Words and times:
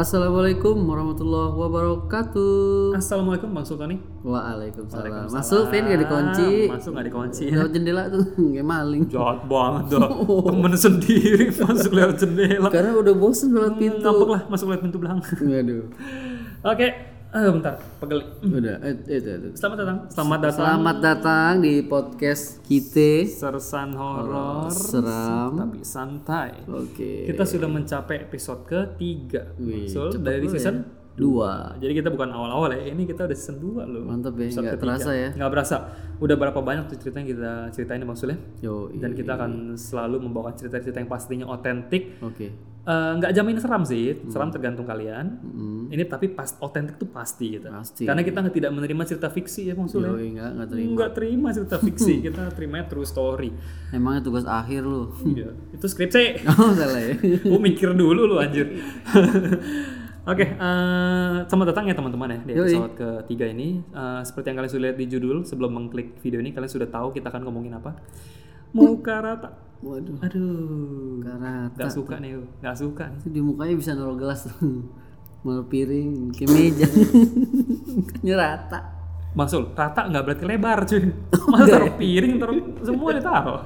Assalamualaikum 0.00 0.80
warahmatullahi 0.88 1.60
wabarakatuh. 1.60 2.96
Assalamualaikum 2.96 3.52
Bang 3.52 3.68
Sultani. 3.68 4.00
Waalaikumsalam. 4.24 5.28
Masuk, 5.28 5.68
Vin 5.68 5.92
gak 5.92 6.00
dikunci. 6.00 6.72
Masuk 6.72 6.90
nggak 6.96 7.06
dikunci. 7.12 7.44
Lewat 7.52 7.68
jendela 7.76 8.08
tuh 8.08 8.24
kayak 8.56 8.64
maling. 8.64 9.04
Jahat 9.12 9.44
banget 9.44 10.00
dah. 10.00 10.08
Temen 10.48 10.72
sendiri 10.72 11.52
masuk 11.52 11.92
lewat 11.92 12.16
jendela. 12.16 12.72
Karena 12.72 12.96
udah 12.96 13.12
bosen 13.12 13.52
lewat 13.52 13.76
pintu. 13.76 14.00
Ngambek 14.00 14.28
lah 14.32 14.42
masuk 14.48 14.72
lewat 14.72 14.82
pintu 14.88 14.96
belakang. 14.96 15.20
Waduh. 15.36 15.84
Oke, 16.72 16.86
eh 17.30 17.46
bentar, 17.46 17.78
pegel. 18.02 18.26
Udah, 18.42 18.76
eh, 18.82 18.94
itu, 19.06 19.30
itu. 19.30 19.48
Selamat 19.54 19.86
datang. 19.86 19.98
Selamat 20.10 20.38
datang. 20.42 20.58
Selamat 20.58 20.96
datang 20.98 21.52
di 21.62 21.74
podcast 21.86 22.58
kita. 22.66 23.22
Sersan 23.30 23.94
horor 23.94 24.66
Seram. 24.74 25.54
tapi 25.54 25.78
santai. 25.86 26.66
Oke. 26.66 27.30
Kita 27.30 27.46
sudah 27.46 27.70
mencapai 27.70 28.26
episode 28.26 28.66
ketiga. 28.66 29.46
Wih, 29.62 29.86
cepet 29.86 30.18
dari 30.18 30.46
season 30.50 30.99
Dua. 31.16 31.74
Jadi 31.76 31.92
kita 32.00 32.08
bukan 32.08 32.30
awal-awal 32.32 32.70
ya, 32.74 32.90
ini 32.92 33.04
kita 33.04 33.26
udah 33.26 33.36
season 33.36 33.60
2 33.60 33.84
loh. 33.84 34.04
Mantap 34.06 34.34
ya, 34.38 34.46
nggak 34.50 34.80
terasa 34.80 35.10
ya. 35.12 35.28
Nggak 35.36 35.50
berasa. 35.52 35.76
Udah 36.20 36.36
berapa 36.36 36.60
banyak 36.60 36.84
tuh 36.92 36.96
cerita 37.00 37.20
yang 37.20 37.28
kita 37.32 37.52
ceritain 37.72 38.02
Bang 38.04 38.16
Sul 38.16 38.32
ya? 38.32 38.38
Yo, 38.60 38.88
Dan 38.92 39.12
kita 39.12 39.36
akan 39.36 39.74
selalu 39.76 40.16
membawa 40.22 40.52
cerita-cerita 40.54 41.00
yang 41.00 41.10
pastinya 41.10 41.46
otentik. 41.48 42.20
Oke. 42.20 42.70
Eh, 42.80 43.12
Nggak 43.20 43.36
jamin 43.36 43.60
seram 43.60 43.84
sih, 43.84 44.16
seram 44.32 44.48
tergantung 44.48 44.88
kalian. 44.88 45.36
Hmm. 45.44 45.92
Ini 45.92 46.08
tapi 46.08 46.32
pas 46.32 46.48
otentik 46.58 46.96
tuh 46.96 47.12
pasti 47.12 47.60
gitu. 47.60 47.68
Pasti. 47.68 48.08
Karena 48.08 48.24
kita 48.24 48.40
nggak 48.40 48.56
tidak 48.56 48.70
menerima 48.72 49.02
cerita 49.04 49.28
fiksi 49.28 49.68
ya 49.68 49.76
Bang 49.76 49.86
Sul 49.86 50.08
ya. 50.08 50.10
Yo, 50.10 50.16
enggak, 50.16 50.50
enggak 50.56 50.68
terima. 50.72 50.90
Nggak 50.96 51.10
terima 51.12 51.48
cerita 51.52 51.76
fiksi, 51.76 52.12
kita 52.26 52.42
terimanya 52.56 52.84
true 52.88 53.04
story. 53.04 53.52
Emangnya 53.92 54.24
tugas 54.24 54.48
akhir 54.48 54.80
lu. 54.88 55.12
Iya, 55.28 55.52
itu 55.76 55.86
skripsi. 55.86 56.24
Oh, 56.60 56.72
salah 56.72 57.00
ya. 57.04 57.14
Gue 57.52 57.60
mikir 57.60 57.92
dulu 57.92 58.24
lu 58.24 58.36
anjir. 58.40 58.72
Oke, 60.28 60.44
eh, 60.44 61.34
selamat 61.48 61.66
datang 61.72 61.88
ya 61.88 61.96
teman-teman 61.96 62.28
ya 62.28 62.40
di 62.44 62.52
Yoi. 62.52 62.76
episode 62.76 62.92
ketiga 62.92 63.48
ini. 63.48 63.80
Eh, 63.80 64.20
seperti 64.20 64.52
yang 64.52 64.56
kalian 64.60 64.72
sudah 64.76 64.84
lihat 64.84 64.98
di 65.00 65.06
judul 65.08 65.36
sebelum 65.48 65.70
mengklik 65.72 66.20
video 66.20 66.44
ini, 66.44 66.52
kalian 66.52 66.68
sudah 66.68 66.88
tahu 66.92 67.08
kita 67.16 67.32
akan 67.32 67.48
ngomongin 67.48 67.80
apa. 67.80 67.96
Muka 68.76 69.16
rata. 69.24 69.48
Waduh. 69.80 70.20
Aduh, 70.20 71.24
Karata. 71.24 71.72
nggak 71.72 71.92
suka 71.96 72.20
nih, 72.20 72.36
nggak 72.60 72.76
suka. 72.76 73.04
nih. 73.08 73.16
Itu 73.24 73.28
di 73.32 73.40
mukanya 73.40 73.74
bisa 73.80 73.96
naruh 73.96 74.12
gelas 74.20 74.44
Malah 75.40 75.64
piring 75.72 76.36
ke 76.36 76.44
meja 76.44 76.84
Mukanya 77.88 78.34
rata 78.36 78.80
Maksud 79.32 79.72
rata 79.72 80.04
nggak 80.04 80.22
berarti 80.26 80.44
lebar 80.44 80.78
cuy. 80.84 81.00
Masa 81.56 81.64
taruh 81.80 81.94
piring, 81.96 82.34
taruh 82.36 82.60
semua 82.84 83.10
ditaruh. 83.16 83.60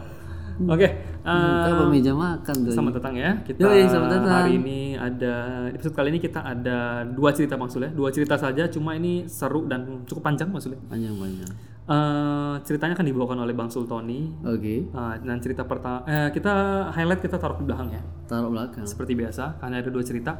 Oke, 0.70 0.86
eh, 0.86 0.92
Muka 1.24 1.68
apa 1.72 1.84
meja 1.88 2.12
makan 2.12 2.54
tuh 2.68 2.72
Selamat 2.76 3.00
datang 3.00 3.16
ya. 3.16 3.32
Kita 3.40 3.64
Yoi, 3.64 3.88
selamat 3.88 4.10
datang. 4.12 4.32
hari 4.44 4.52
ini 4.60 4.92
ada 4.92 5.34
episode 5.72 5.96
kali 5.96 6.12
ini 6.12 6.20
kita 6.20 6.44
ada 6.44 7.00
dua 7.08 7.32
cerita 7.32 7.56
Bang 7.56 7.72
Sule. 7.72 7.88
Dua 7.96 8.12
cerita 8.12 8.36
saja, 8.36 8.68
cuma 8.68 8.92
ini 8.92 9.24
seru 9.24 9.64
dan 9.64 10.04
cukup 10.04 10.20
panjang 10.20 10.52
Sule. 10.60 10.76
Panjang-panjang 10.84 11.72
Eh, 11.84 12.54
ceritanya 12.64 12.96
akan 12.96 13.08
dibawakan 13.08 13.38
oleh 13.44 13.52
Bang 13.56 13.68
Sultoni. 13.72 14.36
Oke 14.44 14.84
Eh, 14.88 15.14
dan 15.24 15.36
cerita 15.40 15.64
pertama, 15.64 16.04
eh, 16.04 16.28
kita 16.28 16.52
highlight 16.92 17.20
kita 17.24 17.36
taruh 17.40 17.56
di 17.56 17.64
belakang 17.68 17.88
ya, 17.92 18.04
Taruh 18.28 18.52
belakang 18.52 18.84
seperti 18.84 19.16
biasa, 19.16 19.60
karena 19.60 19.80
ada 19.80 19.88
dua 19.92 20.04
cerita. 20.04 20.32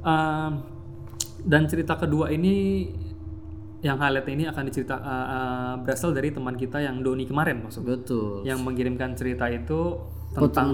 Em, 0.00 0.52
dan 1.44 1.64
cerita 1.68 1.96
kedua 1.96 2.28
ini, 2.32 2.88
yang 3.82 3.96
highlight 3.98 4.28
ini 4.32 4.44
akan 4.48 4.62
dicerita 4.68 4.96
eh, 4.96 5.26
eh, 5.32 5.74
berasal 5.80 6.12
dari 6.12 6.28
teman 6.32 6.56
kita 6.56 6.80
yang 6.80 7.00
Doni 7.04 7.24
kemarin 7.28 7.64
maksudnya, 7.64 7.96
Betul 8.00 8.44
yang 8.44 8.60
mengirimkan 8.60 9.12
cerita 9.16 9.48
itu 9.48 9.96
tentang 10.32 10.68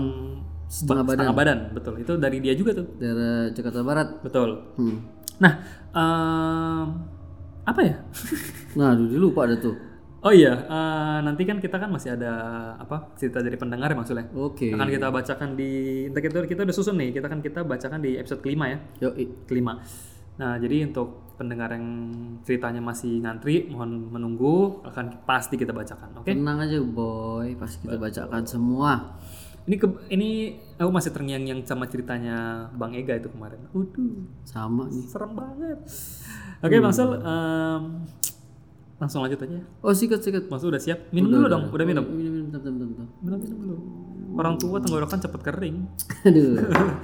setengah 0.68 1.04
badan. 1.04 1.16
setengah 1.18 1.36
badan, 1.36 1.58
betul. 1.74 1.94
Itu 1.98 2.12
dari 2.16 2.38
dia 2.38 2.54
juga 2.54 2.76
tuh, 2.78 2.86
Daerah 2.96 3.50
Jakarta 3.52 3.80
Barat 3.82 4.08
betul. 4.22 4.48
hmm. 4.78 4.96
Nah, 5.38 5.52
em, 5.94 6.86
apa 7.62 7.80
ya? 7.84 7.96
Nah 8.78 8.94
dia 8.94 9.18
lupa 9.18 9.48
ada 9.48 9.58
tuh 9.58 9.88
Oh 10.18 10.34
iya, 10.34 10.66
eh, 10.66 11.18
nanti 11.22 11.46
kan 11.46 11.62
kita 11.62 11.78
kan 11.78 11.94
masih 11.94 12.18
ada 12.18 12.34
apa 12.74 13.14
cerita 13.14 13.38
dari 13.38 13.54
pendengar 13.54 13.94
ya 13.94 13.96
maksudnya. 14.02 14.26
Oke 14.34 14.74
Akan 14.74 14.90
kita 14.90 15.14
bacakan 15.14 15.54
di, 15.54 15.70
entah 16.10 16.18
kita 16.18 16.42
kita 16.42 16.66
udah 16.66 16.74
susun 16.74 16.98
nih, 16.98 17.14
kita 17.14 17.30
kan 17.30 17.38
kita 17.38 17.62
bacakan 17.62 18.02
di 18.02 18.18
episode 18.18 18.42
kelima 18.42 18.66
ya, 18.66 18.78
Yoi 19.06 19.46
kelima. 19.46 19.78
Nah 20.42 20.58
jadi 20.58 20.90
untuk 20.90 21.38
pendengar 21.38 21.70
yang 21.70 21.86
ceritanya 22.42 22.82
masih 22.82 23.22
ngantri, 23.22 23.70
mohon 23.70 24.10
menunggu, 24.10 24.82
akan 24.82 25.22
pasti 25.22 25.54
kita 25.54 25.70
bacakan, 25.70 26.18
oke? 26.18 26.26
Tenang 26.26 26.66
aja 26.66 26.82
boy 26.82 27.54
Pasti 27.54 27.86
kita 27.86 27.94
bacakan 27.94 28.42
semua 28.42 29.14
Ini 29.68 29.76
ke, 29.76 29.86
ini 30.08 30.30
aku 30.74 30.88
masih 30.88 31.12
terngiang-ngiang 31.12 31.60
sama 31.62 31.84
ceritanya 31.84 32.36
Bang 32.72 32.96
Ega 32.96 33.12
itu 33.14 33.28
kemarin. 33.28 33.60
Waduh, 33.68 34.24
Sama 34.42 34.88
nih 34.88 35.04
serem 35.04 35.36
banget. 35.36 35.78
Oke 36.58 36.76
Bang 36.80 36.90
Sel, 36.90 37.12
em, 37.12 37.82
langsung 38.96 39.20
lanjut 39.20 39.36
aja. 39.38 39.60
Oh 39.78 39.92
sikat 39.92 40.24
sikat 40.24 40.48
Bang 40.48 40.56
Sul 40.56 40.72
udah 40.72 40.80
siap? 40.80 41.12
Minum 41.12 41.28
dulu 41.30 41.46
dong, 41.46 41.64
udah 41.68 41.84
minum. 41.84 42.00
Minum 42.02 42.32
minum 42.32 42.44
bentar 42.48 42.60
bentar 42.64 42.86
bentar 42.88 43.06
Minum 43.20 43.38
minum 43.38 43.58
dulu. 43.60 43.76
Orang 44.34 44.54
tua 44.56 44.76
tenggorokan 44.80 45.18
cepet 45.20 45.40
kering. 45.42 45.76
Aduh 46.26 46.56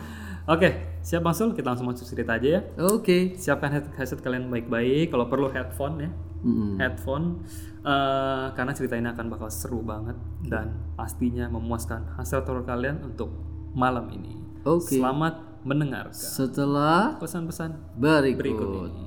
Oke, 0.56 0.68
siap 1.00 1.20
Bang 1.20 1.32
Sul, 1.32 1.52
kita 1.52 1.68
langsung 1.68 1.84
masuk 1.84 2.04
cerita 2.04 2.36
aja 2.36 2.48
ya. 2.48 2.60
Oke 2.82 3.32
Siapkan 3.34 3.72
head- 3.72 3.92
headset 3.94 4.20
kalian 4.20 4.48
baik-baik, 4.48 5.08
kalau 5.08 5.24
perlu 5.24 5.48
headphone 5.48 6.00
ya. 6.00 6.10
Mm-mm. 6.44 6.76
Headphone 6.76 7.42
eh, 7.82 8.46
karena 8.52 8.72
cerita 8.76 8.94
ini 9.00 9.08
akan 9.08 9.26
bakal 9.32 9.48
seru 9.48 9.80
banget 9.80 10.14
dan 10.44 10.76
pastinya 10.94 11.48
memuaskan 11.48 12.20
hasil 12.20 12.44
teror 12.44 12.68
kalian 12.68 13.00
untuk 13.02 13.32
malam 13.72 14.06
ini. 14.12 14.38
Oke 14.64 14.96
Selamat 14.96 15.40
mendengarkan 15.64 16.12
Setelah 16.12 17.16
pesan-pesan 17.16 17.96
berikut, 17.96 18.36
berikut 18.36 18.68
ini. 18.92 19.03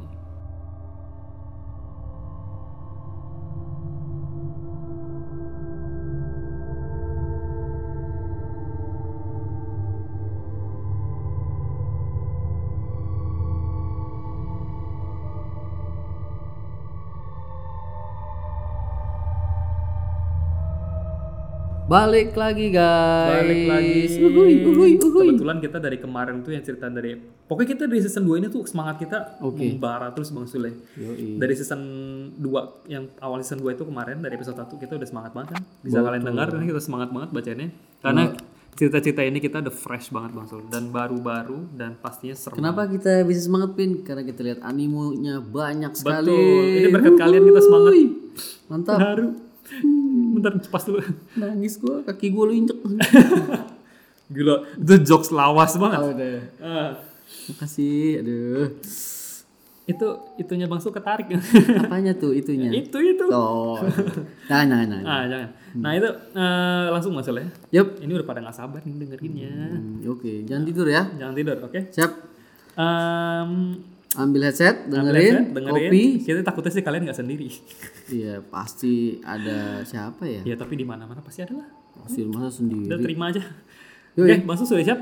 Balik 21.87 22.35
lagi 22.35 22.67
guys. 22.67 23.47
Balik 23.47 23.63
lagi. 23.63 24.19
Uhuy, 24.19 24.59
uhuy, 24.59 24.91
uhuy. 24.99 25.27
Kebetulan 25.31 25.57
kita 25.63 25.79
dari 25.79 25.95
kemarin 26.03 26.43
tuh 26.43 26.51
yang 26.51 26.59
cerita 26.59 26.91
dari 26.91 27.15
pokoknya 27.15 27.79
kita 27.79 27.83
dari 27.87 28.03
season 28.03 28.27
2 28.27 28.43
ini 28.43 28.47
tuh 28.51 28.67
semangat 28.67 28.99
kita 28.99 29.39
membara 29.39 30.11
terus 30.11 30.35
Bang 30.35 30.51
Sule. 30.51 30.83
Yoi. 30.99 31.39
Dari 31.39 31.53
season 31.55 31.79
2 32.43 32.91
yang 32.91 33.07
awal 33.23 33.39
season 33.39 33.63
2 33.63 33.79
itu 33.79 33.87
kemarin 33.87 34.19
dari 34.19 34.35
episode 34.35 34.59
1 34.59 34.67
kita 34.83 34.99
udah 34.99 35.07
semangat 35.07 35.31
banget 35.31 35.55
kan. 35.55 35.63
Bisa 35.79 36.03
kalian 36.03 36.23
dengar 36.27 36.51
ini 36.59 36.65
kita 36.75 36.81
semangat 36.83 37.09
banget 37.15 37.29
bacanya. 37.31 37.67
Karena 38.03 38.23
cerita-cerita 38.75 39.21
ini 39.23 39.39
kita 39.39 39.63
udah 39.63 39.71
fresh 39.71 40.11
banget 40.11 40.31
Bang 40.35 40.47
Sul 40.51 40.67
dan 40.67 40.91
baru-baru 40.91 41.71
dan 41.71 41.95
pastinya 42.03 42.35
serem. 42.35 42.59
Kenapa 42.59 42.83
kita 42.91 43.23
bisa 43.23 43.47
semangat 43.47 43.79
pin? 43.79 44.03
Karena 44.03 44.27
kita 44.27 44.43
lihat 44.43 44.59
animonya 44.59 45.39
banyak 45.39 45.95
sekali. 45.95 46.35
Betul. 46.35 46.83
Ini 46.83 46.87
berkat 46.91 47.15
kalian 47.15 47.43
kita 47.47 47.61
semangat. 47.63 47.93
Mantap. 48.67 48.99
Baru. 48.99 49.27
Bentar 50.37 50.53
pas 50.69 50.83
dulu. 50.85 51.01
Nangis 51.33 51.81
gua, 51.81 52.05
kaki 52.05 52.29
lu 52.29 52.53
injek. 52.53 52.77
Gila, 54.33 54.55
itu 54.77 54.93
jokes 55.07 55.31
lawas 55.31 55.73
banget. 55.79 55.99
Oh, 56.03 56.11
udah. 56.11 56.35
Ah, 56.59 56.89
Makasih. 57.49 58.21
Aduh. 58.23 58.67
itu 59.87 60.07
itunya 60.35 60.67
Bang 60.67 60.83
Sul 60.83 60.91
ketarik. 60.91 61.31
Apanya 61.79 62.11
tuh 62.11 62.35
itunya? 62.35 62.67
itu 62.75 62.99
itu. 62.99 63.23
Oh. 63.31 63.79
Jangan, 64.51 64.67
jangan, 64.67 64.87
jangan. 64.91 65.05
Ah, 65.07 65.23
jangan. 65.31 65.49
Nah, 65.79 65.91
itu 65.95 66.09
eh, 66.35 66.85
langsung 66.91 67.15
masalah 67.15 67.39
ya. 67.39 67.49
Yup. 67.79 68.03
Ini 68.03 68.11
udah 68.19 68.27
pada 68.27 68.43
nggak 68.43 68.57
sabar 68.59 68.83
nih 68.83 68.99
dengerinnya. 68.99 69.53
Hmm, 69.79 70.03
Oke, 70.11 70.43
jangan 70.43 70.67
tidur 70.67 70.91
ya. 70.91 71.07
Jangan 71.15 71.33
tidur, 71.39 71.57
oke? 71.63 71.79
Siap. 71.95 72.11
Em, 72.75 73.51
Ambil 74.15 74.47
headset, 74.47 74.87
ambil 74.87 75.11
dengerin, 75.11 75.19
headset, 75.19 75.45
dengerin. 75.51 75.89
kopi. 75.91 76.03
Kita 76.23 76.39
takutnya 76.41 76.71
sih 76.71 76.83
kalian 76.85 77.03
nggak 77.09 77.19
sendiri. 77.19 77.47
Iya, 78.07 78.39
pasti 78.39 79.19
ada 79.19 79.83
siapa 79.83 80.23
ya? 80.23 80.39
ya, 80.47 80.55
tapi 80.55 80.79
di 80.79 80.87
mana-mana 80.87 81.19
pasti 81.19 81.43
ada 81.43 81.59
lah. 81.59 81.67
Pasti 81.99 82.23
masa 82.23 82.55
sendiri. 82.55 82.87
Udah 82.87 82.99
terima 83.03 83.27
aja. 83.27 83.43
Oke, 84.15 84.47
Bang 84.47 84.55
Sul 84.55 84.63
sudah 84.63 84.85
siap? 84.87 84.99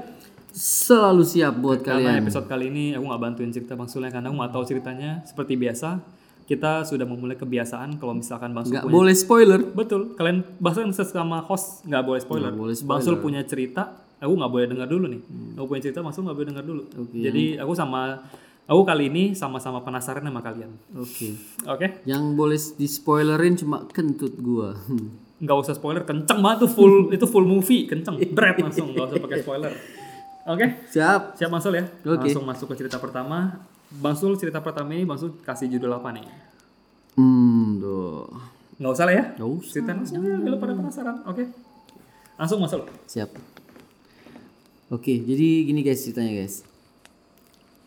Selalu 0.50 1.22
siap 1.22 1.54
buat 1.62 1.86
Karena 1.86 2.18
kalian. 2.18 2.26
episode 2.26 2.50
kali 2.50 2.66
ini 2.74 2.98
aku 2.98 3.06
nggak 3.06 3.22
bantuin 3.22 3.52
cerita 3.54 3.78
Bang 3.78 3.86
Sul 3.86 4.02
ya, 4.04 4.10
karena 4.10 4.34
aku 4.34 4.42
nggak 4.42 4.54
tahu 4.58 4.64
ceritanya. 4.66 5.22
Seperti 5.22 5.54
biasa, 5.54 6.02
kita 6.50 6.82
sudah 6.82 7.06
memulai 7.06 7.38
kebiasaan 7.38 8.02
kalau 8.02 8.18
misalkan 8.18 8.58
Bang 8.58 8.66
Sul 8.66 8.74
Nggak 8.74 8.90
punya 8.90 8.96
boleh 8.98 9.16
spoiler. 9.16 9.60
Betul, 9.62 10.02
kalian 10.18 10.42
bahkan 10.58 10.90
sesama 10.90 11.46
host 11.46 11.86
nggak 11.86 12.04
boleh 12.04 12.22
spoiler. 12.26 12.50
Nggak 12.50 12.58
boleh 12.58 12.76
Bang 12.90 13.02
Sul 13.06 13.22
punya 13.22 13.46
cerita, 13.46 13.94
aku 14.18 14.34
nggak 14.34 14.50
boleh 14.50 14.66
dengar 14.66 14.90
dulu 14.90 15.06
nih. 15.14 15.22
Aku 15.62 15.70
punya 15.70 15.82
cerita, 15.86 16.02
Bang 16.02 16.10
Sul 16.10 16.26
nggak 16.26 16.38
boleh 16.42 16.48
dengar 16.50 16.66
dulu. 16.66 16.82
Jadi 17.14 17.62
aku 17.62 17.72
sama 17.78 18.18
aku 18.66 18.82
kali 18.84 19.08
ini 19.08 19.24
sama-sama 19.34 19.82
penasaran 19.82 20.22
sama 20.22 20.42
kalian. 20.42 20.74
Oke. 20.94 21.38
Oke, 21.66 22.02
Yang 22.04 22.24
boleh 22.34 22.60
di 22.76 22.88
spoilerin 22.88 23.54
cuma 23.56 23.86
kentut 23.88 24.34
gua. 24.38 24.74
nggak 25.36 25.58
usah 25.60 25.76
spoiler, 25.76 26.08
kenceng 26.08 26.40
banget 26.40 26.64
tuh 26.64 26.72
full 26.72 27.12
itu 27.12 27.28
full 27.28 27.44
movie, 27.44 27.84
kenceng, 27.86 28.16
berat 28.32 28.56
langsung, 28.56 28.96
nggak 28.96 29.06
usah 29.12 29.20
pakai 29.20 29.40
spoiler. 29.44 29.74
Oke, 30.46 30.66
Siap. 30.90 31.36
siap 31.36 31.50
Bang 31.50 31.60
Sul 31.60 31.76
ya. 31.76 31.86
Oke. 32.06 32.30
Langsung 32.30 32.46
masuk 32.46 32.70
ke 32.72 32.86
cerita 32.86 33.02
pertama. 33.02 33.66
Bang 33.92 34.14
Sul 34.14 34.38
cerita 34.38 34.62
pertama 34.62 34.94
ini 34.94 35.04
Bang 35.04 35.18
Sul 35.18 35.36
kasih 35.42 35.68
judul 35.68 35.90
apa 35.92 36.14
nih? 36.14 36.26
Hmm, 37.18 37.82
tuh. 37.82 38.30
Nggak 38.78 38.92
usah 38.94 39.06
lah 39.10 39.14
ya. 39.14 39.24
Nggak 39.36 39.50
usah. 39.58 39.72
Cerita 39.74 39.92
langsung 39.92 40.22
ya, 40.22 40.38
bila 40.38 40.56
pada 40.56 40.74
penasaran. 40.74 41.16
Oke. 41.26 41.44
Langsung 42.38 42.62
Bang 42.62 42.70
Sul. 42.70 42.82
Siap. 43.10 43.30
Oke, 44.88 45.18
jadi 45.18 45.66
gini 45.66 45.82
guys 45.82 46.06
ceritanya 46.06 46.46
guys. 46.46 46.62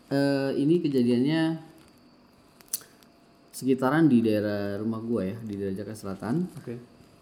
Eh 0.09 0.51
ini 0.57 0.79
kejadiannya 0.79 1.41
sekitaran 3.51 4.07
di 4.07 4.19
daerah 4.19 4.77
rumah 4.77 4.99
gua 4.99 5.21
ya, 5.25 5.37
di 5.39 5.53
daerah 5.53 5.75
Jakarta 5.75 5.99
Selatan. 5.99 6.35
Oke. 6.55 6.75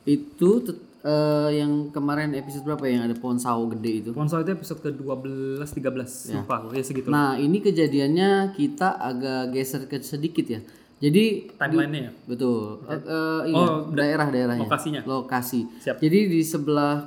Itu 0.05 0.61
tet- 0.61 0.85
eh, 0.99 1.49
yang 1.57 1.89
kemarin 1.89 2.31
episode 2.33 2.63
berapa 2.63 2.83
ya, 2.83 2.91
yang 2.93 3.05
ada 3.05 3.15
pohon 3.15 3.35
sawo 3.37 3.67
gede 3.69 3.91
itu. 4.01 4.09
Ponsel 4.11 4.43
itu 4.43 4.53
episode 4.53 4.79
ke-12 4.81 5.65
13 5.67 6.31
lupa 6.33 6.55
gue 6.61 6.73
ya 6.73 6.83
segitu. 6.83 7.07
Nah, 7.07 7.35
ini 7.35 7.57
kejadiannya 7.59 8.29
kita 8.53 8.95
agak 8.97 9.51
geser 9.51 9.83
ke 9.83 9.99
sedikit 9.99 10.45
ya. 10.47 10.61
Jadi 10.97 11.53
Timeline-nya 11.53 12.01
ya. 12.03 12.11
betul. 12.25 12.81
Eh, 12.85 12.97
eh, 12.97 13.41
iya, 13.47 13.57
Oh, 13.59 13.69
da- 13.85 13.97
daerah-daerahnya. 13.97 14.63
lokasinya. 14.63 15.01
Lokasi. 15.03 15.61
Siap. 15.79 15.97
Jadi 15.97 16.19
di 16.27 16.41
sebelah 16.41 17.05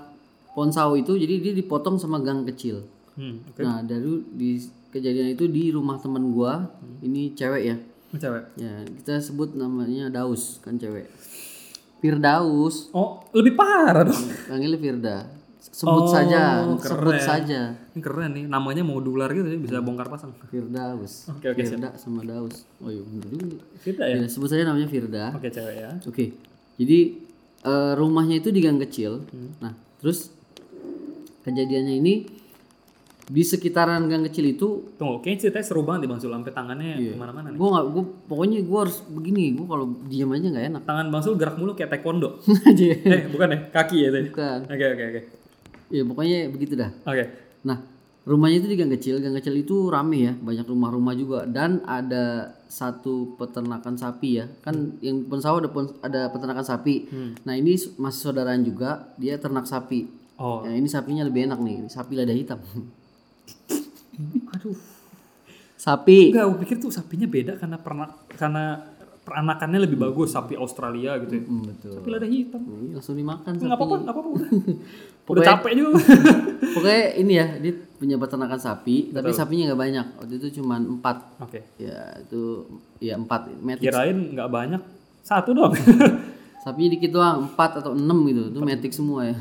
pohon 0.51 0.71
sawo 0.71 0.95
itu 0.95 1.15
jadi 1.15 1.41
dia 1.41 1.53
dipotong 1.53 1.97
sama 1.97 2.19
gang 2.19 2.43
kecil. 2.45 2.83
Hmm, 3.15 3.43
oke. 3.45 3.61
Nah, 3.61 3.83
dari 3.83 4.07
di 4.29 4.51
kejadian 4.91 5.31
itu 5.31 5.47
di 5.47 5.71
rumah 5.71 5.97
temen 5.97 6.31
gua, 6.31 6.67
ini 7.01 7.33
cewek 7.33 7.63
ya. 7.65 7.77
Ini 8.11 8.19
Cewek. 8.19 8.45
Ya, 8.57 8.75
kita 8.99 9.23
sebut 9.23 9.55
namanya 9.55 10.11
Daus, 10.11 10.59
kan 10.59 10.75
cewek. 10.75 11.07
Firdaus, 11.99 12.89
Oh, 12.91 13.23
lebih 13.31 13.55
parah 13.55 14.03
dong. 14.03 14.19
panggilnya 14.47 14.79
Firda. 14.79 15.17
Sebut 15.61 16.03
Oh, 16.03 16.11
saja, 16.11 16.65
sebut 16.75 17.15
keren. 17.15 17.21
saja. 17.21 17.61
Ini 17.95 18.01
keren 18.01 18.33
nih, 18.33 18.45
namanya 18.45 18.83
modular 18.83 19.29
gitu 19.29 19.45
ya, 19.45 19.55
bisa 19.57 19.79
bongkar 19.79 20.09
pasang. 20.09 20.33
Firdaus. 20.45 21.29
Oke, 21.31 21.47
oke, 21.47 21.63
Firda 21.63 21.95
sama 21.95 22.25
Daus. 22.25 22.65
Oh 22.81 22.89
iya. 22.89 23.05
Kita 23.79 24.03
ya. 24.03 24.17
Ya, 24.19 24.27
sebut 24.27 24.49
saja 24.49 24.65
namanya 24.65 24.89
Firda. 24.89 25.31
Oke, 25.31 25.47
cewek 25.47 25.77
ya. 25.77 25.91
Oke. 26.03 26.35
Jadi 26.75 26.99
eh, 27.61 27.93
rumahnya 27.95 28.41
itu 28.41 28.49
di 28.49 28.59
gang 28.59 28.81
kecil. 28.81 29.21
Nah, 29.61 29.71
terus 30.01 30.33
kejadiannya 31.43 31.95
ini 31.95 32.15
di 33.31 33.43
sekitaran 33.47 34.11
gang 34.11 34.27
kecil 34.27 34.43
itu 34.51 34.69
Tunggu, 34.99 35.23
kayaknya 35.23 35.47
ceritanya 35.47 35.67
seru 35.71 35.87
banget 35.87 36.11
Bang 36.11 36.19
Sul, 36.19 36.35
sampai 36.35 36.51
tangannya 36.51 36.99
ke 36.99 37.15
mana-mana 37.15 37.55
nih. 37.55 37.59
gue 37.63 37.69
nggak 37.71 37.87
gue 37.95 38.05
pokoknya 38.27 38.59
gue 38.67 38.79
harus 38.83 38.99
begini 39.07 39.55
gue 39.55 39.67
kalau 39.71 39.87
diam 40.11 40.35
aja 40.35 40.47
nggak 40.51 40.67
enak. 40.75 40.83
Tangan 40.83 41.07
Bang 41.15 41.23
Sul 41.23 41.39
gerak 41.39 41.55
mulu 41.55 41.79
kayak 41.79 41.95
taekwondo. 41.95 42.43
aja. 42.69 42.85
Eh, 42.91 43.31
bukan 43.31 43.49
ya? 43.55 43.59
Kaki 43.71 43.97
ya 44.03 44.09
tadi. 44.11 44.27
bukan. 44.35 44.59
Oke, 44.67 44.85
oke, 44.91 45.05
oke. 45.15 45.21
ya 45.91 46.03
pokoknya 46.03 46.39
begitu 46.51 46.75
dah. 46.75 46.91
Oke. 47.07 47.25
nah 47.63 47.79
rumahnya 48.27 48.57
itu 48.59 48.69
di 48.69 48.77
gang 48.77 48.91
kecil. 48.91 49.23
Gang 49.23 49.39
kecil 49.39 49.55
itu 49.63 49.87
rame 49.87 50.19
ya 50.19 50.33
banyak 50.35 50.67
rumah-rumah 50.67 51.15
juga. 51.15 51.39
Dan 51.47 51.87
ada 51.87 52.59
satu 52.67 53.39
peternakan 53.39 53.95
sapi 53.95 54.43
ya. 54.43 54.51
Kan 54.59 54.99
yang 54.99 55.23
pun 55.31 55.39
sawah 55.39 55.63
ada 55.63 55.71
ada 56.03 56.21
peternakan 56.35 56.67
sapi. 56.67 57.07
Nah 57.47 57.55
ini 57.55 57.79
masih 57.95 58.21
saudaraan 58.27 58.67
juga 58.67 59.15
dia 59.15 59.39
ternak 59.39 59.71
sapi. 59.71 60.19
Oh, 60.41 60.65
ya, 60.65 60.73
ini 60.73 60.89
sapinya 60.89 61.21
lebih 61.21 61.53
enak 61.53 61.61
nih 61.61 61.85
sapi 61.93 62.17
lada 62.17 62.33
hitam 62.33 62.65
aduh. 64.51 64.77
sapi 65.75 66.29
Enggak, 66.29 66.45
gue 66.47 66.59
pikir 66.61 66.77
tuh 66.79 66.91
sapinya 66.91 67.25
beda 67.25 67.57
karena 67.57 67.77
pernak 67.77 68.11
karena 68.37 68.65
peranakannya 69.21 69.81
lebih 69.81 69.97
bagus 69.97 70.33
sapi 70.33 70.57
Australia 70.57 71.15
gitu 71.21 71.33
ya. 71.33 71.43
Hmm, 71.43 71.63
betul 71.63 71.93
Sapi 71.95 72.09
lada 72.09 72.27
hitam. 72.27 72.61
Ini 72.61 72.93
langsung 72.93 73.15
dimakan 73.15 73.53
Enggak 73.55 73.79
apa-apa, 73.79 73.95
enggak 73.97 74.15
apa-apa. 74.17 74.31
Udah, 74.31 74.49
udah 74.51 74.77
Pokoknya- 75.25 75.49
capek 75.49 75.73
juga. 75.73 75.93
pokoknya 76.75 77.03
ini 77.17 77.33
ya 77.33 77.47
dia 77.57 77.73
punya 77.97 78.17
peternakan 78.17 78.57
sapi 78.57 79.11
tapi 79.11 79.31
sapinya 79.31 79.65
nggak 79.71 79.81
banyak 79.81 80.07
waktu 80.17 80.35
itu 80.37 80.49
cuma 80.57 80.77
empat 80.77 81.17
Oke. 81.39 81.61
ya 81.77 81.99
itu 82.17 82.65
ya 82.99 83.15
empat 83.15 83.53
metik 83.59 83.89
Kirain 83.89 84.19
nggak 84.35 84.49
banyak. 84.49 84.83
Satu 85.21 85.53
dong. 85.53 85.73
sapinya 86.65 86.93
dikit 86.93 87.11
doang 87.11 87.47
empat 87.47 87.81
atau 87.81 87.93
enam 87.93 88.21
gitu 88.27 88.53
itu 88.53 88.61
metik 88.61 88.93
semua 88.93 89.25
ya 89.25 89.37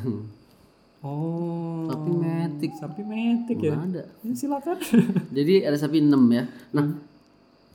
Oh. 1.00 1.88
sapi 1.88 2.12
metik. 2.12 2.72
Sapi 2.76 3.02
metik 3.08 3.58
ya. 3.64 3.76
ada. 3.80 4.04
Ya, 4.22 4.34
silakan. 4.36 4.78
jadi 5.38 5.68
ada 5.68 5.78
sapi 5.80 6.04
enam 6.04 6.28
ya. 6.32 6.48
Nah 6.76 7.00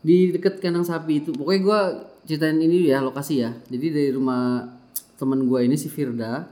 di 0.04 0.36
dekat 0.36 0.60
kandang 0.60 0.84
sapi 0.84 1.24
itu 1.24 1.32
pokoknya 1.32 1.60
gua 1.64 1.80
ceritain 2.28 2.60
ini 2.60 2.92
ya 2.92 3.00
lokasi 3.00 3.40
ya. 3.40 3.56
Jadi 3.72 3.86
dari 3.88 4.10
rumah 4.12 4.68
teman 5.16 5.48
gua 5.48 5.64
ini 5.64 5.80
si 5.80 5.88
Firda 5.88 6.44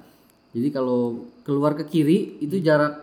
jadi 0.52 0.68
kalau 0.68 1.32
keluar 1.48 1.72
ke 1.72 1.88
kiri 1.88 2.36
itu 2.44 2.60
jarak 2.60 3.00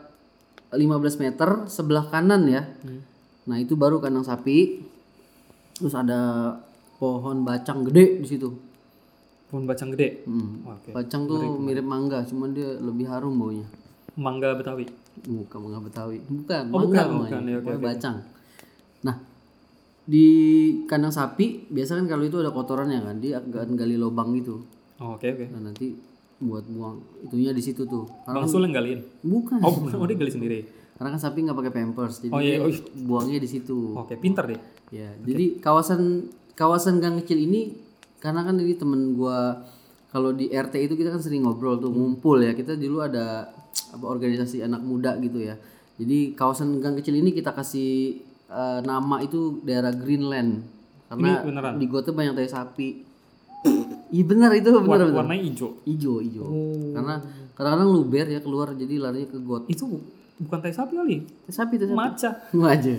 15 0.70 1.18
meter 1.18 1.50
sebelah 1.66 2.06
kanan 2.14 2.46
ya. 2.46 2.62
Nah 3.50 3.58
itu 3.58 3.74
baru 3.74 3.98
kandang 3.98 4.26
sapi. 4.26 4.86
Terus 5.82 5.98
ada 5.98 6.54
pohon 7.02 7.42
bacang 7.42 7.82
gede 7.90 8.22
di 8.22 8.28
situ 8.28 8.69
Pohon 9.50 9.66
bacang 9.66 9.90
gede. 9.90 10.22
Hmm. 10.24 10.62
Oke. 10.64 10.90
Bacang 10.92 11.26
tuh 11.26 11.58
mirip 11.58 11.82
mangga, 11.82 12.22
cuman 12.22 12.54
dia 12.54 12.78
lebih 12.78 13.06
harum 13.06 13.34
baunya. 13.34 13.66
Mangga 14.14 14.54
Betawi. 14.54 14.86
Bukan 15.20 15.58
mangga 15.60 15.80
Betawi. 15.82 16.22
Bukan, 16.22 16.64
Oh, 16.70 16.86
mangga 16.86 16.86
bukan, 16.86 17.06
namanya. 17.08 17.30
bukan. 17.32 17.42
Ya, 17.44 17.58
Pokoknya 17.58 17.76
oke. 17.76 17.86
bacang. 17.88 18.16
Nah, 19.00 19.16
di 20.06 20.26
kandang 20.86 21.10
sapi 21.10 21.66
biasa 21.68 21.96
kan 21.96 22.06
kalau 22.06 22.24
itu 22.24 22.38
ada 22.38 22.50
kotorannya 22.50 23.00
kan, 23.00 23.16
dia 23.18 23.38
akan 23.38 23.74
gali 23.74 23.96
lubang 23.96 24.34
gitu. 24.34 24.62
Oh, 24.98 25.16
Oke, 25.16 25.32
oke. 25.32 25.46
Nah, 25.50 25.66
nanti 25.66 25.98
buat 26.38 26.64
buang 26.66 27.02
itunya 27.22 27.50
di 27.50 27.60
situ 27.60 27.84
tuh. 27.84 28.06
Karena 28.24 28.38
Bang 28.38 28.48
Sul 28.48 28.64
yang 28.64 28.76
galiin. 28.76 29.02
bukan. 29.20 29.60
Oh, 29.60 29.74
bukan. 29.74 29.96
Oh, 29.96 30.06
dia 30.06 30.16
gali 30.16 30.30
sendiri. 30.30 30.60
Karena 30.94 31.16
kan 31.16 31.22
sapi 31.22 31.42
nggak 31.42 31.58
pakai 31.58 31.74
pampers, 31.74 32.20
jadi 32.20 32.32
Oh, 32.32 32.40
iya, 32.40 32.60
oh, 32.60 32.68
iya. 32.68 32.80
buangnya 33.02 33.40
di 33.40 33.48
situ. 33.48 33.96
Oke, 33.96 34.14
pintar 34.14 34.46
deh. 34.46 34.60
Ya, 34.90 35.16
jadi 35.18 35.58
kawasan 35.58 36.28
kawasan 36.54 37.00
gang 37.00 37.16
kecil 37.18 37.40
ini 37.40 37.72
karena 38.20 38.44
kan 38.44 38.56
ini 38.60 38.76
temen 38.76 39.16
gua 39.16 39.64
kalau 40.12 40.36
di 40.36 40.52
RT 40.52 40.76
itu 40.90 40.94
kita 41.00 41.16
kan 41.16 41.22
sering 41.24 41.48
ngobrol 41.48 41.80
tuh 41.80 41.92
ngumpul 41.92 42.40
ya. 42.44 42.52
Kita 42.52 42.76
dulu 42.76 43.04
ada 43.04 43.48
apa 43.96 44.06
organisasi 44.06 44.62
anak 44.66 44.84
muda 44.84 45.16
gitu 45.24 45.40
ya. 45.40 45.56
Jadi 46.00 46.36
kawasan 46.36 46.80
gang 46.80 46.96
kecil 47.00 47.16
ini 47.20 47.32
kita 47.32 47.56
kasih 47.56 48.20
eh, 48.52 48.80
nama 48.84 49.24
itu 49.24 49.64
daerah 49.64 49.92
Greenland 49.96 50.64
karena 51.10 51.42
di 51.76 51.86
gua 51.90 52.02
tuh 52.06 52.14
banyak 52.14 52.38
tai 52.38 52.50
sapi. 52.50 52.90
Iya 54.10 54.26
benar 54.26 54.50
itu 54.58 54.74
benar 54.74 55.06
benar. 55.06 55.22
warnanya 55.22 55.46
hijau. 55.46 55.86
Ijo 55.86 56.18
ijo. 56.18 56.42
Oh. 56.42 56.98
Karena 56.98 57.22
kadang-kadang 57.54 57.94
luber 57.94 58.26
ya 58.26 58.42
keluar 58.42 58.74
jadi 58.74 58.98
larinya 58.98 59.30
ke 59.30 59.38
got. 59.46 59.70
Itu 59.70 59.86
bukan 60.42 60.58
tai 60.66 60.74
sapi 60.74 60.98
kali. 60.98 61.30
Tai 61.46 61.54
sapi 61.54 61.78
tai 61.78 61.94
sapi. 61.94 61.94
Maca. 61.94 62.30
aja. 62.74 62.96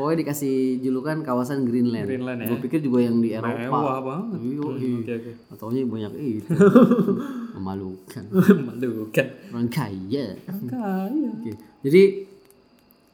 Pokoknya 0.00 0.24
dikasih 0.24 0.54
julukan 0.80 1.20
kawasan 1.20 1.68
Greenland. 1.68 2.08
Greenland 2.08 2.40
ya. 2.40 2.48
Gue 2.48 2.58
pikir 2.64 2.80
juga 2.80 3.04
yang 3.04 3.20
di 3.20 3.36
Eropa. 3.36 3.52
Mewah 3.60 4.00
banget. 4.00 4.38
Iya, 4.40 4.56
Hmm. 4.56 4.98
Oke, 4.98 5.12
oke. 5.14 5.32
Ataunya 5.52 5.80
banyak 5.84 6.12
itu. 6.16 6.50
Memalukan. 7.60 8.24
Malu 8.64 9.12
kan. 9.12 9.26
Orang 9.52 9.68
kaya. 9.68 10.24
Kaya. 10.64 11.28
Oke. 11.36 11.52
Jadi 11.84 12.02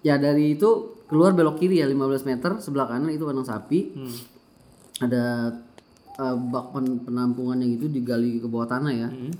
ya 0.00 0.14
dari 0.14 0.54
itu 0.54 0.70
keluar 1.06 1.34
belok 1.34 1.58
kiri 1.58 1.82
ya 1.82 1.86
15 1.86 1.98
meter 2.22 2.50
sebelah 2.58 2.86
kanan 2.86 3.10
itu 3.10 3.26
kandang 3.26 3.42
sapi. 3.42 3.90
Hmm. 3.90 4.14
Ada 5.02 5.24
eh, 6.16 6.36
bak 6.46 6.70
pen- 6.70 7.02
penampungannya 7.02 7.66
gitu 7.74 7.90
digali 7.90 8.38
ke 8.38 8.46
bawah 8.46 8.70
tanah 8.70 8.92
ya. 8.94 9.08
Hmm. 9.10 9.34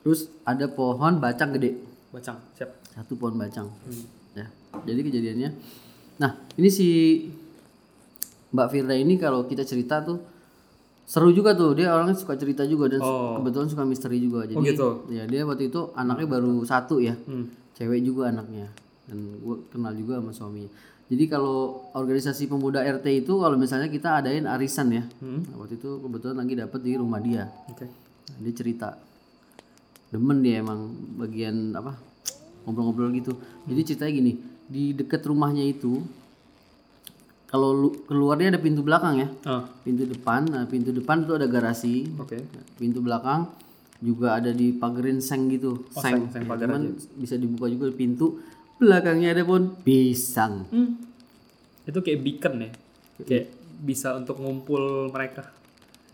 Terus 0.00 0.30
ada 0.46 0.70
pohon 0.70 1.18
bacang 1.18 1.50
gede. 1.50 1.82
Bacang, 2.08 2.38
siap. 2.54 2.78
Satu 2.88 3.14
pohon 3.14 3.34
bacang. 3.34 3.66
Hmm. 3.66 4.04
Ya. 4.32 4.46
Jadi 4.86 5.00
kejadiannya. 5.02 5.50
Nah, 6.20 6.36
ini 6.54 6.68
si 6.68 6.88
Mbak 8.50 8.68
Firda 8.68 8.94
ini 8.94 9.16
kalau 9.16 9.46
kita 9.46 9.64
cerita 9.64 10.04
tuh 10.04 10.20
seru 11.08 11.32
juga 11.32 11.56
tuh. 11.56 11.72
Dia 11.72 11.90
orangnya 11.90 12.14
suka 12.14 12.36
cerita 12.36 12.62
juga 12.64 12.92
dan 12.92 13.00
Oh. 13.00 13.40
kebetulan 13.40 13.66
suka 13.66 13.82
misteri 13.82 14.20
juga. 14.20 14.44
Jadi 14.44 14.54
Oh, 14.54 14.62
gitu. 14.62 14.88
ya 15.08 15.24
dia 15.24 15.42
waktu 15.42 15.72
itu 15.72 15.90
anaknya 15.96 16.26
baru 16.28 16.60
satu 16.62 17.00
ya. 17.00 17.16
Hmm. 17.24 17.48
Cewek 17.72 18.04
juga 18.04 18.28
anaknya. 18.28 18.68
Dan 19.08 19.40
gue 19.40 19.56
kenal 19.72 19.96
juga 19.96 20.20
sama 20.20 20.30
suaminya. 20.30 20.70
Jadi 21.10 21.26
kalau 21.26 21.90
organisasi 21.90 22.46
pemuda 22.46 22.84
RT 22.84 23.26
itu 23.26 23.34
kalau 23.34 23.58
misalnya 23.58 23.90
kita 23.90 24.22
adain 24.22 24.46
arisan 24.46 24.92
ya. 24.92 25.02
Hmm. 25.18 25.42
Nah, 25.42 25.64
waktu 25.64 25.80
itu 25.80 25.98
kebetulan 25.98 26.36
lagi 26.38 26.54
dapet 26.54 26.80
di 26.84 26.92
rumah 26.94 27.18
dia. 27.18 27.48
Oke. 27.66 27.88
Nah, 28.28 28.38
dia 28.38 28.54
cerita 28.54 28.88
demen 30.10 30.42
dia 30.42 30.58
emang 30.58 30.90
bagian 31.16 31.70
apa 31.70 31.94
ngobrol-ngobrol 32.66 33.14
gitu 33.14 33.30
jadi 33.62 33.80
ceritanya 33.86 34.12
gini 34.12 34.32
di 34.70 34.94
dekat 34.94 35.20
rumahnya 35.22 35.62
itu 35.62 35.98
kalau 37.44 37.74
lu- 37.74 37.96
keluarnya 38.04 38.54
ada 38.54 38.60
pintu 38.60 38.80
belakang 38.80 39.18
ya 39.18 39.28
Ah, 39.44 39.66
pintu 39.82 40.06
depan 40.06 40.46
nah 40.46 40.62
pintu 40.64 40.90
depan 40.90 41.26
itu 41.26 41.32
ada 41.34 41.46
garasi 41.46 42.06
oke. 42.14 42.38
pintu 42.78 43.02
belakang 43.02 43.50
juga 43.98 44.38
ada 44.38 44.48
di 44.50 44.72
pagerin 44.72 45.18
seng 45.18 45.50
gitu 45.50 45.84
seng, 45.90 46.30
seng- 46.30 46.30
seng 46.32 46.44
Ya, 46.46 46.56
cuman 46.56 46.82
bisa 47.18 47.34
dibuka 47.34 47.66
juga 47.66 47.90
pintu 47.90 48.38
belakangnya 48.76 49.34
ada 49.34 49.42
pohon 49.42 49.74
pisang 49.76 50.64
Hmm. 50.70 50.96
Itu 51.82 52.00
kayak 52.00 52.20
beacon 52.20 52.54
ya. 52.60 52.70
Kayak 53.18 53.46
bisa 53.82 54.14
untuk 54.14 54.38
ngumpul 54.38 55.10
mereka. 55.10 55.42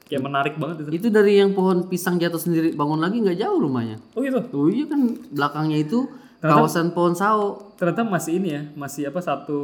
Kayak 0.03 0.23
menarik 0.25 0.55
banget 0.57 0.87
itu. 0.87 0.91
itu 0.97 1.09
dari 1.11 1.37
yang 1.37 1.53
pohon 1.53 1.85
pisang 1.85 2.17
jatuh 2.17 2.39
sendiri 2.39 2.73
bangun 2.73 2.97
lagi 2.97 3.19
nggak 3.19 3.37
jauh 3.37 3.59
rumahnya 3.61 3.99
Oh 4.15 4.23
gitu. 4.23 4.39
oh 4.49 4.67
iya 4.67 4.87
kan 4.87 5.03
belakangnya 5.29 5.79
itu 5.81 6.07
Ternyata- 6.47 6.59
kawasan 6.61 6.87
pohon 6.91 7.12
sao 7.12 7.59
Ternyata 7.75 8.03
masih 8.03 8.38
ini 8.38 8.49
ya, 8.50 8.62
masih 8.73 9.03
apa 9.05 9.21
satu 9.21 9.59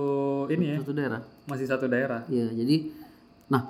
ini 0.47 0.67
ya, 0.69 0.77
satu 0.79 0.93
daerah. 0.93 1.21
masih 1.45 1.65
satu 1.65 1.87
daerah. 1.87 2.21
Iya, 2.27 2.53
jadi 2.53 2.93
nah 3.47 3.63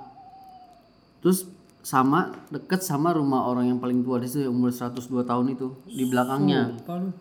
terus 1.19 1.47
sama 1.79 2.31
deket 2.49 2.79
sama 2.81 3.11
rumah 3.11 3.43
orang 3.45 3.67
yang 3.67 3.77
paling 3.77 3.99
tua 3.99 4.15
di 4.17 4.25
situ 4.25 4.41
yang 4.41 4.51
umur 4.51 4.67
102 4.69 4.95
tahun 5.21 5.45
itu 5.49 5.67
di 5.85 6.03
belakangnya. 6.05 6.75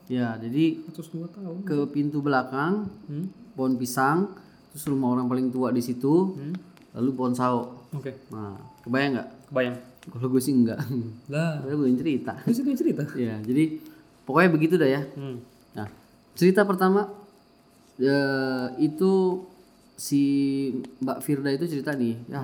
Ya, 0.06 0.34
jadi 0.36 0.82
102 0.84 1.26
tahun. 1.28 1.56
ke 1.62 1.78
pintu 1.88 2.18
belakang 2.18 2.86
Hmm? 3.04 3.26
pohon 3.52 3.74
pisang, 3.74 4.30
terus 4.70 4.86
rumah 4.86 5.12
orang 5.12 5.26
paling 5.26 5.50
tua 5.50 5.70
di 5.70 5.78
situ, 5.78 6.32
Hmm? 6.32 6.54
lalu 6.92 7.10
pohon 7.12 7.34
sao. 7.34 7.86
Oke, 7.92 8.14
Nah, 8.30 8.54
kebayang 8.80 9.14
nggak? 9.14 9.28
kebayang. 9.46 9.76
Kalau 10.04 10.26
gue 10.28 10.40
sih 10.40 10.50
enggak. 10.52 10.78
Lah, 11.28 11.62
gue 11.62 11.86
cerita. 11.96 12.34
yang 12.42 12.74
cerita. 12.76 13.02
Ya, 13.14 13.38
jadi 13.38 13.78
pokoknya 14.24 14.50
begitu 14.50 14.74
dah 14.74 14.88
ya. 14.88 15.02
Hmm. 15.12 15.38
Cerita 16.32 16.64
pertama 16.64 17.12
eh, 18.00 18.66
itu 18.80 19.44
si 19.96 20.22
Mbak 21.04 21.18
Firda 21.22 21.52
itu 21.52 21.68
cerita 21.68 21.92
nih, 21.92 22.16
ya 22.26 22.42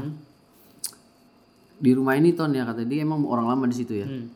di 1.79 1.91
rumah 1.95 2.19
ini 2.19 2.35
Ton 2.35 2.51
ya 2.51 2.67
kata 2.67 2.83
dia 2.83 3.07
emang 3.07 3.23
orang 3.23 3.47
lama 3.47 3.65
di 3.71 3.77
situ 3.79 3.95
ya. 4.03 4.07
Hmm. 4.07 4.27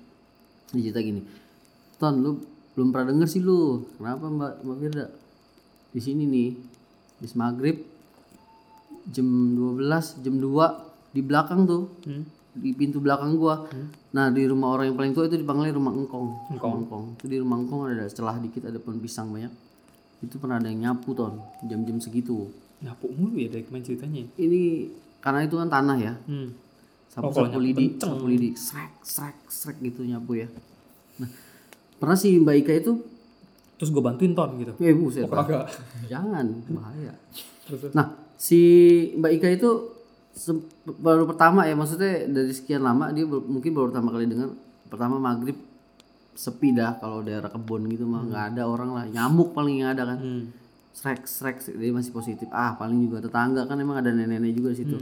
Dia 0.73 0.91
cerita 0.91 1.01
gini, 1.03 1.21
Ton 1.99 2.23
lu 2.23 2.31
belum 2.73 2.89
pernah 2.89 3.13
denger 3.13 3.29
sih 3.29 3.43
lu, 3.45 3.85
kenapa 4.01 4.33
Mbak 4.33 4.53
Mbak 4.65 4.79
Firda? 4.81 5.07
Di 5.93 6.01
sini 6.01 6.25
nih, 6.25 6.51
di 7.21 7.27
maghrib 7.37 7.77
jam 9.13 9.29
12, 9.29 10.25
jam 10.25 10.35
2 10.41 11.13
di 11.13 11.21
belakang 11.21 11.69
tuh, 11.69 11.93
Hmm. 12.09 12.25
Di 12.53 12.71
pintu 12.73 12.99
belakang 12.99 13.35
gua. 13.35 13.65
Nah 14.11 14.29
di 14.29 14.45
rumah 14.45 14.73
orang 14.73 14.93
yang 14.93 14.97
paling 14.97 15.13
tua 15.13 15.25
itu 15.25 15.37
dipanggilnya 15.37 15.73
rumah 15.73 15.91
engkong. 15.91 16.29
Engkong. 16.51 16.75
Engkong. 16.85 17.05
Itu 17.17 17.27
di 17.27 17.39
rumah 17.39 17.57
engkong 17.57 17.89
ada 17.89 18.05
celah 18.07 18.37
dikit 18.39 18.67
ada 18.67 18.77
pohon 18.77 18.99
pisang 18.99 19.29
banyak. 19.29 19.53
Itu 20.21 20.37
pernah 20.37 20.57
ada 20.57 20.69
yang 20.69 20.85
nyapu 20.87 21.13
ton 21.13 21.41
jam-jam 21.63 21.97
segitu. 21.97 22.53
Nyapu 22.79 23.09
mulu 23.11 23.37
ya 23.37 23.49
dari 23.49 23.63
kemarin 23.63 23.85
ceritanya. 23.85 24.23
Ini 24.35 24.61
karena 25.19 25.41
itu 25.43 25.55
kan 25.55 25.69
tanah 25.69 25.97
ya. 25.97 26.15
Hmm. 26.25 26.53
Sapu 27.07 27.29
Oh, 27.29 27.33
sapu 27.35 27.61
lidi, 27.61 27.93
sapu 27.95 28.25
lidi, 28.25 28.57
srek 28.57 29.01
srek 29.01 29.37
srek 29.45 29.77
gitu 29.81 30.01
nyapu 30.03 30.33
ya. 30.35 30.49
Nah 31.19 31.29
pernah 31.97 32.17
si 32.17 32.35
Mbak 32.35 32.57
Ika 32.59 32.73
itu, 32.75 32.93
Terus 33.77 33.91
gue 33.91 34.01
bantuin 34.01 34.33
ton 34.33 34.51
gitu. 34.57 34.73
eh 34.79 34.91
buset, 34.91 35.27
Kagak. 35.27 35.69
jangan 36.07 36.47
bahaya. 36.69 37.13
Nah, 37.93 38.07
si 38.35 38.59
Mbak 39.15 39.33
Ika 39.39 39.49
itu 39.53 39.71
baru 40.99 41.25
pertama 41.25 41.65
ya 41.65 41.77
maksudnya 41.77 42.25
dari 42.25 42.51
sekian 42.51 42.81
lama 42.81 43.13
dia 43.13 43.25
ber- 43.25 43.45
mungkin 43.45 43.71
baru 43.71 43.93
pertama 43.93 44.09
kali 44.11 44.25
dengar 44.27 44.49
pertama 44.89 45.17
maghrib 45.17 45.57
sepi 46.33 46.73
dah 46.73 46.97
kalau 46.97 47.21
daerah 47.21 47.47
kebun 47.47 47.85
gitu 47.87 48.09
mah 48.09 48.25
nggak 48.25 48.45
ada 48.57 48.63
orang 48.65 48.91
lah 48.91 49.05
nyamuk 49.05 49.53
paling 49.53 49.85
yang 49.85 49.93
ada 49.93 50.09
kan. 50.09 50.19
Hmm. 50.19 50.45
srek 50.93 51.25
srek 51.25 51.57
dia 51.73 51.89
masih 51.89 52.09
positif. 52.11 52.49
Ah 52.49 52.77
paling 52.77 53.01
juga 53.03 53.21
tetangga 53.21 53.65
kan 53.65 53.77
emang 53.77 53.97
ada 53.97 54.09
nenek-nenek 54.09 54.53
juga 54.53 54.73
di 54.73 54.79
situ. 54.79 54.97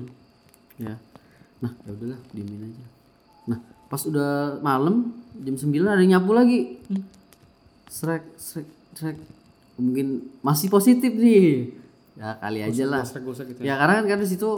Ya. 0.78 0.94
Nah 1.58 1.74
ya 1.82 1.90
udahlah 1.90 2.20
diemin 2.30 2.62
aja. 2.64 2.84
Nah 3.46 3.58
pas 3.86 4.02
udah 4.02 4.58
malam 4.60 5.10
jam 5.36 5.54
9 5.54 5.66
ada 5.84 5.98
yang 5.98 6.18
nyapu 6.18 6.30
lagi. 6.30 6.78
Srek 7.86 8.22
srek 8.34 8.66
srek. 8.94 9.18
Mungkin 9.78 10.06
masih 10.42 10.66
positif 10.68 11.10
nih. 11.10 11.74
Ya 12.14 12.34
kali 12.36 12.60
aja 12.60 12.84
lah. 12.86 13.02
gitu. 13.48 13.60
Ya. 13.60 13.74
Karena 13.74 13.94
kan, 13.98 14.06
kan 14.08 14.18
di 14.18 14.28
situ 14.28 14.50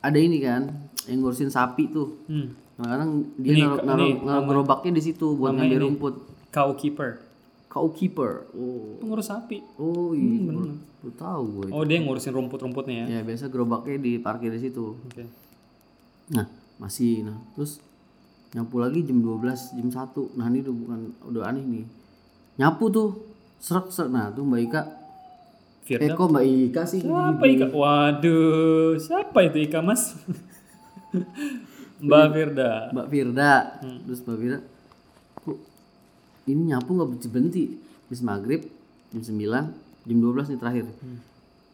ada 0.00 0.18
ini 0.18 0.40
kan 0.40 0.68
yang 1.06 1.20
ngurusin 1.20 1.48
sapi 1.48 1.88
tuh. 1.88 2.16
Hmm. 2.26 2.56
Kadang-kadang 2.76 3.10
dia 3.36 3.52
Ini- 3.52 3.62
naruh, 3.62 3.78
naruh, 3.84 4.08
ini 4.08 4.24
naruh 4.24 4.44
gerobaknya 4.48 4.90
di 4.96 5.02
situ 5.04 5.36
buat 5.36 5.52
ngambil 5.52 5.78
rumput. 5.84 6.14
Cow 6.48 6.72
keeper. 6.74 7.20
Cow 7.68 7.86
keeper. 7.92 8.48
Oh, 8.52 8.96
Pengurus 8.98 9.28
sapi. 9.28 9.60
oh 9.76 10.10
iya. 10.12 10.42
baru, 10.42 10.74
baru 10.74 11.12
tahu 11.14 11.42
gue. 11.54 11.68
Oh 11.70 11.82
dia 11.84 12.00
yang 12.00 12.08
ngurusin 12.08 12.32
rumput-rumputnya 12.32 13.06
ya. 13.06 13.06
Ya 13.08 13.20
biasa 13.22 13.46
gerobaknya 13.46 14.00
diparkir 14.00 14.50
di 14.50 14.60
situ. 14.60 14.96
Oke. 14.96 15.28
Nah 16.32 16.46
masih 16.80 17.28
nah 17.28 17.36
terus 17.52 17.76
nyapu 18.56 18.80
lagi 18.80 19.04
jam 19.04 19.20
12 19.20 19.76
jam 19.76 19.88
1 19.92 20.40
nah 20.40 20.48
ini 20.48 20.64
udah 20.64 20.74
bukan 20.74 21.00
udah 21.28 21.42
aneh 21.44 21.60
nih 21.60 21.84
nyapu 22.56 22.88
tuh 22.88 23.20
serak 23.60 23.92
serak 23.92 24.08
nah 24.08 24.32
tuh 24.32 24.42
mbak 24.42 24.64
Ika 24.64 24.80
Firda. 25.92 26.14
kok 26.14 26.28
mbak 26.28 26.44
Ika 26.44 26.82
sih 26.84 27.00
Siapa 27.00 27.44
Ika? 27.44 27.66
Waduh, 27.68 28.94
siapa 28.96 29.38
itu 29.42 29.58
Ika 29.60 29.80
Mas? 29.80 30.02
Mbak 32.00 32.26
Firda. 32.30 32.70
Mbak 32.90 33.06
Firda 33.08 33.52
Hmm. 33.80 33.98
terus 34.04 34.20
Mbak 34.20 34.36
Firda 34.36 34.58
kok 35.36 35.58
ini 36.46 36.62
nyapu 36.66 36.90
nggak 36.90 37.08
berhenti 37.08 37.28
berhenti 37.28 37.62
bis 38.06 38.20
maghrib 38.20 38.62
jam 39.10 39.20
9 39.20 39.74
jam 40.06 40.16
12 40.16 40.48
nih 40.48 40.58
terakhir 40.58 40.84
Hmm. 40.94 41.18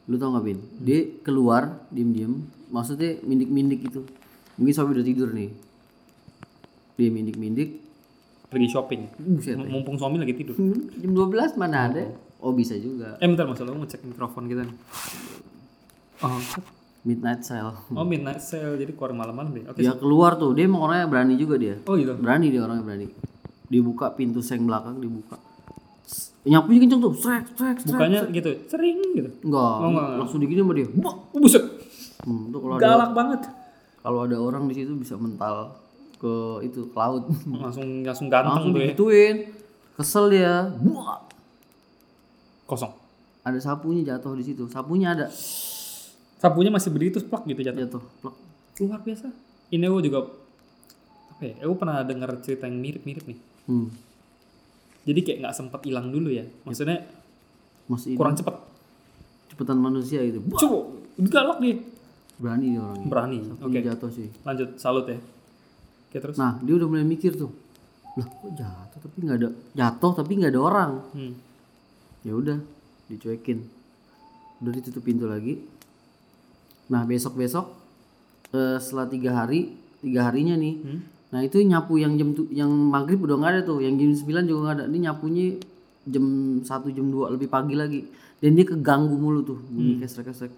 lu 0.06 0.16
tau 0.16 0.30
nggak 0.30 0.44
bin 0.44 0.58
dia 0.78 1.00
keluar 1.20 1.62
diem 1.88 2.10
diem 2.10 2.32
maksudnya 2.68 3.20
mindik 3.22 3.46
mindik 3.48 3.82
gitu 3.82 4.02
mungkin 4.54 4.72
suami 4.72 4.90
udah 4.92 5.04
tidur 5.04 5.30
nih 5.30 5.50
dia 6.94 7.08
mindik 7.08 7.36
mindik 7.36 7.70
Pergi 8.46 8.68
shopping. 8.68 9.02
buset 9.18 9.54
M- 9.54 9.66
Mumpung 9.68 9.94
suami 9.96 10.16
lagi 10.16 10.30
tidur. 10.32 10.54
Hmm, 10.54 10.86
jam 11.02 11.10
12 11.12 11.54
mana 11.56 11.88
ada 11.88 12.04
oh 12.38 12.52
bisa 12.52 12.74
juga 12.74 13.16
Eh 13.16 13.26
bentar 13.26 13.44
mas, 13.44 13.58
lo 13.58 13.72
ngecek 13.74 14.00
mikrofon 14.04 14.44
kita 14.44 14.62
nih. 14.62 14.76
Oh, 16.18 16.40
midnight 17.02 17.40
sale 17.40 17.76
oh 17.88 18.02
midnight 18.02 18.40
sale 18.40 18.74
jadi 18.74 18.90
keluar 18.90 19.12
malam-malam 19.12 19.52
deh. 19.52 19.64
Oke. 19.64 19.78
dia 19.78 19.92
keluar 19.92 20.34
tuh 20.34 20.50
dia 20.50 20.64
emang 20.64 20.82
orangnya 20.82 21.06
berani 21.06 21.34
juga 21.34 21.54
dia 21.54 21.76
Oh 21.82 21.94
gitu. 21.94 22.12
berani 22.14 22.48
dia 22.48 22.60
orangnya 22.60 22.82
berani 22.82 23.06
dibuka 23.66 24.10
pintu 24.10 24.40
seng 24.40 24.64
belakang 24.64 24.96
dibuka 24.96 25.36
nyapunya 26.42 26.78
kenceng 26.80 27.00
tuh 27.00 27.12
srek 27.12 27.44
srek 27.52 27.76
srek 27.78 27.90
Bukannya 27.92 28.20
gitu, 28.30 28.50
sering 28.66 28.96
gitu. 29.12 29.30
enggak, 29.42 29.74
enggak. 29.82 30.08
langsung 30.16 30.38
digini 30.38 30.60
sama 30.60 30.72
dia 30.72 30.86
Wah, 30.96 31.14
buset. 31.32 31.64
hmm, 32.22 32.42
tuh 32.48 32.58
kalau 32.60 32.74
ada 32.74 32.82
Galak 32.82 33.10
banget. 33.12 33.40
kalau 34.00 34.18
ada 34.22 34.36
orang 34.38 34.62
di 34.64 34.74
situ 34.74 34.94
bisa 34.94 35.14
mental 35.14 35.74
ke 36.16 36.34
itu 36.62 36.86
ke 36.86 36.96
laut 36.96 37.26
Langsung 37.44 38.02
langsung 38.02 38.26
ganteng 38.26 38.50
langsung 38.56 38.70
tuh 38.70 38.78
ya. 38.78 38.86
digituin 38.88 39.36
kesel 39.94 40.24
dia 40.28 40.70
Buah! 40.76 41.18
Kosong. 42.66 42.92
ada 43.40 43.58
sapunya 43.58 44.02
jatuh 44.04 44.34
di 44.34 44.42
situ 44.42 44.66
sapunya 44.66 45.14
ada 45.14 45.30
Sapunya 46.36 46.68
masih 46.68 46.92
berdiri 46.92 47.16
terus 47.16 47.24
plak 47.24 47.46
gitu 47.46 47.64
jatuh. 47.64 47.80
jatuh 47.80 48.02
plek. 48.20 48.34
Luar 48.82 49.00
biasa. 49.00 49.32
Ini 49.66 49.82
gue 49.82 50.02
juga 50.04 50.28
apa 51.32 51.42
ya? 51.42 51.54
Gue 51.58 51.76
pernah 51.76 52.04
dengar 52.04 52.28
cerita 52.40 52.68
yang 52.68 52.76
mirip-mirip 52.76 53.24
nih. 53.24 53.38
hmm. 53.66 53.86
Jadi 55.06 55.20
kayak 55.22 55.38
nggak 55.40 55.54
sempat 55.54 55.80
hilang 55.80 56.12
dulu 56.12 56.28
ya. 56.28 56.44
Maksudnya 56.62 57.08
masih 57.86 58.14
kurang 58.14 58.34
cepet. 58.34 58.52
cepetan 59.46 59.78
manusia 59.78 60.20
itu 60.20 60.42
Buah! 60.42 60.58
Coba, 60.60 60.78
galak 61.24 61.58
dia. 61.62 61.78
berani 62.36 62.74
dia 62.74 62.82
orangnya 62.82 63.08
Berani. 63.08 63.36
Oke, 63.40 63.48
sapunya 63.56 63.82
jatuh 63.86 64.10
sih 64.12 64.28
lanjut. 64.42 64.68
Salut 64.76 65.06
ya. 65.06 65.16
Oke 66.04 66.16
terus. 66.20 66.36
nah 66.36 66.58
dia 66.60 66.74
udah 66.74 66.84
mulai 66.84 67.02
mikir 67.02 67.32
tuh 67.32 67.48
lah 68.12 68.26
kok 68.26 68.50
jatuh 68.52 68.98
tapi 69.00 69.16
nggak 69.22 69.36
ada 69.38 69.48
jatuh 69.72 70.12
tapi 70.12 70.32
nggak 70.36 70.52
ada 70.52 70.60
orang 70.60 70.90
Hmm. 71.12 71.32
Ya 72.26 72.34
udah 72.34 72.58
dicuekin. 73.06 73.62
Udah 74.58 74.72
ditutup 74.72 75.00
pintu 75.00 75.24
lagi. 75.24 75.62
Nah 76.88 77.02
besok 77.02 77.34
besok 77.34 77.70
eh, 78.50 78.76
setelah 78.76 79.06
tiga 79.06 79.30
hari 79.36 79.70
tiga 80.00 80.26
harinya 80.26 80.54
nih. 80.54 80.74
Hmm. 80.76 81.00
nah 81.26 81.42
itu 81.42 81.58
nyapu 81.60 81.98
yang 81.98 82.14
jam 82.14 82.30
tu- 82.32 82.46
yang 82.50 82.70
maghrib 82.70 83.18
udah 83.20 83.36
nggak 83.36 83.52
ada 83.52 83.62
tuh. 83.62 83.78
Yang 83.78 83.94
jam 84.18 84.34
9 84.34 84.44
juga 84.44 84.60
nggak 84.64 84.76
ada. 84.76 84.84
Ini 84.86 84.98
nyapunya 85.04 85.44
jam 86.04 86.24
satu 86.62 86.88
jam 86.88 87.06
2 87.06 87.30
lebih 87.30 87.46
pagi 87.46 87.74
lagi. 87.74 88.00
Dan 88.36 88.52
dia 88.52 88.64
keganggu 88.64 89.14
mulu 89.14 89.40
tuh 89.42 89.58
bunyi 89.66 89.96
kesrek 89.96 90.28
kesrek 90.28 90.52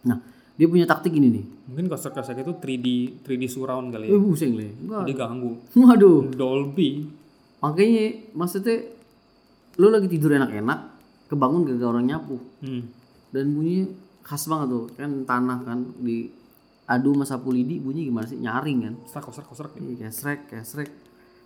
nah 0.00 0.16
dia 0.56 0.64
punya 0.64 0.84
taktik 0.84 1.12
ini 1.12 1.28
nih. 1.30 1.44
Mungkin 1.68 1.86
kosek-kosek 1.88 2.40
itu 2.40 2.52
3D 2.54 2.86
3D 3.20 3.42
surround 3.46 3.88
kali 3.90 4.08
eh 4.08 4.12
ya. 4.12 4.16
pusing 4.16 4.52
le 4.54 4.68
Enggak. 4.74 5.04
Dia 5.04 5.16
ganggu. 5.18 5.52
waduh. 5.74 6.24
Dolby. 6.30 7.04
makanya 7.58 8.04
maksudnya 8.32 8.80
lu 9.80 9.88
lagi 9.88 10.12
tidur 10.12 10.36
enak-enak 10.36 10.78
kebangun 11.32 11.64
gara 11.64 11.96
orang 11.96 12.04
nyapu. 12.04 12.36
Hmm. 12.60 12.84
dan 13.30 13.46
bunyinya 13.54 13.86
khas 14.26 14.50
banget 14.50 14.68
tuh 14.74 14.84
kan 14.98 15.10
tanah 15.22 15.58
kan 15.62 15.78
di 16.02 16.28
adu 16.90 17.14
sama 17.14 17.24
sapu 17.24 17.54
lidi 17.54 17.78
bunyi 17.78 18.10
gimana 18.10 18.26
sih? 18.26 18.36
Nyaring 18.36 18.78
kan? 18.82 18.94
Serak, 19.06 19.24
koserak, 19.30 19.46
koserak. 19.46 19.72
Iya, 19.78 19.94
kayak 20.04 20.14
srek 20.14 20.40
kayak 20.50 20.66
srek. 20.66 20.90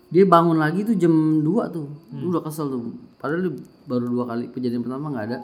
Dia 0.08 0.24
bangun 0.24 0.56
lagi 0.56 0.88
tuh 0.88 0.96
jam 0.96 1.12
2 1.44 1.68
tuh. 1.68 1.86
Lu 2.16 2.32
udah 2.32 2.40
kesel 2.40 2.72
tuh. 2.72 2.96
Padahal 3.20 3.40
dia 3.44 3.52
baru 3.84 4.08
dua 4.08 4.24
kali 4.24 4.48
kejadian 4.52 4.80
pertama 4.80 5.12
nggak 5.12 5.26
ada. 5.28 5.38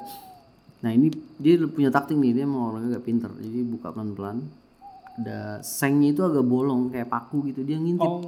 Nah 0.80 0.90
ini 0.96 1.12
dia 1.36 1.60
punya 1.68 1.92
taktik 1.92 2.16
nih 2.16 2.32
dia 2.32 2.44
emang 2.48 2.72
orangnya 2.72 2.96
gak 2.96 3.04
pinter. 3.04 3.30
Jadi 3.36 3.60
buka 3.68 3.92
pelan 3.92 4.16
pelan 4.16 4.38
ada 5.20 5.60
sengnya 5.60 6.16
itu 6.16 6.24
agak 6.24 6.44
bolong 6.44 6.88
kayak 6.88 7.12
paku 7.12 7.52
gitu. 7.52 7.60
Dia 7.60 7.76
ngintip. 7.76 8.08
Oh. 8.08 8.24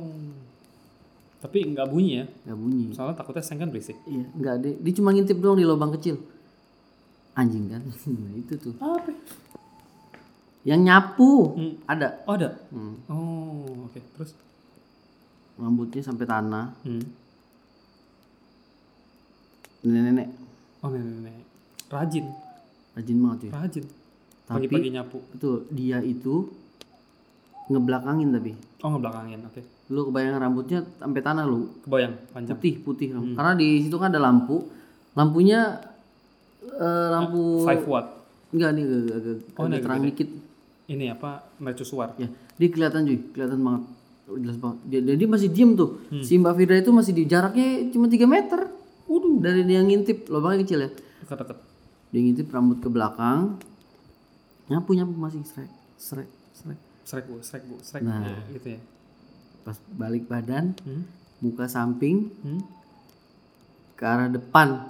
Tapi 1.43 1.59
nggak 1.67 1.87
bunyi 1.87 2.13
ya. 2.17 2.25
nggak 2.47 2.55
bunyi 2.57 2.85
Soalnya 2.93 3.15
takutnya 3.15 3.43
seng 3.43 3.59
kan 3.59 3.69
berisik. 3.69 3.99
iya 4.05 4.23
nggak 4.31 4.55
ada 4.57 4.69
dia 4.73 4.93
cuma 4.95 5.11
ngintip 5.11 5.37
doang 5.37 5.55
di 5.55 5.65
lubang 5.65 5.91
kecil 5.93 6.23
anjing 7.33 7.67
kan 7.67 7.83
nah, 8.15 8.33
itu 8.33 8.55
tuh 8.57 8.75
Apa? 8.79 9.11
yang 10.63 10.81
nyapu 10.81 11.51
Hmm. 11.53 11.75
ada 11.85 12.23
Oh 12.25 12.33
ada. 12.33 12.55
Hmm. 12.69 12.95
Oh 13.07 13.67
oke. 13.85 13.99
Terus? 13.99 14.39
rambutnya 15.55 16.01
sampai 16.01 16.25
tanah 16.25 16.73
Hmm. 16.81 17.03
nenek-nenek 19.83 20.29
Oh 20.79 20.89
nenek-nenek. 20.89 21.43
Rajin, 21.89 22.27
rajin 22.95 23.17
banget 23.19 23.39
cuy 23.39 23.51
rajin. 23.53 23.85
Tapi- 24.43 24.67
Pagi-pagi 24.67 24.91
nyapu. 24.91 25.19
betul 25.29 25.67
dia 25.71 25.99
itu 26.01 26.51
ngebelakangin 27.65 28.31
tapi 28.31 28.53
Oh 28.81 28.91
ngebelakangin, 28.91 29.43
oke. 29.45 29.63
Lu 29.93 30.09
kebayang 30.09 30.35
rambutnya 30.35 30.81
sampai 30.97 31.21
tanah 31.21 31.45
lu 31.45 31.69
Kebayang, 31.83 32.15
panjang. 32.31 32.57
putih 32.57 32.75
putih 32.81 33.07
karena 33.31 33.53
di 33.53 33.69
situ 33.79 33.95
kan 33.95 34.09
ada 34.09 34.19
lampu 34.19 34.65
lampunya 35.13 35.77
eh, 36.65 37.09
lampu 37.11 37.63
5 37.63 37.85
watt. 37.85 38.07
enggak 38.51 38.71
nih 38.71 38.83
agak, 38.83 39.03
agak, 39.15 39.37
Oh, 39.55 39.65
agak 39.67 39.81
terang 39.81 39.99
agak 39.99 40.09
dikit 40.09 40.29
Ini 40.85 41.05
apa? 41.11 41.31
Mercusuar. 41.59 42.17
ya 42.17 42.27
dia 42.53 42.69
kelihatan 42.69 43.05
cuy 43.05 43.19
kelihatan 43.31 43.61
banget 43.61 43.83
Oh, 44.23 44.39
jelas 44.39 44.57
banget 44.57 44.79
dia, 44.87 45.01
dia 45.03 45.29
masih 45.29 45.49
diem 45.49 45.75
tuh 45.75 45.99
Hmm. 46.09 46.23
si 46.23 46.35
Mbak 46.35 46.55
Firda 46.55 46.77
itu 46.79 46.91
masih 46.91 47.13
di 47.13 47.25
jaraknya 47.25 47.67
cuma 47.91 48.07
3 48.07 48.25
meter 48.25 48.61
Waduh. 49.05 49.37
dari 49.41 49.61
dia 49.63 49.81
ngintip 49.81 50.25
lubangnya 50.27 50.63
kecil 50.63 50.79
ya 50.81 50.91
Dekat-dekat. 51.21 51.59
dia 52.09 52.21
ngintip 52.23 52.47
rambut 52.49 52.79
ke 52.79 52.89
belakang 52.89 53.59
nyapu 54.67 54.91
nyapu 54.93 55.13
masih 55.13 55.43
srek 55.43 55.69
srek 55.99 56.29
srek 56.55 56.79
Srek 57.03 57.27
bu, 57.27 57.43
srek 57.43 57.63
bu, 57.67 57.77
srek. 57.83 57.99
Nah. 58.01 58.23
Ya, 58.23 58.39
gitu 58.55 58.69
ya. 58.69 58.81
Pas 59.63 59.77
balik 59.93 60.27
badan 60.27 60.75
Hmm? 60.81 61.05
muka 61.39 61.67
samping 61.67 62.31
Hmm? 62.39 62.63
ke 63.93 64.05
arah 64.05 64.29
depan 64.29 64.83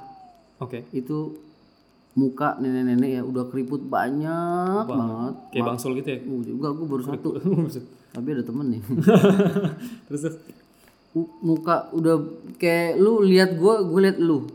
Oke. 0.57 0.85
itu 0.91 1.37
muka 2.13 2.57
nenek-nenek 2.57 3.11
ya 3.11 3.23
udah 3.23 3.45
keriput 3.47 3.83
banyak 3.83 4.85
banget 4.85 5.35
Kayak 5.51 5.65
Bang 5.65 5.79
Sul 5.79 5.97
gitu 5.97 6.09
ya. 6.09 6.19
Uh, 6.23 6.41
juga 6.43 6.69
gue 6.71 6.87
baru 6.93 7.03
satu 7.03 7.29
tapi 8.11 8.29
ada 8.31 8.43
temen 8.43 8.67
nih 8.69 8.83
terus 10.07 10.37
muka 11.39 11.89
udah 11.91 12.17
kayak 12.57 12.97
lu 12.97 13.21
lihat 13.23 13.53
gue 13.53 13.75
gue 13.83 14.01
lihat 14.03 14.19
lu 14.19 14.49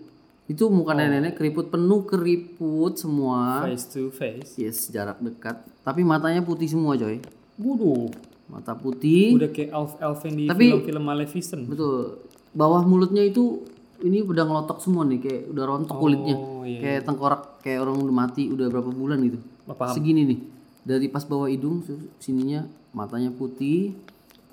itu 0.48 0.64
muka 0.68 0.94
nenek-nenek 0.94 1.34
keriput 1.34 1.68
penuh 1.68 2.02
keriput 2.04 2.94
semua 2.96 3.62
face 3.64 3.86
to 3.88 4.10
face. 4.10 4.54
yes 4.56 4.88
jarak 4.88 5.18
dekat 5.20 5.58
tapi 5.82 6.02
matanya 6.02 6.40
putih 6.40 6.66
semua 6.66 6.94
coy 6.94 7.18
Waduh. 7.58 8.14
Mata 8.48 8.74
putih 8.74 9.36
Udah 9.36 9.50
kayak 9.50 9.70
elf 9.70 9.94
elfen 9.98 10.34
di 10.34 10.46
Tapi- 10.46 10.72
film-film 10.72 11.04
Maleficent. 11.04 11.64
betul 11.66 12.24
bawah 12.52 12.82
mulutnya 12.82 13.22
itu 13.22 13.62
ini 14.00 14.22
udah 14.22 14.44
ngelotok 14.44 14.78
semua 14.78 15.04
nih 15.04 15.20
kayak 15.20 15.42
udah 15.48 15.64
rontok 15.66 15.96
kulitnya 15.96 16.36
Oh 16.36 16.62
iya. 16.62 16.80
kayak 16.80 17.02
tengkorak 17.04 17.42
kayak 17.60 17.82
orang 17.82 17.98
udah 18.00 18.16
mati 18.16 18.48
udah 18.48 18.66
berapa 18.66 18.88
bulan 18.88 19.20
gitu 19.22 19.40
Paham. 19.68 19.92
segini 19.92 20.22
nih 20.24 20.40
dari 20.82 21.08
pas 21.08 21.22
bawah 21.22 21.46
hidung 21.46 21.84
sininya 22.18 22.64
matanya 22.92 23.30
putih 23.30 23.92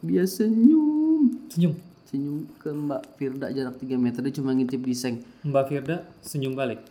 dia 0.01 0.25
senyum 0.25 1.31
Senyum. 1.47 1.73
senyum 2.05 2.37
ke 2.57 2.69
Mbak 2.69 3.03
Firda 3.15 3.47
jarak 3.49 3.77
3 3.77 3.95
meter 3.95 4.21
dia 4.21 4.33
cuma 4.33 4.51
ngintip 4.51 4.81
di 4.81 4.93
seng 4.93 5.23
Mbak 5.43 5.65
Firda 5.65 5.97
senyum 6.21 6.53
balik. 6.53 6.83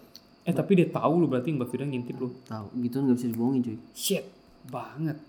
Eh 0.41 0.51
tapi 0.51 0.75
dia 0.75 0.87
tahu 0.87 1.13
lu 1.15 1.25
berarti 1.25 1.49
Mbak 1.49 1.67
Firda 1.67 1.85
ngintip 1.85 2.15
lu. 2.15 2.31
tahu 2.43 2.67
gitu 2.77 2.95
nggak 2.97 3.15
bisa 3.15 3.27
dibohongin 3.27 3.61
cuy 3.61 3.77
Shit. 3.93 4.23
Banget. 4.65 5.19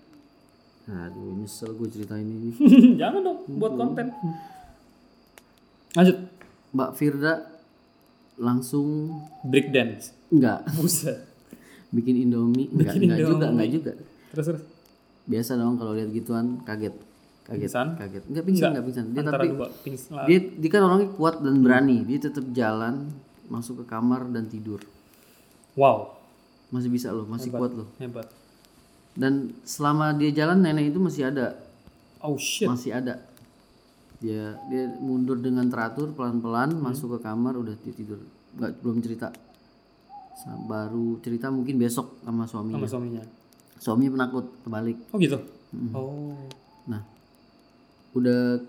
Aduh 0.85 1.33
nyesel 1.33 1.73
gue 1.73 1.87
ceritain 1.87 2.21
ini 2.21 2.49
Jangan 3.01 3.21
dong 3.21 3.39
buat 3.51 3.73
konten. 3.73 4.13
Lanjut. 5.91 6.17
Mbak 6.71 6.91
Firda 6.93 7.33
langsung 8.35 9.15
Break 9.41 9.71
dance. 9.71 10.11
enggak 10.27 10.67
Buset. 10.75 11.23
bikin 11.87 12.19
indomie 12.21 12.67
enggak 12.67 12.91
Bikin 12.91 13.01
enggak 13.05 13.19
juga 13.19 13.31
Indomie. 13.31 13.53
enggak 13.55 13.69
juga 13.71 13.91
Terus 14.29 14.45
terus. 14.45 14.63
biasa 15.25 15.51
dong 15.55 15.75
kalau 15.75 15.91
lihat 15.91 16.11
gituan 16.11 16.59
kaget 16.61 16.91
kaget 17.41 17.61
Pingsan? 17.63 17.87
kaget 17.95 18.23
enggak 18.27 18.43
pingsan 18.43 18.69
enggak 18.69 18.85
pingsan 18.85 19.05
dia 19.07 19.21
Antara 19.21 19.35
tapi 19.37 19.47
dua 19.49 19.67
pingsan. 19.79 20.25
dia, 20.25 20.39
dia 20.51 20.69
kan 20.69 20.81
orangnya 20.83 21.09
kuat 21.11 21.35
dan 21.39 21.55
berani 21.59 21.97
dia 22.03 22.19
tetap 22.19 22.45
jalan 22.51 23.09
masuk 23.47 23.79
ke 23.79 23.85
kamar 23.87 24.27
dan 24.27 24.45
tidur 24.45 24.83
Wow. 25.73 26.19
masih 26.69 26.89
bisa 26.89 27.09
loh 27.09 27.23
masih 27.25 27.49
kuat 27.49 27.71
loh 27.71 27.87
Hebat. 27.95 28.27
Dan 29.15 29.55
selama 29.63 30.11
dia 30.11 30.29
jalan 30.35 30.59
nenek 30.59 30.91
itu 30.91 30.99
masih 30.99 31.31
ada. 31.31 31.55
Oh 32.19 32.35
shit. 32.35 32.67
masih 32.67 32.91
ada. 32.91 33.23
Dia 34.19 34.59
dia 34.67 34.91
mundur 34.99 35.39
dengan 35.39 35.67
teratur 35.71 36.11
pelan-pelan 36.11 36.75
masuk 36.75 37.15
ke 37.17 37.19
kamar 37.23 37.55
udah 37.55 37.75
dia 37.79 37.95
tidur. 37.95 38.19
Nggak 38.59 38.71
belum 38.83 38.99
cerita. 38.99 39.31
Baru 40.67 41.17
cerita 41.23 41.47
mungkin 41.47 41.79
besok 41.79 42.19
sama 42.27 42.43
suaminya. 42.43 42.83
Sama 42.83 42.87
suaminya. 42.91 43.23
suaminya 43.79 44.11
penakut 44.19 44.45
kebalik. 44.67 44.97
Oh 45.15 45.17
gitu. 45.19 45.39
Oh. 45.91 46.35
nah 46.85 47.01
udah 48.15 48.63